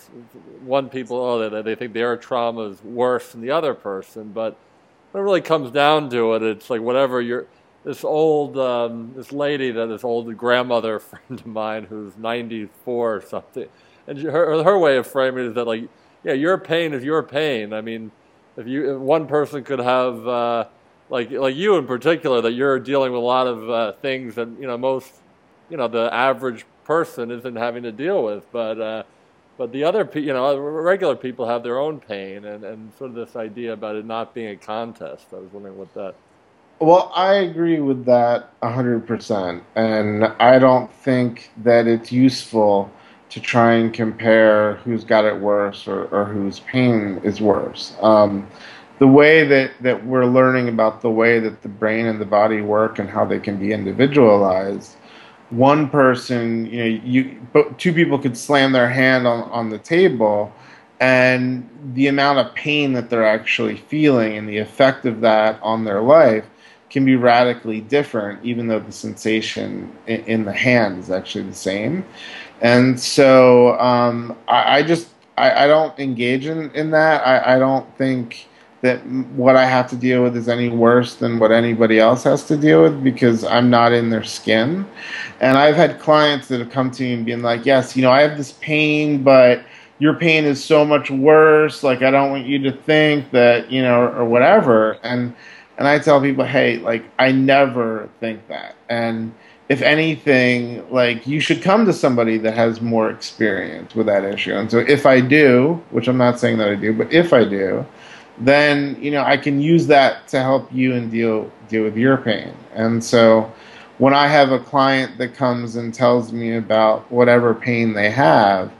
one 0.64 0.88
people, 0.88 1.18
oh, 1.18 1.50
they, 1.50 1.60
they 1.62 1.74
think 1.74 1.92
their 1.92 2.16
trauma 2.16 2.70
is 2.70 2.82
worse 2.82 3.32
than 3.32 3.42
the 3.42 3.50
other 3.50 3.74
person, 3.74 4.32
but 4.32 4.56
when 5.12 5.20
it 5.20 5.24
really 5.24 5.42
comes 5.42 5.70
down 5.70 6.08
to 6.10 6.34
it, 6.34 6.42
it's 6.42 6.70
like 6.70 6.80
whatever 6.80 7.20
you're 7.20 7.46
this 7.86 8.02
old 8.02 8.58
um, 8.58 9.12
this 9.14 9.30
lady 9.30 9.70
that 9.70 9.86
this 9.86 10.02
old 10.02 10.36
grandmother 10.36 10.98
friend 11.00 11.40
of 11.40 11.46
mine 11.46 11.84
who's 11.84 12.16
94 12.18 13.14
or 13.14 13.20
something. 13.22 13.68
And 14.08 14.18
her 14.18 14.62
her 14.62 14.78
way 14.78 14.98
of 14.98 15.06
framing 15.06 15.44
it 15.44 15.48
is 15.48 15.54
that 15.54 15.66
like 15.66 15.88
yeah 16.24 16.32
your 16.32 16.58
pain 16.58 16.92
is 16.92 17.04
your 17.04 17.22
pain. 17.22 17.72
I 17.72 17.80
mean 17.80 18.10
if 18.56 18.66
you 18.66 18.96
if 18.96 19.00
one 19.00 19.28
person 19.28 19.62
could 19.62 19.78
have 19.78 20.26
uh, 20.26 20.64
like 21.10 21.30
like 21.30 21.54
you 21.54 21.76
in 21.76 21.86
particular 21.86 22.40
that 22.40 22.52
you're 22.52 22.80
dealing 22.80 23.12
with 23.12 23.20
a 23.20 23.24
lot 23.24 23.46
of 23.46 23.70
uh, 23.70 23.92
things 23.92 24.34
that 24.34 24.48
you 24.60 24.66
know 24.66 24.76
most 24.76 25.12
you 25.70 25.76
know 25.76 25.86
the 25.86 26.12
average 26.12 26.66
person 26.84 27.30
isn't 27.30 27.54
having 27.54 27.84
to 27.84 27.92
deal 27.92 28.24
with. 28.24 28.50
But 28.50 28.80
uh, 28.80 29.02
but 29.58 29.70
the 29.70 29.84
other 29.84 30.10
you 30.14 30.32
know 30.32 30.58
regular 30.58 31.14
people 31.14 31.46
have 31.46 31.62
their 31.62 31.78
own 31.78 32.00
pain 32.00 32.46
and, 32.46 32.64
and 32.64 32.92
sort 32.94 33.10
of 33.10 33.14
this 33.14 33.36
idea 33.36 33.74
about 33.74 33.94
it 33.94 34.04
not 34.04 34.34
being 34.34 34.48
a 34.48 34.56
contest. 34.56 35.26
I 35.32 35.36
was 35.36 35.52
wondering 35.52 35.78
what 35.78 35.94
that 35.94 36.16
well, 36.78 37.10
I 37.14 37.34
agree 37.34 37.80
with 37.80 38.04
that 38.04 38.58
100%. 38.60 39.62
And 39.74 40.24
I 40.24 40.58
don't 40.58 40.92
think 40.92 41.50
that 41.58 41.86
it's 41.86 42.12
useful 42.12 42.90
to 43.30 43.40
try 43.40 43.74
and 43.74 43.92
compare 43.92 44.74
who's 44.76 45.04
got 45.04 45.24
it 45.24 45.36
worse 45.36 45.88
or, 45.88 46.04
or 46.06 46.26
whose 46.26 46.60
pain 46.60 47.20
is 47.24 47.40
worse. 47.40 47.94
Um, 48.00 48.46
the 48.98 49.06
way 49.06 49.44
that, 49.46 49.72
that 49.80 50.06
we're 50.06 50.26
learning 50.26 50.68
about 50.68 51.02
the 51.02 51.10
way 51.10 51.38
that 51.40 51.62
the 51.62 51.68
brain 51.68 52.06
and 52.06 52.20
the 52.20 52.26
body 52.26 52.60
work 52.60 52.98
and 52.98 53.08
how 53.08 53.24
they 53.24 53.38
can 53.38 53.58
be 53.58 53.72
individualized, 53.72 54.96
one 55.50 55.88
person, 55.88 56.66
you 56.66 56.78
know, 56.78 57.00
you 57.04 57.46
two 57.78 57.92
people 57.92 58.18
could 58.18 58.36
slam 58.36 58.72
their 58.72 58.88
hand 58.88 59.26
on, 59.26 59.44
on 59.50 59.70
the 59.70 59.78
table 59.78 60.52
and 60.98 61.68
the 61.94 62.06
amount 62.06 62.38
of 62.38 62.54
pain 62.54 62.92
that 62.94 63.10
they're 63.10 63.26
actually 63.26 63.76
feeling 63.76 64.36
and 64.36 64.48
the 64.48 64.58
effect 64.58 65.04
of 65.04 65.20
that 65.20 65.60
on 65.62 65.84
their 65.84 66.00
life 66.00 66.44
can 66.96 67.04
be 67.04 67.14
radically 67.14 67.82
different, 67.82 68.42
even 68.42 68.68
though 68.68 68.80
the 68.80 68.90
sensation 68.90 69.94
in, 70.06 70.46
the 70.46 70.52
hand 70.54 70.98
is 70.98 71.10
actually 71.10 71.44
the 71.44 71.52
same. 71.52 72.02
And 72.62 72.98
so 72.98 73.78
um, 73.78 74.34
I, 74.48 74.78
I, 74.78 74.82
just 74.82 75.10
I, 75.36 75.64
I, 75.64 75.66
don't 75.66 75.98
engage 75.98 76.46
in, 76.46 76.70
in 76.70 76.92
that. 76.92 77.20
I, 77.26 77.56
I 77.56 77.58
don't 77.58 77.86
think 77.98 78.48
that 78.80 79.06
what 79.06 79.56
I 79.56 79.66
have 79.66 79.90
to 79.90 79.96
deal 79.96 80.22
with 80.22 80.38
is 80.38 80.48
any 80.48 80.70
worse 80.70 81.16
than 81.16 81.38
what 81.38 81.52
anybody 81.52 81.98
else 81.98 82.22
has 82.22 82.44
to 82.44 82.56
deal 82.56 82.84
with 82.84 83.04
because 83.04 83.44
I'm 83.44 83.68
not 83.68 83.92
in 83.92 84.08
their 84.08 84.24
skin. 84.24 84.86
And 85.40 85.58
I've 85.58 85.76
had 85.76 86.00
clients 86.00 86.48
that 86.48 86.60
have 86.60 86.70
come 86.70 86.90
to 86.92 87.02
me 87.02 87.12
and 87.12 87.26
been 87.26 87.42
like, 87.42 87.66
yes, 87.66 87.94
you 87.94 88.00
know, 88.00 88.10
I 88.10 88.22
have 88.22 88.38
this 88.38 88.52
pain, 88.52 89.22
but 89.22 89.62
your 89.98 90.14
pain 90.14 90.46
is 90.46 90.64
so 90.64 90.82
much 90.82 91.10
worse. 91.10 91.82
Like, 91.82 92.00
I 92.00 92.10
don't 92.10 92.30
want 92.30 92.46
you 92.46 92.58
to 92.60 92.72
think 92.72 93.32
that, 93.32 93.70
you 93.70 93.82
know, 93.82 94.00
or 94.00 94.24
whatever. 94.24 94.92
And 95.02 95.34
and 95.78 95.86
I 95.86 95.98
tell 95.98 96.20
people, 96.20 96.44
hey, 96.44 96.78
like 96.78 97.04
I 97.18 97.32
never 97.32 98.08
think 98.20 98.46
that. 98.48 98.76
And 98.88 99.34
if 99.68 99.82
anything, 99.82 100.88
like 100.90 101.26
you 101.26 101.40
should 101.40 101.62
come 101.62 101.84
to 101.86 101.92
somebody 101.92 102.38
that 102.38 102.54
has 102.54 102.80
more 102.80 103.10
experience 103.10 103.94
with 103.94 104.06
that 104.06 104.24
issue. 104.24 104.54
And 104.54 104.70
so 104.70 104.78
if 104.78 105.06
I 105.06 105.20
do, 105.20 105.82
which 105.90 106.08
I'm 106.08 106.16
not 106.16 106.38
saying 106.38 106.58
that 106.58 106.68
I 106.68 106.76
do, 106.76 106.92
but 106.92 107.12
if 107.12 107.32
I 107.32 107.44
do, 107.44 107.84
then 108.38 108.96
you 109.00 109.10
know 109.10 109.22
I 109.22 109.36
can 109.36 109.60
use 109.60 109.86
that 109.86 110.28
to 110.28 110.40
help 110.40 110.72
you 110.72 110.94
and 110.94 111.10
deal 111.10 111.50
deal 111.68 111.84
with 111.84 111.96
your 111.96 112.16
pain. 112.16 112.54
And 112.74 113.02
so 113.02 113.50
when 113.98 114.12
I 114.12 114.26
have 114.28 114.52
a 114.52 114.58
client 114.58 115.18
that 115.18 115.34
comes 115.34 115.76
and 115.76 115.92
tells 115.92 116.32
me 116.32 116.56
about 116.56 117.10
whatever 117.10 117.54
pain 117.54 117.94
they 117.94 118.10
have, 118.10 118.70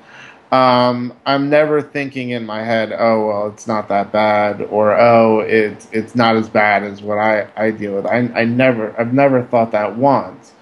um, 0.52 1.12
I'm 1.26 1.50
never 1.50 1.82
thinking 1.82 2.30
in 2.30 2.46
my 2.46 2.62
head, 2.62 2.92
oh 2.92 3.26
well, 3.26 3.48
it's 3.48 3.66
not 3.66 3.88
that 3.88 4.12
bad, 4.12 4.62
or 4.62 4.98
oh, 4.98 5.40
it's 5.40 5.88
it's 5.92 6.14
not 6.14 6.36
as 6.36 6.48
bad 6.48 6.84
as 6.84 7.02
what 7.02 7.18
I, 7.18 7.48
I 7.56 7.70
deal 7.72 7.94
with. 7.94 8.06
I 8.06 8.18
I 8.34 8.44
never 8.44 8.94
I've 8.98 9.12
never 9.12 9.42
thought 9.42 9.72
that 9.72 9.96
once. 9.96 10.52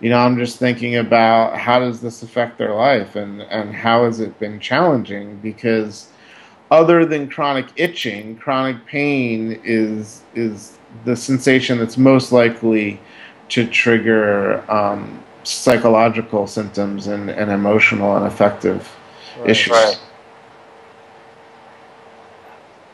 You 0.00 0.10
know, 0.10 0.18
I'm 0.18 0.38
just 0.38 0.58
thinking 0.58 0.96
about 0.96 1.56
how 1.56 1.78
does 1.78 2.00
this 2.00 2.22
affect 2.22 2.58
their 2.58 2.74
life, 2.74 3.16
and 3.16 3.42
and 3.42 3.74
how 3.74 4.04
has 4.04 4.20
it 4.20 4.38
been 4.38 4.60
challenging? 4.60 5.36
Because 5.36 6.08
other 6.70 7.04
than 7.04 7.28
chronic 7.28 7.66
itching, 7.76 8.36
chronic 8.36 8.84
pain 8.86 9.60
is 9.62 10.22
is 10.34 10.78
the 11.04 11.16
sensation 11.16 11.78
that's 11.78 11.98
most 11.98 12.32
likely 12.32 12.98
to 13.50 13.66
trigger 13.66 14.64
um, 14.70 15.22
psychological 15.42 16.46
symptoms 16.46 17.06
and, 17.08 17.28
and 17.30 17.50
emotional 17.50 18.16
and 18.16 18.26
affective. 18.26 18.90
Issues. 19.44 19.72
Right. 19.72 20.00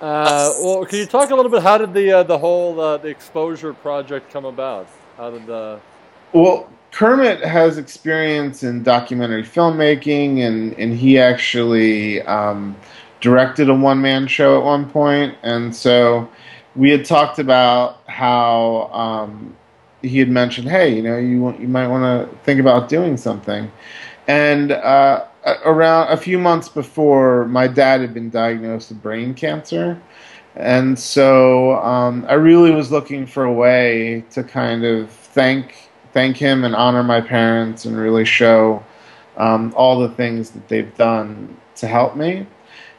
Uh, 0.01 0.53
well, 0.63 0.87
can 0.87 0.99
you 0.99 1.07
talk 1.07 1.31
a 1.31 1.35
little 1.35 1.51
bit? 1.51 1.63
How 1.63 1.77
did 1.77 1.93
the 1.93 2.11
uh, 2.13 2.23
the 2.23 2.39
whole 2.39 2.81
uh, 2.81 2.97
the 2.97 3.09
exposure 3.09 3.75
project 3.75 4.31
come 4.33 4.47
about? 4.47 4.89
How 5.19 5.31
did 5.31 5.47
the 5.47 5.79
well 6.33 6.71
Kermit 6.91 7.45
has 7.45 7.77
experience 7.77 8.63
in 8.63 8.83
documentary 8.83 9.43
filmmaking, 9.43 10.39
and 10.41 10.73
and 10.79 10.95
he 10.95 11.19
actually 11.19 12.23
um, 12.23 12.77
directed 13.21 13.69
a 13.69 13.75
one 13.75 14.01
man 14.01 14.27
show 14.27 14.59
at 14.59 14.65
one 14.65 14.89
point, 14.89 15.37
and 15.43 15.75
so 15.75 16.29
we 16.75 16.91
had 16.91 17.05
talked 17.05 17.39
about 17.39 18.01
how 18.09 18.91
um, 18.93 19.55
he 20.01 20.19
had 20.19 20.31
mentioned, 20.31 20.69
hey, 20.69 20.95
you 20.95 21.03
know, 21.03 21.19
you 21.19 21.55
you 21.59 21.69
might 21.69 21.89
want 21.89 22.31
to 22.31 22.37
think 22.39 22.59
about 22.59 22.89
doing 22.89 23.19
something, 23.19 23.71
and 24.27 24.73
uh, 24.73 25.27
around 25.45 26.13
a 26.13 26.17
few 26.17 26.39
months 26.39 26.69
before, 26.69 27.47
my 27.47 27.67
dad 27.67 28.01
had 28.01 28.15
been 28.15 28.31
diagnosed 28.31 28.91
with 28.91 29.03
brain 29.03 29.35
cancer. 29.35 30.01
And 30.57 30.99
so 30.99 31.77
um, 31.77 32.27
I 32.29 32.35
really 32.35 32.73
was 32.73 32.91
looking 32.91 33.27
for 33.27 33.45
a 33.45 33.53
way 33.53 34.25
to 34.31 34.43
kind 34.43 34.85
of 34.85 35.11
thank 35.11 35.91
thank 36.13 36.37
him 36.37 36.65
and 36.65 36.75
honor 36.75 37.05
my 37.05 37.21
parents 37.21 37.85
and 37.85 37.97
really 37.97 38.25
show 38.25 38.85
um, 39.37 39.73
all 39.77 40.01
the 40.01 40.09
things 40.09 40.51
that 40.51 40.67
they've 40.69 40.95
done 40.97 41.57
to 41.77 41.87
help 41.87 42.17
me. 42.17 42.47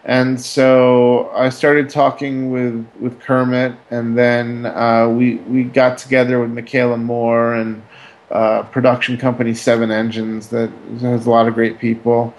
And 0.05 0.39
so 0.39 1.29
I 1.35 1.49
started 1.49 1.89
talking 1.89 2.51
with, 2.51 2.87
with 2.99 3.19
Kermit, 3.19 3.75
and 3.91 4.17
then 4.17 4.65
uh, 4.65 5.07
we 5.09 5.35
we 5.35 5.63
got 5.63 5.97
together 5.97 6.39
with 6.39 6.51
Michaela 6.51 6.97
Moore 6.97 7.53
and 7.53 7.83
uh, 8.31 8.63
production 8.63 9.17
company 9.17 9.53
Seven 9.53 9.91
Engines 9.91 10.47
that 10.49 10.69
has 11.01 11.25
a 11.25 11.29
lot 11.29 11.47
of 11.47 11.53
great 11.53 11.79
people, 11.79 12.33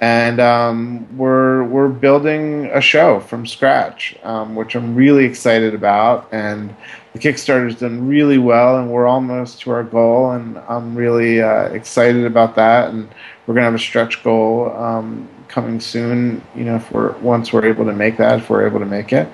and 0.00 0.40
um, 0.40 1.06
we're 1.16 1.64
we're 1.64 1.88
building 1.88 2.66
a 2.66 2.80
show 2.80 3.20
from 3.20 3.46
scratch, 3.46 4.16
um, 4.24 4.54
which 4.54 4.74
I'm 4.74 4.94
really 4.94 5.24
excited 5.24 5.74
about. 5.74 6.28
And 6.32 6.74
the 7.12 7.18
Kickstarter's 7.18 7.76
done 7.76 8.06
really 8.06 8.38
well, 8.38 8.78
and 8.78 8.90
we're 8.90 9.06
almost 9.06 9.60
to 9.62 9.70
our 9.70 9.84
goal, 9.84 10.32
and 10.32 10.58
I'm 10.68 10.94
really 10.94 11.40
uh, 11.40 11.68
excited 11.68 12.24
about 12.24 12.56
that. 12.56 12.90
And 12.90 13.08
we're 13.46 13.54
gonna 13.54 13.66
have 13.66 13.74
a 13.74 13.78
stretch 13.78 14.22
goal 14.22 14.70
um, 14.76 15.28
coming 15.48 15.80
soon. 15.80 16.42
You 16.54 16.64
know, 16.64 16.76
if 16.76 16.90
we're 16.92 17.12
once 17.18 17.52
we're 17.52 17.66
able 17.66 17.84
to 17.86 17.94
make 17.94 18.16
that, 18.18 18.40
if 18.40 18.50
we're 18.50 18.66
able 18.66 18.80
to 18.80 18.86
make 18.86 19.12
it. 19.12 19.28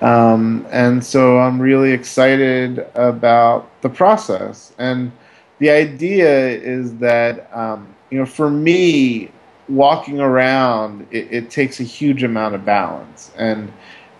Um, 0.00 0.66
and 0.70 1.04
so 1.04 1.38
I'm 1.38 1.60
really 1.60 1.92
excited 1.92 2.86
about 2.94 3.70
the 3.80 3.88
process 3.88 4.72
and 4.78 5.10
the 5.58 5.70
idea 5.70 6.48
is 6.48 6.96
that 6.96 7.48
um, 7.56 7.94
you 8.10 8.18
know 8.18 8.26
for 8.26 8.50
me 8.50 9.30
walking 9.68 10.20
around 10.20 11.06
it, 11.10 11.28
it, 11.30 11.50
takes 11.50 11.80
a 11.80 11.84
huge 11.84 12.22
amount 12.22 12.54
of 12.54 12.64
balance. 12.64 13.32
And 13.36 13.72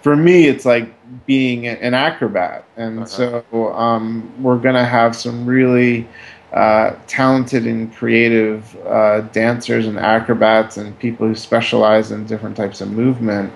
for 0.03 0.17
me 0.17 0.47
it's 0.47 0.65
like 0.65 0.91
being 1.27 1.67
an 1.67 1.95
acrobat. 1.95 2.65
And 2.77 3.01
uh-huh. 3.01 3.07
so 3.07 3.75
um, 3.75 4.33
we're 4.43 4.59
going 4.59 4.75
to 4.75 4.85
have 4.85 5.15
some 5.15 5.45
really 5.47 6.09
uh, 6.53 6.95
talented 7.07 7.67
and 7.67 7.93
creative 7.95 8.77
uh, 8.87 9.23
dancers 9.33 9.87
and 9.87 9.99
acrobats 9.99 10.77
and 10.77 10.99
people 10.99 11.27
who 11.27 11.35
specialize 11.35 12.11
in 12.11 12.25
different 12.27 12.57
types 12.57 12.81
of 12.81 12.91
movement. 12.91 13.53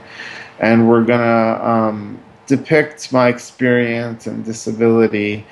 And 0.59 0.89
we're 0.89 1.05
going 1.05 1.21
to 1.21 1.69
um, 1.69 2.19
depict 2.47 3.13
my 3.13 3.29
experience 3.29 4.27
and 4.27 4.45
disability 4.45 5.47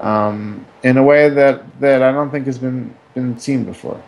um, 0.00 0.66
in 0.82 0.96
a 0.96 1.02
way 1.02 1.28
that, 1.28 1.80
that 1.80 2.02
I 2.02 2.12
don't 2.12 2.30
think 2.30 2.46
has 2.46 2.58
been, 2.58 2.94
been 3.14 3.38
seen 3.38 3.64
before. 3.64 4.02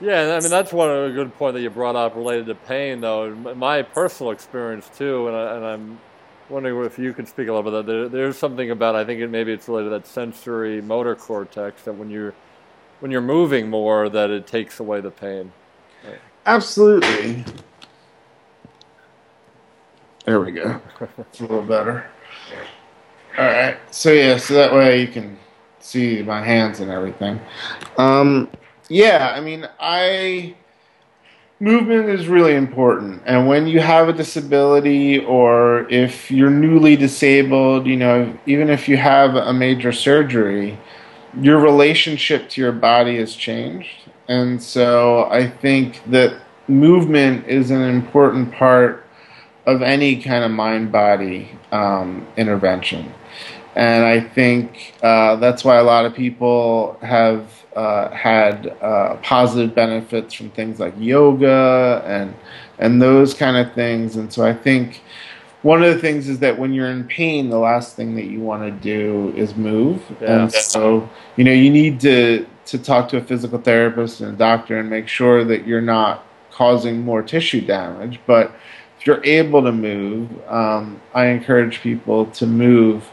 Yeah, 0.00 0.36
I 0.36 0.40
mean 0.40 0.50
that's 0.50 0.72
one 0.72 0.90
a 0.90 1.10
good 1.10 1.34
point 1.36 1.54
that 1.54 1.62
you 1.62 1.70
brought 1.70 1.96
up 1.96 2.16
related 2.16 2.46
to 2.46 2.54
pain, 2.54 3.00
though. 3.00 3.34
My 3.34 3.80
personal 3.82 4.30
experience 4.30 4.90
too, 4.96 5.28
and, 5.28 5.36
I, 5.36 5.56
and 5.56 5.64
I'm 5.64 6.00
wondering 6.50 6.84
if 6.84 6.98
you 6.98 7.14
could 7.14 7.26
speak 7.26 7.48
a 7.48 7.52
little 7.52 7.70
bit. 7.70 7.86
There, 7.86 8.08
there's 8.08 8.36
something 8.36 8.70
about 8.70 8.94
I 8.94 9.04
think 9.04 9.20
it, 9.20 9.28
maybe 9.28 9.52
it's 9.52 9.68
related 9.68 9.86
to 9.86 9.90
that 9.90 10.06
sensory 10.06 10.82
motor 10.82 11.14
cortex 11.14 11.82
that 11.84 11.94
when 11.94 12.10
you're 12.10 12.34
when 13.00 13.10
you're 13.10 13.22
moving 13.22 13.70
more, 13.70 14.08
that 14.10 14.30
it 14.30 14.46
takes 14.46 14.80
away 14.80 15.00
the 15.00 15.10
pain. 15.10 15.52
absolutely. 16.44 17.44
There 20.26 20.40
we 20.40 20.52
go. 20.52 20.80
It's 21.18 21.40
a 21.40 21.42
little 21.42 21.62
better. 21.62 22.06
All 23.38 23.44
right. 23.44 23.76
So 23.90 24.12
yeah, 24.12 24.38
so 24.38 24.54
that 24.54 24.72
way 24.72 25.02
you 25.02 25.08
can 25.08 25.36
see 25.78 26.22
my 26.22 26.42
hands 26.42 26.80
and 26.80 26.90
everything. 26.90 27.38
Um, 27.98 28.50
yeah, 28.88 29.34
I 29.36 29.40
mean, 29.40 29.68
I 29.78 30.54
movement 31.60 32.08
is 32.08 32.28
really 32.28 32.54
important, 32.54 33.22
and 33.26 33.46
when 33.46 33.66
you 33.66 33.80
have 33.80 34.08
a 34.08 34.12
disability 34.14 35.18
or 35.18 35.86
if 35.90 36.30
you're 36.30 36.50
newly 36.50 36.96
disabled, 36.96 37.86
you 37.86 37.96
know, 37.96 38.38
even 38.46 38.70
if 38.70 38.88
you 38.88 38.96
have 38.96 39.34
a 39.34 39.52
major 39.52 39.92
surgery, 39.92 40.78
your 41.38 41.58
relationship 41.58 42.48
to 42.50 42.60
your 42.62 42.72
body 42.72 43.18
has 43.18 43.36
changed, 43.36 43.90
and 44.28 44.62
so 44.62 45.28
I 45.30 45.46
think 45.46 46.00
that 46.06 46.40
movement 46.68 47.46
is 47.46 47.70
an 47.70 47.82
important 47.82 48.50
part 48.52 49.05
of 49.66 49.82
any 49.82 50.22
kind 50.22 50.44
of 50.44 50.50
mind 50.50 50.92
body 50.92 51.50
um, 51.72 52.26
intervention. 52.36 53.12
And 53.74 54.04
I 54.04 54.20
think 54.20 54.94
uh, 55.02 55.36
that's 55.36 55.62
why 55.64 55.76
a 55.76 55.82
lot 55.82 56.06
of 56.06 56.14
people 56.14 56.98
have 57.02 57.50
uh, 57.74 58.08
had 58.10 58.74
uh, 58.80 59.16
positive 59.16 59.74
benefits 59.74 60.32
from 60.32 60.50
things 60.50 60.80
like 60.80 60.94
yoga 60.98 62.02
and 62.06 62.34
and 62.78 63.02
those 63.02 63.34
kind 63.34 63.56
of 63.56 63.74
things. 63.74 64.16
And 64.16 64.32
so 64.32 64.44
I 64.44 64.54
think 64.54 65.02
one 65.60 65.82
of 65.82 65.92
the 65.94 66.00
things 66.00 66.28
is 66.28 66.38
that 66.38 66.58
when 66.58 66.72
you're 66.72 66.90
in 66.90 67.04
pain, 67.04 67.50
the 67.50 67.58
last 67.58 67.96
thing 67.96 68.14
that 68.16 68.26
you 68.26 68.40
want 68.40 68.62
to 68.62 68.70
do 68.70 69.34
is 69.36 69.56
move. 69.56 70.02
Yeah. 70.22 70.44
And 70.44 70.52
so 70.52 71.08
you 71.36 71.44
know 71.44 71.52
you 71.52 71.70
need 71.70 72.00
to 72.00 72.46
to 72.66 72.78
talk 72.78 73.10
to 73.10 73.18
a 73.18 73.20
physical 73.20 73.58
therapist 73.58 74.22
and 74.22 74.34
a 74.34 74.36
doctor 74.36 74.78
and 74.78 74.88
make 74.88 75.06
sure 75.06 75.44
that 75.44 75.66
you're 75.66 75.82
not 75.82 76.24
causing 76.50 77.02
more 77.02 77.22
tissue 77.22 77.60
damage. 77.60 78.20
But 78.26 78.52
you're 79.06 79.24
able 79.24 79.62
to 79.62 79.72
move, 79.72 80.28
um, 80.48 81.00
I 81.14 81.26
encourage 81.26 81.80
people 81.80 82.26
to 82.26 82.46
move 82.46 83.08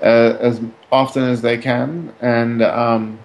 uh, 0.00 0.36
as 0.40 0.60
often 0.90 1.24
as 1.24 1.42
they 1.42 1.58
can. 1.58 2.12
And 2.20 2.62
um, 2.62 3.18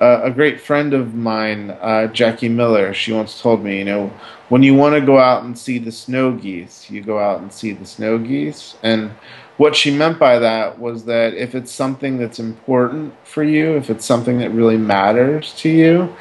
a 0.00 0.30
great 0.30 0.60
friend 0.60 0.94
of 0.94 1.14
mine, 1.14 1.70
uh, 1.70 2.06
Jackie 2.08 2.48
Miller, 2.48 2.94
she 2.94 3.12
once 3.12 3.40
told 3.40 3.64
me, 3.64 3.78
you 3.78 3.84
know, 3.84 4.12
when 4.48 4.62
you 4.62 4.74
want 4.74 4.94
to 4.94 5.00
go 5.00 5.18
out 5.18 5.44
and 5.44 5.58
see 5.58 5.78
the 5.78 5.92
snow 5.92 6.32
geese, 6.32 6.90
you 6.90 7.02
go 7.02 7.18
out 7.18 7.40
and 7.40 7.52
see 7.52 7.72
the 7.72 7.84
snow 7.84 8.18
geese. 8.18 8.76
And 8.82 9.10
what 9.56 9.74
she 9.74 9.90
meant 9.90 10.18
by 10.18 10.38
that 10.38 10.78
was 10.78 11.04
that 11.06 11.34
if 11.34 11.54
it's 11.54 11.72
something 11.72 12.16
that's 12.16 12.38
important 12.38 13.12
for 13.24 13.42
you, 13.42 13.76
if 13.76 13.90
it's 13.90 14.04
something 14.04 14.38
that 14.38 14.50
really 14.50 14.78
matters 14.78 15.52
to 15.58 15.68
you, 15.68 16.16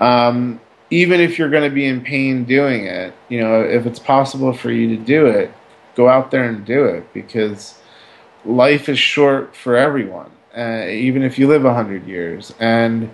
um, 0.00 0.60
even 0.90 1.20
if 1.20 1.38
you're 1.38 1.50
going 1.50 1.68
to 1.68 1.74
be 1.74 1.86
in 1.86 2.00
pain 2.00 2.44
doing 2.44 2.84
it, 2.84 3.14
you 3.28 3.40
know, 3.40 3.62
if 3.62 3.86
it's 3.86 4.00
possible 4.00 4.52
for 4.52 4.70
you 4.70 4.96
to 4.96 5.02
do 5.02 5.26
it, 5.26 5.52
go 5.94 6.08
out 6.08 6.30
there 6.30 6.44
and 6.44 6.64
do 6.64 6.84
it 6.84 7.12
because 7.12 7.78
life 8.44 8.88
is 8.88 8.98
short 8.98 9.54
for 9.54 9.76
everyone, 9.76 10.30
uh, 10.56 10.86
even 10.88 11.22
if 11.22 11.38
you 11.38 11.46
live 11.46 11.62
100 11.62 12.06
years. 12.06 12.52
And 12.58 13.10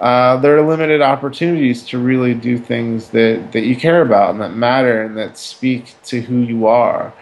uh, 0.00 0.36
there 0.38 0.56
are 0.58 0.66
limited 0.66 1.00
opportunities 1.00 1.82
to 1.84 1.98
really 1.98 2.34
do 2.34 2.58
things 2.58 3.08
that, 3.10 3.52
that 3.52 3.62
you 3.62 3.76
care 3.76 4.02
about 4.02 4.30
and 4.30 4.40
that 4.40 4.54
matter 4.54 5.02
and 5.02 5.16
that 5.16 5.38
speak 5.38 5.94
to 6.04 6.20
who 6.20 6.40
you 6.40 6.66
are. 6.66 7.12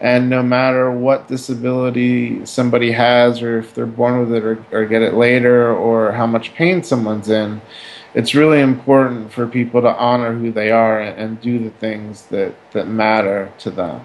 And 0.00 0.28
no 0.28 0.42
matter 0.42 0.90
what 0.90 1.28
disability 1.28 2.44
somebody 2.44 2.90
has, 2.90 3.40
or 3.40 3.60
if 3.60 3.72
they're 3.72 3.86
born 3.86 4.18
with 4.18 4.32
it 4.32 4.42
or, 4.42 4.64
or 4.72 4.84
get 4.84 5.02
it 5.02 5.14
later, 5.14 5.72
or 5.72 6.10
how 6.10 6.26
much 6.26 6.54
pain 6.54 6.82
someone's 6.82 7.28
in, 7.28 7.60
it's 8.14 8.34
really 8.34 8.60
important 8.60 9.32
for 9.32 9.46
people 9.46 9.80
to 9.82 9.94
honor 9.96 10.34
who 10.34 10.52
they 10.52 10.70
are 10.70 11.00
and, 11.00 11.40
do 11.40 11.58
the 11.58 11.70
things 11.70 12.26
that, 12.26 12.54
that 12.72 12.86
matter 12.86 13.52
to 13.58 13.70
them. 13.70 14.00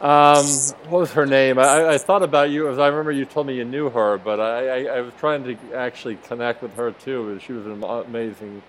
Um, 0.00 0.44
what 0.88 1.00
was 1.00 1.12
her 1.12 1.24
name? 1.24 1.58
I, 1.58 1.90
I 1.90 1.98
thought 1.98 2.22
about 2.22 2.50
you 2.50 2.68
as 2.68 2.78
I 2.78 2.88
remember 2.88 3.12
you 3.12 3.24
told 3.24 3.46
me 3.46 3.56
you 3.56 3.64
knew 3.64 3.88
her, 3.90 4.18
but 4.18 4.40
I, 4.40 4.68
I, 4.68 4.96
I 4.96 5.00
was 5.00 5.14
trying 5.18 5.44
to 5.44 5.56
actually 5.74 6.16
connect 6.16 6.62
with 6.62 6.74
her 6.74 6.92
too. 6.92 7.38
She 7.44 7.52
was 7.52 7.64
an 7.64 7.82
amazing 7.82 8.62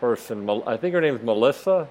person. 0.00 0.50
I 0.66 0.76
think 0.76 0.94
her 0.94 1.00
name 1.00 1.16
is 1.16 1.22
Melissa. 1.22 1.88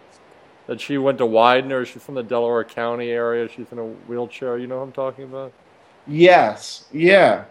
That 0.68 0.80
she 0.80 0.98
went 1.00 1.18
to 1.18 1.26
Widener. 1.26 1.86
She's 1.86 2.04
from 2.04 2.16
the 2.16 2.24
Delaware 2.24 2.64
County 2.64 3.10
area. 3.10 3.50
She's 3.50 3.72
in 3.72 3.80
a 3.80 3.86
wheelchair. 3.86 4.58
You 4.60 4.68
know 4.68 4.78
what 4.78 4.84
I'm 4.84 4.92
talking 4.92 5.24
about? 5.24 5.52
Yes. 6.08 6.86
Yeah. 6.92 7.46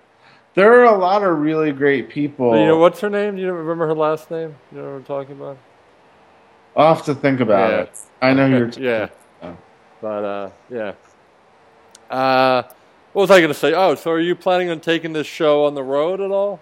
There 0.55 0.81
are 0.81 0.85
a 0.85 0.99
lot 0.99 1.23
of 1.23 1.39
really 1.39 1.73
great 1.73 2.09
people. 2.09 2.59
You 2.59 2.67
know 2.67 2.77
what's 2.79 3.01
her 3.01 3.11
name? 3.11 3.37
Do 3.37 3.43
you 3.43 3.53
remember 3.53 3.87
her 3.87 3.95
last 3.95 4.31
name? 4.31 4.57
You 4.73 4.79
know 4.79 4.85
what 4.85 4.97
I'm 4.97 5.05
talking 5.05 5.33
about? 5.37 5.59
I'll 6.77 6.95
have 6.95 7.05
to 7.07 7.15
think 7.15 7.41
about 7.41 7.71
Yeah. 7.71 7.79
it. 7.83 7.99
I 8.21 8.33
know 8.35 8.47
you're. 8.47 8.69
yeah. 8.79 9.09
about. 9.41 9.57
But 10.01 10.25
uh, 10.25 10.51
yeah. 10.71 10.93
Uh, 12.11 12.63
what 13.13 13.23
was 13.23 13.31
I 13.31 13.39
going 13.39 13.53
to 13.53 13.59
say? 13.59 13.75
Oh, 13.75 13.95
so 13.95 14.11
are 14.11 14.21
you 14.21 14.35
planning 14.35 14.71
on 14.71 14.81
taking 14.81 15.13
this 15.13 15.27
show 15.27 15.65
on 15.67 15.75
the 15.75 15.83
road 15.83 16.21
at 16.21 16.31
all? 16.31 16.61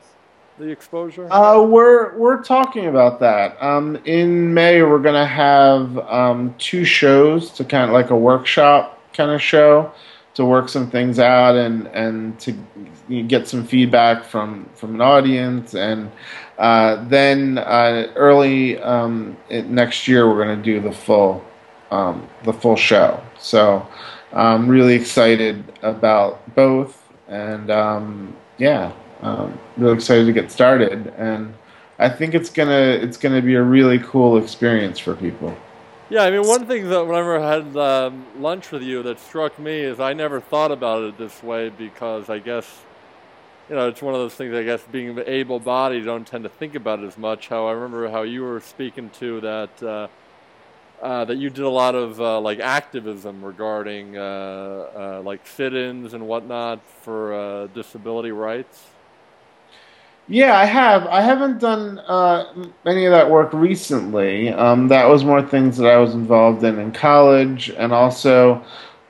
The 0.58 0.68
exposure? 0.68 1.32
Uh, 1.32 1.62
we're 1.62 2.16
we're 2.18 2.42
talking 2.42 2.86
about 2.86 3.20
that. 3.20 3.62
Um, 3.62 3.94
in 4.06 4.52
May, 4.52 4.82
we're 4.82 4.98
gonna 4.98 5.24
have 5.24 5.96
um, 5.98 6.52
two 6.58 6.84
shows 6.84 7.52
to 7.52 7.64
kind 7.64 7.84
of 7.88 7.92
like 7.94 8.10
a 8.10 8.16
workshop 8.16 9.00
kind 9.12 9.30
of 9.30 9.40
show 9.40 9.92
to 10.38 10.44
work 10.44 10.68
some 10.68 10.88
things 10.88 11.18
out 11.18 11.56
and 11.56 11.88
and 11.88 12.38
to 12.38 12.52
get 13.26 13.48
some 13.48 13.66
feedback 13.66 14.24
from 14.24 14.70
from 14.76 14.94
an 14.94 15.00
audience. 15.00 15.74
And 15.74 16.12
uh, 16.58 17.04
then 17.08 17.58
uh, 17.58 18.06
early 18.14 18.78
um, 18.78 19.36
next 19.50 20.06
year 20.06 20.28
we're 20.28 20.38
gonna 20.38 20.62
do 20.62 20.78
the 20.78 20.92
full 20.92 21.44
um, 21.90 22.28
the 22.44 22.52
full 22.52 22.76
show. 22.76 23.20
So 23.40 23.84
I'm 24.32 24.68
really 24.68 24.94
excited 24.94 25.64
about 25.82 26.54
both. 26.54 27.02
And 27.26 27.68
um, 27.72 28.36
yeah 28.58 28.92
um, 29.22 29.58
really 29.76 29.94
excited 29.94 30.26
to 30.26 30.32
get 30.32 30.52
started. 30.52 31.12
And 31.18 31.52
i 32.00 32.08
think 32.08 32.32
it's 32.32 32.48
gonna 32.48 32.96
it's 33.04 33.16
gonna 33.16 33.42
be 33.42 33.56
a 33.56 33.62
really 33.76 33.98
cool 33.98 34.38
experience 34.38 35.00
for 35.00 35.16
people 35.16 35.52
Yeah, 36.10 36.22
I 36.22 36.30
mean, 36.30 36.46
one 36.46 36.64
thing 36.66 36.88
that 36.88 37.04
whenever 37.04 37.38
I 37.38 37.56
had 37.56 37.76
um, 37.76 38.24
lunch 38.40 38.70
with 38.70 38.82
you 38.82 39.02
that 39.02 39.20
struck 39.20 39.58
me 39.58 39.80
is 39.80 40.00
I 40.00 40.14
never 40.14 40.40
thought 40.40 40.72
about 40.72 41.02
it 41.02 41.18
this 41.18 41.42
way 41.42 41.68
because 41.68 42.30
I 42.30 42.38
guess, 42.38 42.66
you 43.68 43.76
know, 43.76 43.88
it's 43.88 44.00
one 44.00 44.14
of 44.14 44.20
those 44.20 44.34
things, 44.34 44.54
I 44.54 44.62
guess, 44.62 44.82
being 44.90 45.18
able 45.26 45.60
bodied, 45.60 46.06
don't 46.06 46.26
tend 46.26 46.44
to 46.44 46.48
think 46.48 46.74
about 46.74 47.00
it 47.00 47.06
as 47.06 47.18
much. 47.18 47.48
How 47.48 47.66
I 47.66 47.72
remember 47.72 48.08
how 48.08 48.22
you 48.22 48.42
were 48.42 48.60
speaking 48.60 49.10
to 49.18 49.40
that, 49.42 49.82
uh, 49.82 50.08
uh, 51.02 51.26
that 51.26 51.36
you 51.36 51.50
did 51.50 51.64
a 51.64 51.68
lot 51.68 51.94
of 51.94 52.18
uh, 52.22 52.40
like 52.40 52.58
activism 52.58 53.44
regarding 53.44 54.16
uh, 54.16 54.20
uh, 54.20 55.22
like 55.22 55.46
sit 55.46 55.74
ins 55.74 56.14
and 56.14 56.26
whatnot 56.26 56.80
for 57.02 57.34
uh, 57.34 57.66
disability 57.68 58.32
rights. 58.32 58.86
Yeah 60.28 60.56
i 60.58 60.64
have. 60.64 61.06
I 61.06 61.20
haven't 61.20 61.58
done 61.58 61.98
uh, 62.00 62.44
any 62.86 63.04
of 63.04 63.12
that 63.12 63.30
work 63.30 63.52
recently. 63.52 64.50
Um, 64.50 64.88
that 64.88 65.08
was 65.08 65.24
more 65.24 65.42
things 65.42 65.76
that 65.78 65.88
i 65.88 65.96
was 65.96 66.14
involved 66.14 66.62
in 66.64 66.78
in 66.78 66.92
college 66.92 67.70
and 67.70 67.92
also 67.92 68.62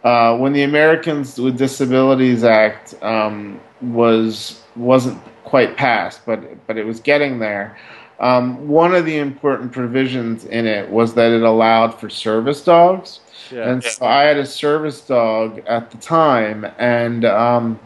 uh, 0.04 0.36
when 0.36 0.52
the 0.52 0.62
americans 0.62 1.38
with 1.38 1.58
disabilities 1.58 2.44
act 2.44 2.94
um, 3.02 3.60
was 3.80 4.62
wasn't 4.76 5.20
quite 5.44 5.76
passed 5.76 6.24
but 6.26 6.66
but 6.66 6.76
it 6.76 6.84
was 6.84 7.00
getting 7.00 7.38
there 7.38 7.76
um, 8.20 8.66
one 8.66 8.94
of 8.94 9.04
the 9.04 9.16
important 9.16 9.72
provisions 9.72 10.44
in 10.44 10.66
it 10.66 10.90
was 10.90 11.14
that 11.14 11.30
it 11.30 11.42
allowed 11.42 11.98
for 12.00 12.10
service 12.10 12.62
dogs. 12.62 13.20
Yeah. 13.52 13.70
And 13.70 13.82
so 13.82 14.04
I 14.04 14.24
had 14.24 14.36
a 14.36 14.46
service 14.46 15.00
dog 15.00 15.60
at 15.66 15.90
the 15.90 15.98
time, 15.98 16.66
and 16.78 17.24
um, 17.24 17.78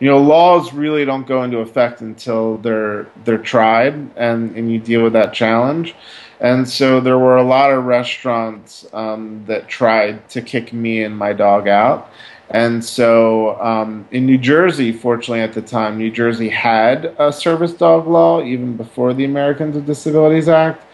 you 0.00 0.08
know, 0.08 0.18
laws 0.18 0.72
really 0.72 1.04
don't 1.04 1.26
go 1.26 1.42
into 1.42 1.58
effect 1.58 2.00
until 2.00 2.58
they're 2.58 3.06
they're 3.24 3.38
tried, 3.38 3.94
and 4.16 4.56
and 4.56 4.70
you 4.70 4.78
deal 4.78 5.02
with 5.02 5.12
that 5.14 5.32
challenge. 5.32 5.94
And 6.40 6.68
so 6.68 7.00
there 7.00 7.18
were 7.18 7.36
a 7.36 7.42
lot 7.42 7.72
of 7.72 7.84
restaurants 7.84 8.86
um, 8.92 9.44
that 9.46 9.66
tried 9.66 10.28
to 10.30 10.40
kick 10.40 10.72
me 10.72 11.02
and 11.02 11.16
my 11.16 11.32
dog 11.32 11.66
out. 11.66 12.10
And 12.50 12.82
so 12.82 13.60
um, 13.60 14.06
in 14.10 14.24
New 14.24 14.38
Jersey, 14.38 14.92
fortunately 14.92 15.40
at 15.40 15.52
the 15.52 15.62
time, 15.62 15.98
New 15.98 16.10
Jersey 16.10 16.48
had 16.48 17.14
a 17.18 17.32
service 17.32 17.72
dog 17.72 18.06
law 18.06 18.42
even 18.42 18.76
before 18.76 19.12
the 19.12 19.24
Americans 19.24 19.74
with 19.74 19.86
Disabilities 19.86 20.48
Act. 20.48 20.84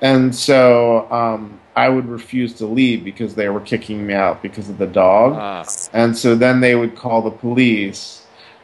And 0.00 0.34
so 0.34 1.10
um, 1.10 1.60
I 1.76 1.88
would 1.88 2.06
refuse 2.06 2.54
to 2.54 2.66
leave 2.66 3.04
because 3.04 3.34
they 3.34 3.48
were 3.48 3.60
kicking 3.60 4.06
me 4.06 4.14
out 4.14 4.42
because 4.42 4.68
of 4.70 4.78
the 4.78 4.86
dog. 4.86 5.34
Ah, 5.36 5.64
And 5.92 6.16
so 6.16 6.34
then 6.34 6.60
they 6.60 6.74
would 6.74 6.96
call 6.96 7.22
the 7.22 7.30
police. 7.30 8.21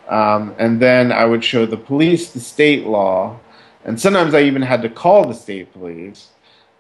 Um, 0.09 0.55
and 0.59 0.81
then 0.81 1.13
I 1.13 1.25
would 1.25 1.45
show 1.45 1.67
the 1.67 1.77
police 1.77 2.33
the 2.33 2.41
state 2.41 2.87
law. 2.87 3.39
And 3.85 4.01
sometimes 4.01 4.35
I 4.35 4.43
even 4.43 4.63
had 4.63 4.83
to 4.83 4.89
call 4.89 5.27
the 5.27 5.35
state 5.35 5.73
police. 5.73 6.29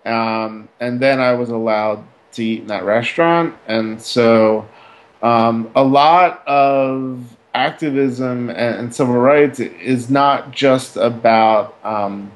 Um, 0.04 0.68
and 0.80 1.00
then 1.00 1.20
I 1.20 1.32
was 1.32 1.50
allowed 1.50 2.04
to 2.32 2.44
eat 2.44 2.62
in 2.62 2.66
that 2.68 2.84
restaurant. 2.84 3.54
And 3.66 4.00
so 4.00 4.66
um, 5.22 5.70
a 5.74 5.84
lot 5.84 6.46
of 6.46 7.36
activism 7.54 8.50
and, 8.50 8.76
and 8.76 8.94
civil 8.94 9.16
rights 9.16 9.60
is 9.60 10.08
not 10.08 10.52
just 10.52 10.96
about 10.96 11.76
um, 11.84 12.30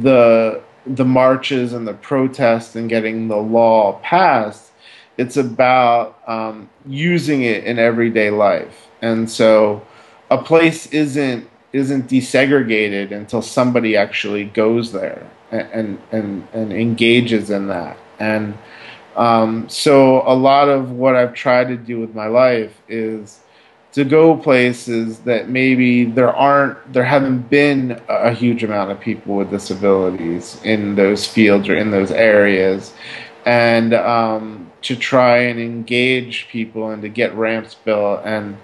the 0.00 0.62
the 0.86 1.04
marches 1.04 1.74
and 1.74 1.86
the 1.86 1.92
protests 1.92 2.74
and 2.74 2.88
getting 2.88 3.28
the 3.28 3.36
law 3.36 4.00
passed. 4.02 4.72
It's 5.18 5.36
about 5.36 6.18
um, 6.26 6.70
using 6.86 7.42
it 7.42 7.64
in 7.64 7.78
everyday 7.78 8.30
life, 8.30 8.88
and 9.02 9.30
so 9.30 9.82
a 10.30 10.38
place 10.38 10.86
isn't 10.88 11.48
isn't 11.72 12.08
desegregated 12.08 13.12
until 13.12 13.42
somebody 13.42 13.96
actually 13.96 14.44
goes 14.44 14.92
there 14.92 15.28
and 15.50 15.98
and 16.12 16.46
and 16.52 16.72
engages 16.72 17.50
in 17.50 17.68
that. 17.68 17.96
And 18.18 18.56
um, 19.16 19.68
so 19.68 20.22
a 20.26 20.34
lot 20.34 20.68
of 20.68 20.92
what 20.92 21.16
I've 21.16 21.34
tried 21.34 21.68
to 21.68 21.76
do 21.76 22.00
with 22.00 22.14
my 22.14 22.26
life 22.26 22.80
is 22.88 23.40
to 23.92 24.04
go 24.04 24.36
places 24.36 25.20
that 25.20 25.48
maybe 25.48 26.04
there 26.04 26.34
aren't 26.34 26.92
there 26.92 27.04
haven't 27.04 27.50
been 27.50 28.00
a 28.08 28.32
huge 28.32 28.62
amount 28.62 28.90
of 28.90 29.00
people 29.00 29.36
with 29.36 29.50
disabilities 29.50 30.60
in 30.62 30.94
those 30.94 31.26
fields 31.26 31.68
or 31.68 31.76
in 31.76 31.90
those 31.90 32.10
areas 32.10 32.92
and 33.46 33.94
um, 33.94 34.70
to 34.82 34.94
try 34.94 35.38
and 35.38 35.58
engage 35.58 36.48
people 36.48 36.90
and 36.90 37.02
to 37.02 37.08
get 37.08 37.34
ramps 37.34 37.74
built 37.74 38.20
and 38.24 38.56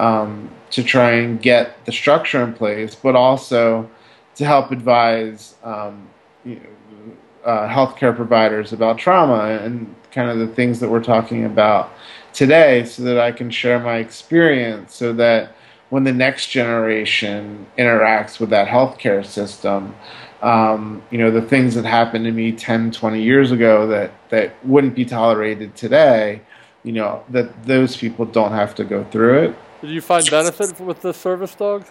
um, 0.00 0.50
to 0.70 0.82
try 0.82 1.12
and 1.12 1.40
get 1.42 1.84
the 1.84 1.92
structure 1.92 2.42
in 2.42 2.52
place 2.52 2.94
but 2.94 3.14
also 3.14 3.88
to 4.34 4.44
help 4.44 4.70
advise 4.70 5.54
um, 5.62 6.08
you 6.44 6.56
know, 6.56 7.44
uh, 7.44 7.68
healthcare 7.68 8.14
providers 8.14 8.72
about 8.72 8.98
trauma 8.98 9.58
and 9.62 9.94
kind 10.12 10.30
of 10.30 10.38
the 10.38 10.54
things 10.54 10.80
that 10.80 10.88
we're 10.88 11.02
talking 11.02 11.44
about 11.44 11.92
today 12.32 12.84
so 12.84 13.02
that 13.02 13.18
I 13.18 13.32
can 13.32 13.50
share 13.50 13.78
my 13.78 13.96
experience 13.96 14.94
so 14.94 15.12
that 15.14 15.54
when 15.90 16.04
the 16.04 16.12
next 16.12 16.48
generation 16.48 17.66
interacts 17.76 18.38
with 18.38 18.50
that 18.50 18.68
healthcare 18.68 19.24
system, 19.24 19.94
um, 20.42 21.02
you 21.10 21.18
know, 21.18 21.30
the 21.30 21.42
things 21.42 21.74
that 21.74 21.84
happened 21.84 22.24
to 22.24 22.32
me 22.32 22.52
10, 22.52 22.92
20 22.92 23.22
years 23.22 23.50
ago 23.50 23.86
that, 23.88 24.12
that 24.30 24.64
wouldn't 24.64 24.94
be 24.94 25.04
tolerated 25.04 25.74
today, 25.76 26.40
you 26.84 26.92
know, 26.92 27.22
that 27.28 27.64
those 27.64 27.96
people 27.96 28.24
don't 28.24 28.52
have 28.52 28.74
to 28.76 28.84
go 28.84 29.04
through 29.04 29.42
it. 29.42 29.56
Did 29.80 29.90
you 29.90 30.00
find 30.02 30.28
benefit 30.30 30.78
with 30.78 31.00
the 31.00 31.14
service 31.14 31.54
dog? 31.54 31.86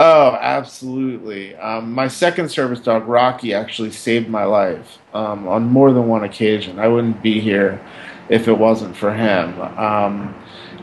Oh, 0.00 0.36
absolutely. 0.40 1.54
Um, 1.56 1.92
my 1.92 2.08
second 2.08 2.50
service 2.50 2.80
dog, 2.80 3.06
Rocky, 3.06 3.54
actually 3.54 3.92
saved 3.92 4.28
my 4.28 4.44
life 4.44 4.98
um, 5.14 5.46
on 5.46 5.66
more 5.66 5.92
than 5.92 6.08
one 6.08 6.24
occasion. 6.24 6.80
I 6.80 6.88
wouldn't 6.88 7.22
be 7.22 7.38
here 7.38 7.80
if 8.28 8.48
it 8.48 8.58
wasn't 8.58 8.96
for 8.96 9.12
him. 9.14 9.60
Um, 9.60 10.34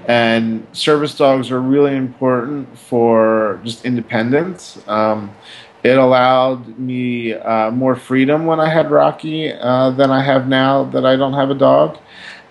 and 0.08 0.66
service 0.72 1.18
dogs 1.18 1.51
are 1.51 1.60
really 1.60 1.95
important 1.97 2.78
for 2.78 3.60
just 3.66 3.84
independence. 3.84 4.80
Um, 4.88 5.36
it 5.84 5.97
allowed 5.97 6.80
me 6.80 7.34
uh, 7.34 7.72
more 7.72 7.95
freedom 7.95 8.45
when 8.45 8.60
I 8.60 8.70
had 8.70 8.89
Rocky 8.89 9.51
uh, 9.51 9.91
than 9.91 10.12
I 10.12 10.24
have 10.24 10.47
now 10.47 10.86
that 10.86 11.05
I 11.05 11.18
don't 11.18 11.34
have 11.34 11.49
a 11.49 11.55
dog. 11.55 11.97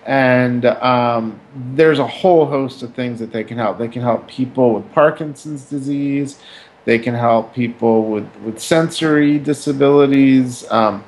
And 0.07 0.65
um, 0.65 1.39
there's 1.53 1.99
a 1.99 2.07
whole 2.07 2.45
host 2.45 2.81
of 2.81 2.95
things 2.95 3.19
that 3.19 3.31
they 3.31 3.43
can 3.43 3.57
help. 3.57 3.77
They 3.77 3.89
can 3.89 4.01
help 4.01 4.27
people 4.27 4.73
with 4.73 4.91
Parkinson's 4.93 5.65
disease. 5.65 6.39
They 6.85 6.97
can 6.97 7.13
help 7.13 7.53
people 7.53 8.09
with, 8.09 8.33
with 8.37 8.59
sensory 8.59 9.37
disabilities, 9.37 10.65
um, 10.71 11.03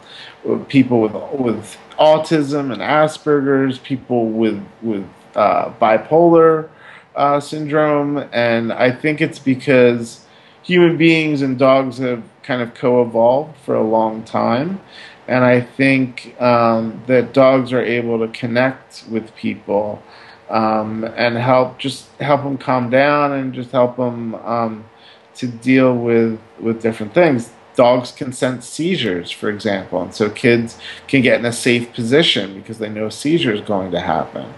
people 0.68 1.00
with 1.00 1.14
with 1.40 1.78
autism 1.98 2.72
and 2.74 2.82
Asperger's, 2.82 3.80
people 3.80 4.28
with 4.28 4.62
with 4.82 5.08
uh, 5.36 5.72
bipolar 5.82 6.70
uh, 7.16 7.40
syndrome, 7.40 8.18
and 8.32 8.72
I 8.74 8.92
think 8.92 9.22
it's 9.22 9.40
because 9.40 10.26
human 10.64 10.98
beings 10.98 11.42
and 11.42 11.58
dogs 11.58 11.98
have 11.98 12.24
kind 12.44 12.62
of 12.62 12.74
co-evolved 12.74 13.58
for 13.66 13.76
a 13.76 13.84
long 13.84 14.24
time, 14.24 14.82
and 15.30 15.46
I 15.46 15.62
think 15.62 16.36
um, 16.42 17.04
that 17.06 17.34
dogs 17.34 17.72
are 17.72 17.84
able 17.84 18.18
to 18.26 18.28
connect 18.30 19.06
with 19.08 19.36
people 19.36 20.02
um, 20.50 21.04
and 21.04 21.38
help 21.38 21.78
just 21.78 22.08
help 22.20 22.42
them 22.42 22.58
calm 22.58 22.90
down 22.90 23.34
and 23.34 23.54
just 23.54 23.72
help 23.72 23.96
them 23.96 24.34
um, 24.34 24.86
to 25.36 25.48
deal 25.48 25.96
with 25.96 26.40
with 26.60 26.82
different 26.82 27.14
things. 27.14 27.52
Dogs 27.76 28.12
can 28.12 28.34
sense 28.34 28.68
seizures, 28.68 29.30
for 29.30 29.52
example, 29.52 30.02
and 30.02 30.16
so 30.16 30.32
kids 30.32 30.80
can 31.08 31.22
get 31.22 31.40
in 31.40 31.46
a 31.46 31.54
safe 31.54 31.94
position 31.94 32.56
because 32.56 32.80
they 32.80 32.90
know 32.90 33.06
a 33.06 33.12
seizure 33.12 33.54
is 33.54 33.62
going 33.62 33.92
to 33.92 34.00
happen. 34.00 34.52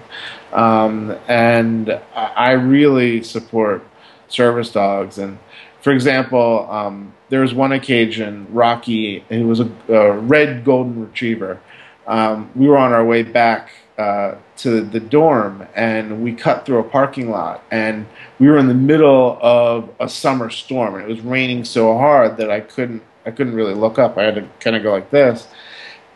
Um, 0.53 1.17
and 1.27 1.99
I 2.15 2.51
really 2.51 3.23
support 3.23 3.85
service 4.29 4.71
dogs 4.71 5.17
and 5.17 5.37
for 5.81 5.91
example, 5.91 6.67
um, 6.71 7.13
there 7.31 7.39
was 7.39 7.53
one 7.53 7.71
occasion, 7.71 8.45
Rocky, 8.51 9.23
who 9.29 9.47
was 9.47 9.61
a, 9.61 9.71
a 9.87 10.11
red 10.19 10.65
golden 10.65 10.99
retriever. 10.99 11.61
Um, 12.05 12.51
we 12.55 12.67
were 12.67 12.77
on 12.77 12.91
our 12.91 13.05
way 13.05 13.23
back 13.23 13.71
uh, 13.97 14.35
to 14.57 14.81
the 14.81 14.99
dorm, 14.99 15.65
and 15.73 16.21
we 16.23 16.33
cut 16.33 16.65
through 16.65 16.79
a 16.79 16.83
parking 16.83 17.31
lot, 17.31 17.63
and 17.71 18.05
we 18.37 18.49
were 18.49 18.57
in 18.57 18.67
the 18.67 18.73
middle 18.73 19.39
of 19.41 19.89
a 20.01 20.09
summer 20.09 20.49
storm, 20.49 20.95
and 20.95 21.03
it 21.03 21.07
was 21.07 21.21
raining 21.21 21.63
so 21.63 21.97
hard 21.97 22.35
that 22.37 22.51
I 22.51 22.59
couldn't 22.59 23.01
I 23.25 23.31
couldn't 23.31 23.53
really 23.53 23.75
look 23.75 23.97
up. 23.97 24.17
I 24.17 24.23
had 24.23 24.35
to 24.35 24.47
kind 24.59 24.75
of 24.75 24.83
go 24.83 24.91
like 24.91 25.09
this, 25.09 25.47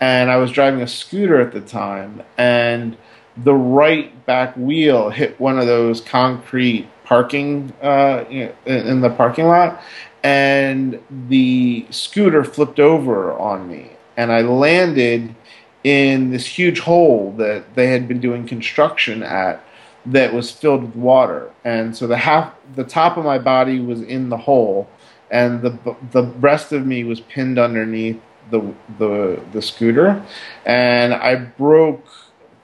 and 0.01 0.29
I 0.29 0.35
was 0.35 0.51
driving 0.51 0.81
a 0.81 0.87
scooter 0.87 1.39
at 1.39 1.53
the 1.53 1.61
time, 1.61 2.23
and 2.37 2.97
the 3.37 3.53
right 3.53 4.25
back 4.25 4.57
wheel 4.57 5.11
hit 5.11 5.39
one 5.39 5.59
of 5.59 5.65
those 5.65 6.01
concrete 6.01 6.89
parking 7.05 7.71
uh, 7.81 8.25
in 8.65 9.01
the 9.01 9.09
parking 9.11 9.45
lot, 9.45 9.81
and 10.25 10.99
the 11.29 11.85
scooter 11.91 12.43
flipped 12.43 12.79
over 12.79 13.31
on 13.33 13.67
me, 13.69 13.91
and 14.17 14.31
I 14.31 14.41
landed 14.41 15.35
in 15.83 16.31
this 16.31 16.47
huge 16.47 16.79
hole 16.79 17.31
that 17.37 17.75
they 17.75 17.91
had 17.91 18.07
been 18.07 18.19
doing 18.19 18.47
construction 18.47 19.21
at 19.21 19.63
that 20.07 20.33
was 20.33 20.49
filled 20.49 20.81
with 20.81 20.95
water, 20.95 21.51
and 21.63 21.95
so 21.95 22.07
the 22.07 22.17
half 22.17 22.55
the 22.75 22.83
top 22.83 23.17
of 23.17 23.23
my 23.23 23.37
body 23.37 23.79
was 23.79 24.01
in 24.01 24.29
the 24.29 24.37
hole, 24.37 24.89
and 25.29 25.61
the 25.61 25.95
the 26.11 26.23
rest 26.39 26.71
of 26.71 26.87
me 26.87 27.03
was 27.03 27.19
pinned 27.19 27.59
underneath 27.59 28.19
the 28.49 28.73
the 28.97 29.39
the 29.53 29.61
scooter, 29.61 30.25
and 30.65 31.13
I 31.13 31.35
broke 31.35 32.03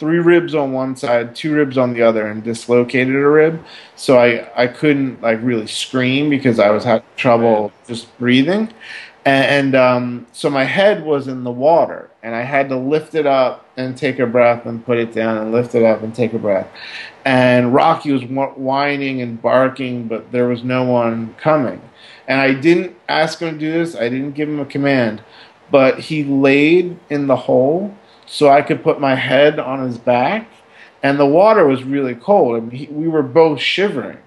three 0.02 0.18
ribs 0.18 0.56
on 0.56 0.72
one 0.74 0.96
side, 0.96 1.36
two 1.36 1.54
ribs 1.54 1.78
on 1.78 1.94
the 1.94 2.02
other, 2.02 2.26
and 2.26 2.44
dislocated 2.44 3.14
a 3.14 3.30
rib. 3.30 3.64
So 3.96 4.18
I, 4.18 4.50
I 4.56 4.66
couldn't 4.66 5.22
like 5.22 5.38
really 5.44 5.68
scream 5.68 6.28
because 6.28 6.58
I 6.58 6.72
was 6.72 6.84
having 6.84 7.06
trouble 7.18 7.72
just 7.88 8.18
breathing. 8.18 8.74
And, 9.26 9.46
and 9.46 9.76
um, 9.76 10.28
so 10.32 10.50
my 10.50 10.64
head 10.64 11.06
was 11.06 11.28
in 11.28 11.44
the 11.44 11.52
water, 11.52 12.10
and 12.24 12.34
I 12.34 12.42
had 12.42 12.68
to 12.70 12.78
lift 12.78 13.14
it 13.14 13.28
up 13.28 13.68
and 13.78 13.96
take 13.96 14.18
a 14.18 14.26
breath 14.26 14.66
and 14.66 14.84
put 14.84 14.98
it 14.98 15.14
down 15.14 15.38
and 15.38 15.52
lift 15.52 15.76
it 15.76 15.84
up 15.84 16.02
and 16.02 16.16
take 16.16 16.34
a 16.34 16.40
breath. 16.40 16.68
And 17.24 17.72
Rocky 17.72 18.12
was 18.12 18.24
whining 18.26 19.22
and 19.22 19.40
barking, 19.40 20.08
but 20.08 20.32
there 20.32 20.48
was 20.48 20.64
no 20.64 20.84
one 20.84 21.36
coming. 21.36 21.80
And 22.28 22.42
I 22.42 22.56
didn't 22.56 22.96
ask 23.08 23.38
him 23.38 23.54
to 23.54 23.60
do 23.60 23.72
this, 23.72 23.96
I 23.96 24.10
didn't 24.10 24.32
give 24.32 24.50
him 24.50 24.60
a 24.60 24.66
command, 24.66 25.22
but 25.70 26.00
he 26.00 26.24
laid 26.24 26.98
in 27.12 27.28
the 27.28 27.36
hole 27.36 27.96
so 28.32 28.48
I 28.48 28.62
could 28.62 28.82
put 28.82 29.02
my 29.02 29.16
head 29.16 29.60
on 29.60 29.86
his 29.86 29.98
back. 29.98 30.48
And 31.04 31.20
the 31.20 31.26
water 31.26 31.68
was 31.68 31.84
really 31.84 32.16
cold. 32.16 32.64
Mean, 32.64 32.72
he, 32.72 32.86
we 32.88 33.10
were 33.10 33.24
both 33.24 33.60
shivering. 33.60 34.20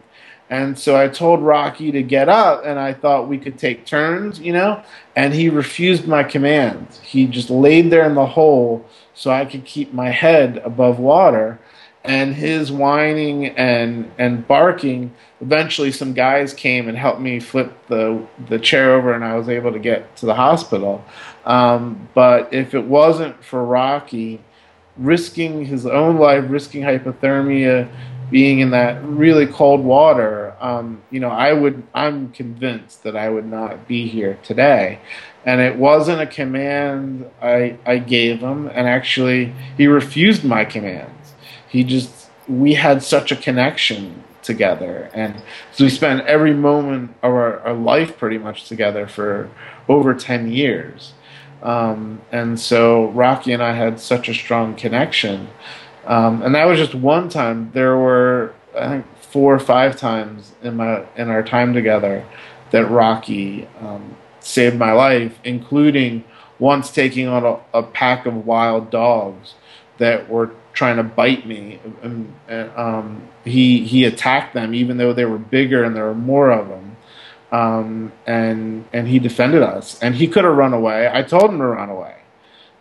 And 0.50 0.78
so 0.78 0.94
I 0.94 1.08
told 1.08 1.40
Rocky 1.40 1.90
to 1.90 2.02
get 2.02 2.28
up, 2.28 2.66
and 2.66 2.78
I 2.78 2.92
thought 2.92 3.28
we 3.28 3.38
could 3.38 3.58
take 3.58 3.86
turns, 3.86 4.38
you 4.38 4.52
know? 4.52 4.82
And 5.16 5.32
he 5.32 5.48
refused 5.48 6.06
my 6.06 6.22
commands. 6.22 7.00
He 7.00 7.26
just 7.26 7.48
laid 7.48 7.90
there 7.90 8.04
in 8.04 8.14
the 8.14 8.26
hole 8.26 8.86
so 9.14 9.30
I 9.30 9.46
could 9.46 9.64
keep 9.64 9.94
my 9.94 10.10
head 10.10 10.58
above 10.58 10.98
water. 10.98 11.58
And 12.04 12.34
his 12.34 12.70
whining 12.70 13.46
and, 13.56 14.12
and 14.18 14.46
barking, 14.46 15.14
eventually 15.40 15.90
some 15.90 16.12
guys 16.12 16.52
came 16.52 16.88
and 16.88 16.98
helped 16.98 17.22
me 17.22 17.40
flip 17.40 17.72
the, 17.88 18.22
the 18.50 18.58
chair 18.58 18.92
over, 18.92 19.14
and 19.14 19.24
I 19.24 19.36
was 19.36 19.48
able 19.48 19.72
to 19.72 19.78
get 19.78 20.14
to 20.16 20.26
the 20.26 20.34
hospital. 20.34 21.02
Um, 21.44 22.08
but 22.14 22.52
if 22.52 22.74
it 22.74 22.84
wasn't 22.84 23.44
for 23.44 23.64
Rocky 23.64 24.40
risking 24.96 25.64
his 25.64 25.86
own 25.86 26.18
life, 26.18 26.44
risking 26.48 26.82
hypothermia, 26.82 27.88
being 28.30 28.60
in 28.60 28.70
that 28.70 29.04
really 29.04 29.46
cold 29.46 29.84
water, 29.84 30.56
um, 30.60 31.02
you 31.10 31.20
know, 31.20 31.28
I 31.28 31.52
would. 31.52 31.82
I'm 31.94 32.32
convinced 32.32 33.02
that 33.02 33.16
I 33.16 33.28
would 33.28 33.46
not 33.46 33.86
be 33.86 34.08
here 34.08 34.38
today. 34.42 35.00
And 35.44 35.60
it 35.60 35.76
wasn't 35.76 36.22
a 36.22 36.26
command 36.26 37.30
I 37.42 37.78
I 37.84 37.98
gave 37.98 38.40
him, 38.40 38.66
and 38.68 38.88
actually 38.88 39.52
he 39.76 39.86
refused 39.86 40.42
my 40.42 40.64
commands. 40.64 41.34
He 41.68 41.84
just 41.84 42.30
we 42.48 42.74
had 42.74 43.02
such 43.02 43.30
a 43.30 43.36
connection 43.36 44.24
together, 44.42 45.10
and 45.14 45.42
so 45.72 45.84
we 45.84 45.90
spent 45.90 46.26
every 46.26 46.54
moment 46.54 47.10
of 47.22 47.30
our, 47.32 47.60
our 47.60 47.74
life 47.74 48.16
pretty 48.18 48.38
much 48.38 48.68
together 48.68 49.06
for 49.06 49.50
over 49.86 50.14
ten 50.14 50.50
years. 50.50 51.12
Um, 51.62 52.20
and 52.30 52.58
so 52.60 53.08
Rocky 53.10 53.52
and 53.52 53.62
I 53.62 53.72
had 53.72 54.00
such 54.00 54.28
a 54.28 54.34
strong 54.34 54.74
connection. 54.74 55.48
Um, 56.06 56.42
and 56.42 56.54
that 56.54 56.66
was 56.66 56.78
just 56.78 56.94
one 56.94 57.28
time. 57.28 57.70
There 57.72 57.96
were, 57.96 58.54
I 58.78 58.88
think, 58.88 59.06
four 59.20 59.54
or 59.54 59.58
five 59.58 59.96
times 59.96 60.52
in 60.62 60.76
my 60.76 61.04
in 61.16 61.28
our 61.28 61.42
time 61.42 61.74
together 61.74 62.24
that 62.70 62.90
Rocky 62.90 63.66
um, 63.80 64.16
saved 64.40 64.76
my 64.76 64.92
life, 64.92 65.38
including 65.44 66.24
once 66.58 66.90
taking 66.90 67.26
on 67.26 67.44
a, 67.44 67.78
a 67.78 67.82
pack 67.82 68.26
of 68.26 68.46
wild 68.46 68.90
dogs 68.90 69.54
that 69.98 70.28
were 70.28 70.50
trying 70.72 70.96
to 70.96 71.02
bite 71.02 71.46
me. 71.46 71.80
And, 72.02 72.34
and 72.48 72.70
um, 72.76 73.28
he 73.44 73.84
he 73.84 74.04
attacked 74.04 74.54
them, 74.54 74.74
even 74.74 74.98
though 74.98 75.12
they 75.12 75.24
were 75.24 75.38
bigger 75.38 75.84
and 75.84 75.96
there 75.96 76.04
were 76.04 76.14
more 76.14 76.50
of 76.50 76.68
them. 76.68 76.93
Um, 77.54 78.12
and 78.26 78.84
and 78.92 79.04
he 79.12 79.18
defended 79.28 79.62
us. 79.62 79.86
And 80.02 80.14
he 80.20 80.26
could 80.26 80.44
have 80.48 80.56
run 80.64 80.74
away. 80.80 81.00
I 81.18 81.22
told 81.22 81.46
him 81.50 81.58
to 81.58 81.66
run 81.66 81.90
away, 81.98 82.16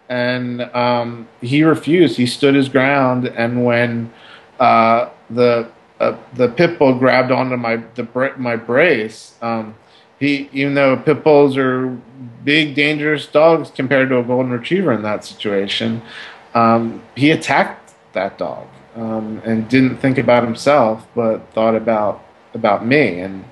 and 0.10 0.62
um, 0.84 1.28
he 1.42 1.64
refused. 1.64 2.18
He 2.18 2.26
stood 2.26 2.56
his 2.56 2.70
ground. 2.70 3.22
And 3.28 3.52
when 3.70 4.12
uh, 4.60 5.10
the 5.30 5.70
uh, 6.00 6.18
the 6.34 6.48
pit 6.50 6.80
bull 6.80 6.96
grabbed 7.04 7.32
onto 7.32 7.58
my 7.58 7.76
the 7.96 8.06
my 8.38 8.56
brace, 8.56 9.36
um, 9.42 9.76
he 10.20 10.50
even 10.52 10.74
though 10.74 10.98
pit 10.98 11.24
bulls 11.24 11.56
are 11.58 11.98
big 12.44 12.76
dangerous 12.76 13.28
dogs 13.28 13.72
compared 13.72 14.10
to 14.10 14.18
a 14.20 14.24
golden 14.24 14.52
retriever 14.52 14.92
in 14.92 15.04
that 15.04 15.24
situation, 15.24 16.02
um, 16.56 17.02
he 17.16 17.32
attacked 17.32 17.94
that 18.14 18.38
dog 18.38 18.68
um, 18.96 19.42
and 19.46 19.70
didn't 19.70 19.98
think 19.98 20.18
about 20.18 20.44
himself, 20.44 21.06
but 21.16 21.38
thought 21.54 21.76
about 21.76 22.24
about 22.54 22.86
me, 22.86 23.20
and 23.20 23.44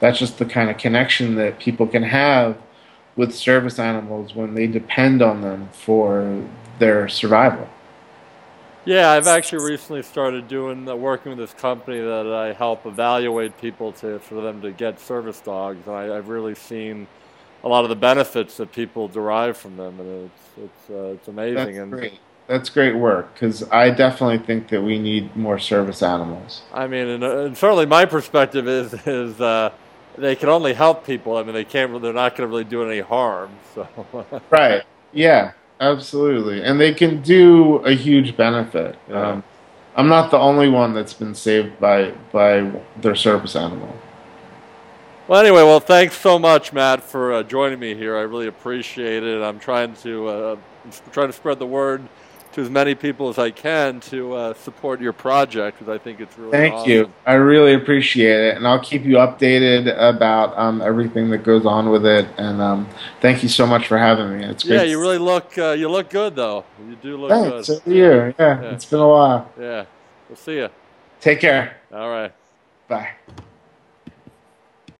that's 0.00 0.18
just 0.18 0.38
the 0.38 0.46
kind 0.46 0.70
of 0.70 0.78
connection 0.78 1.34
that 1.36 1.58
people 1.58 1.86
can 1.86 2.02
have 2.02 2.56
with 3.16 3.34
service 3.34 3.78
animals 3.78 4.34
when 4.34 4.54
they 4.54 4.66
depend 4.66 5.22
on 5.22 5.42
them 5.42 5.68
for 5.72 6.42
their 6.78 7.08
survival. 7.08 7.68
Yeah, 8.86 9.10
I've 9.10 9.26
actually 9.26 9.70
recently 9.70 10.02
started 10.02 10.48
doing 10.48 10.88
uh, 10.88 10.96
working 10.96 11.30
with 11.30 11.38
this 11.38 11.52
company 11.52 12.00
that 12.00 12.26
I 12.26 12.54
help 12.54 12.86
evaluate 12.86 13.60
people 13.60 13.92
to 13.92 14.18
for 14.20 14.40
them 14.40 14.62
to 14.62 14.72
get 14.72 14.98
service 14.98 15.38
dogs, 15.40 15.86
and 15.86 15.94
I, 15.94 16.16
I've 16.16 16.28
really 16.28 16.54
seen 16.54 17.06
a 17.62 17.68
lot 17.68 17.84
of 17.84 17.90
the 17.90 17.96
benefits 17.96 18.56
that 18.56 18.72
people 18.72 19.06
derive 19.06 19.58
from 19.58 19.76
them, 19.76 20.00
and 20.00 20.30
it's 20.30 20.64
it's 20.64 20.90
uh, 20.90 21.14
it's 21.14 21.28
amazing. 21.28 21.54
That's 21.56 21.78
and 21.78 21.92
great 21.92 22.18
that's 22.46 22.68
great 22.68 22.96
work 22.96 23.32
because 23.34 23.62
I 23.70 23.90
definitely 23.90 24.38
think 24.38 24.68
that 24.68 24.82
we 24.82 24.98
need 24.98 25.36
more 25.36 25.58
service 25.58 26.02
animals. 26.02 26.62
I 26.72 26.88
mean, 26.88 27.06
and, 27.06 27.22
uh, 27.22 27.44
and 27.44 27.56
certainly 27.56 27.86
my 27.86 28.06
perspective 28.06 28.66
is 28.66 28.92
is 29.06 29.40
uh, 29.40 29.70
they 30.20 30.36
can 30.36 30.48
only 30.48 30.74
help 30.74 31.06
people. 31.06 31.36
I 31.36 31.42
mean, 31.42 31.54
they 31.54 31.64
can't. 31.64 32.00
They're 32.02 32.12
not 32.12 32.36
going 32.36 32.48
to 32.48 32.50
really 32.50 32.64
do 32.64 32.82
any 32.88 33.00
harm. 33.00 33.50
So. 33.74 33.88
right. 34.50 34.82
Yeah. 35.12 35.52
Absolutely. 35.80 36.62
And 36.62 36.78
they 36.78 36.92
can 36.92 37.22
do 37.22 37.76
a 37.78 37.92
huge 37.92 38.36
benefit. 38.36 38.98
Yeah. 39.08 39.28
Um, 39.28 39.44
I'm 39.96 40.08
not 40.08 40.30
the 40.30 40.38
only 40.38 40.68
one 40.68 40.94
that's 40.94 41.14
been 41.14 41.34
saved 41.34 41.80
by 41.80 42.12
by 42.32 42.70
their 43.00 43.16
service 43.16 43.56
animal. 43.56 43.96
Well, 45.26 45.40
anyway, 45.40 45.62
well, 45.62 45.80
thanks 45.80 46.16
so 46.16 46.38
much, 46.38 46.72
Matt, 46.72 47.02
for 47.02 47.32
uh, 47.32 47.42
joining 47.42 47.78
me 47.78 47.94
here. 47.94 48.16
I 48.16 48.22
really 48.22 48.46
appreciate 48.46 49.22
it. 49.22 49.42
I'm 49.42 49.58
trying 49.58 49.94
to 49.96 50.28
uh, 50.28 50.56
trying 51.12 51.28
to 51.28 51.32
spread 51.32 51.58
the 51.58 51.66
word 51.66 52.02
to 52.60 52.66
as 52.66 52.70
many 52.70 52.94
people 52.94 53.28
as 53.28 53.38
I 53.38 53.50
can 53.50 54.00
to 54.00 54.34
uh, 54.34 54.54
support 54.54 55.00
your 55.00 55.12
project 55.12 55.78
because 55.78 55.92
I 55.92 55.98
think 55.98 56.20
it's 56.20 56.36
really 56.38 56.52
Thank 56.52 56.74
awesome. 56.74 56.90
you. 56.90 57.12
I 57.26 57.34
really 57.34 57.74
appreciate 57.74 58.40
it. 58.40 58.56
And 58.56 58.66
I'll 58.66 58.80
keep 58.80 59.04
you 59.04 59.16
updated 59.16 59.94
about 59.98 60.56
um, 60.58 60.82
everything 60.82 61.30
that 61.30 61.38
goes 61.38 61.66
on 61.66 61.90
with 61.90 62.06
it. 62.06 62.28
And 62.36 62.60
um, 62.60 62.88
thank 63.20 63.42
you 63.42 63.48
so 63.48 63.66
much 63.66 63.86
for 63.86 63.98
having 63.98 64.38
me. 64.38 64.44
It's 64.44 64.64
great. 64.64 64.76
yeah, 64.76 64.82
you 64.82 65.00
really 65.00 65.18
look 65.18 65.56
uh, 65.58 65.70
you 65.72 65.88
look 65.88 66.10
good 66.10 66.36
though. 66.36 66.64
You 66.88 66.96
do 66.96 67.16
look 67.16 67.30
Thanks. 67.30 67.68
good. 67.68 67.82
you. 67.86 68.04
Yeah, 68.04 68.32
yeah, 68.38 68.60
it's 68.72 68.84
been 68.84 69.00
a 69.00 69.08
while. 69.08 69.50
Yeah. 69.58 69.84
We'll 70.28 70.36
see 70.36 70.56
you. 70.56 70.68
Take 71.20 71.40
care. 71.40 71.76
All 71.92 72.08
right. 72.08 72.32
Bye. 72.88 73.10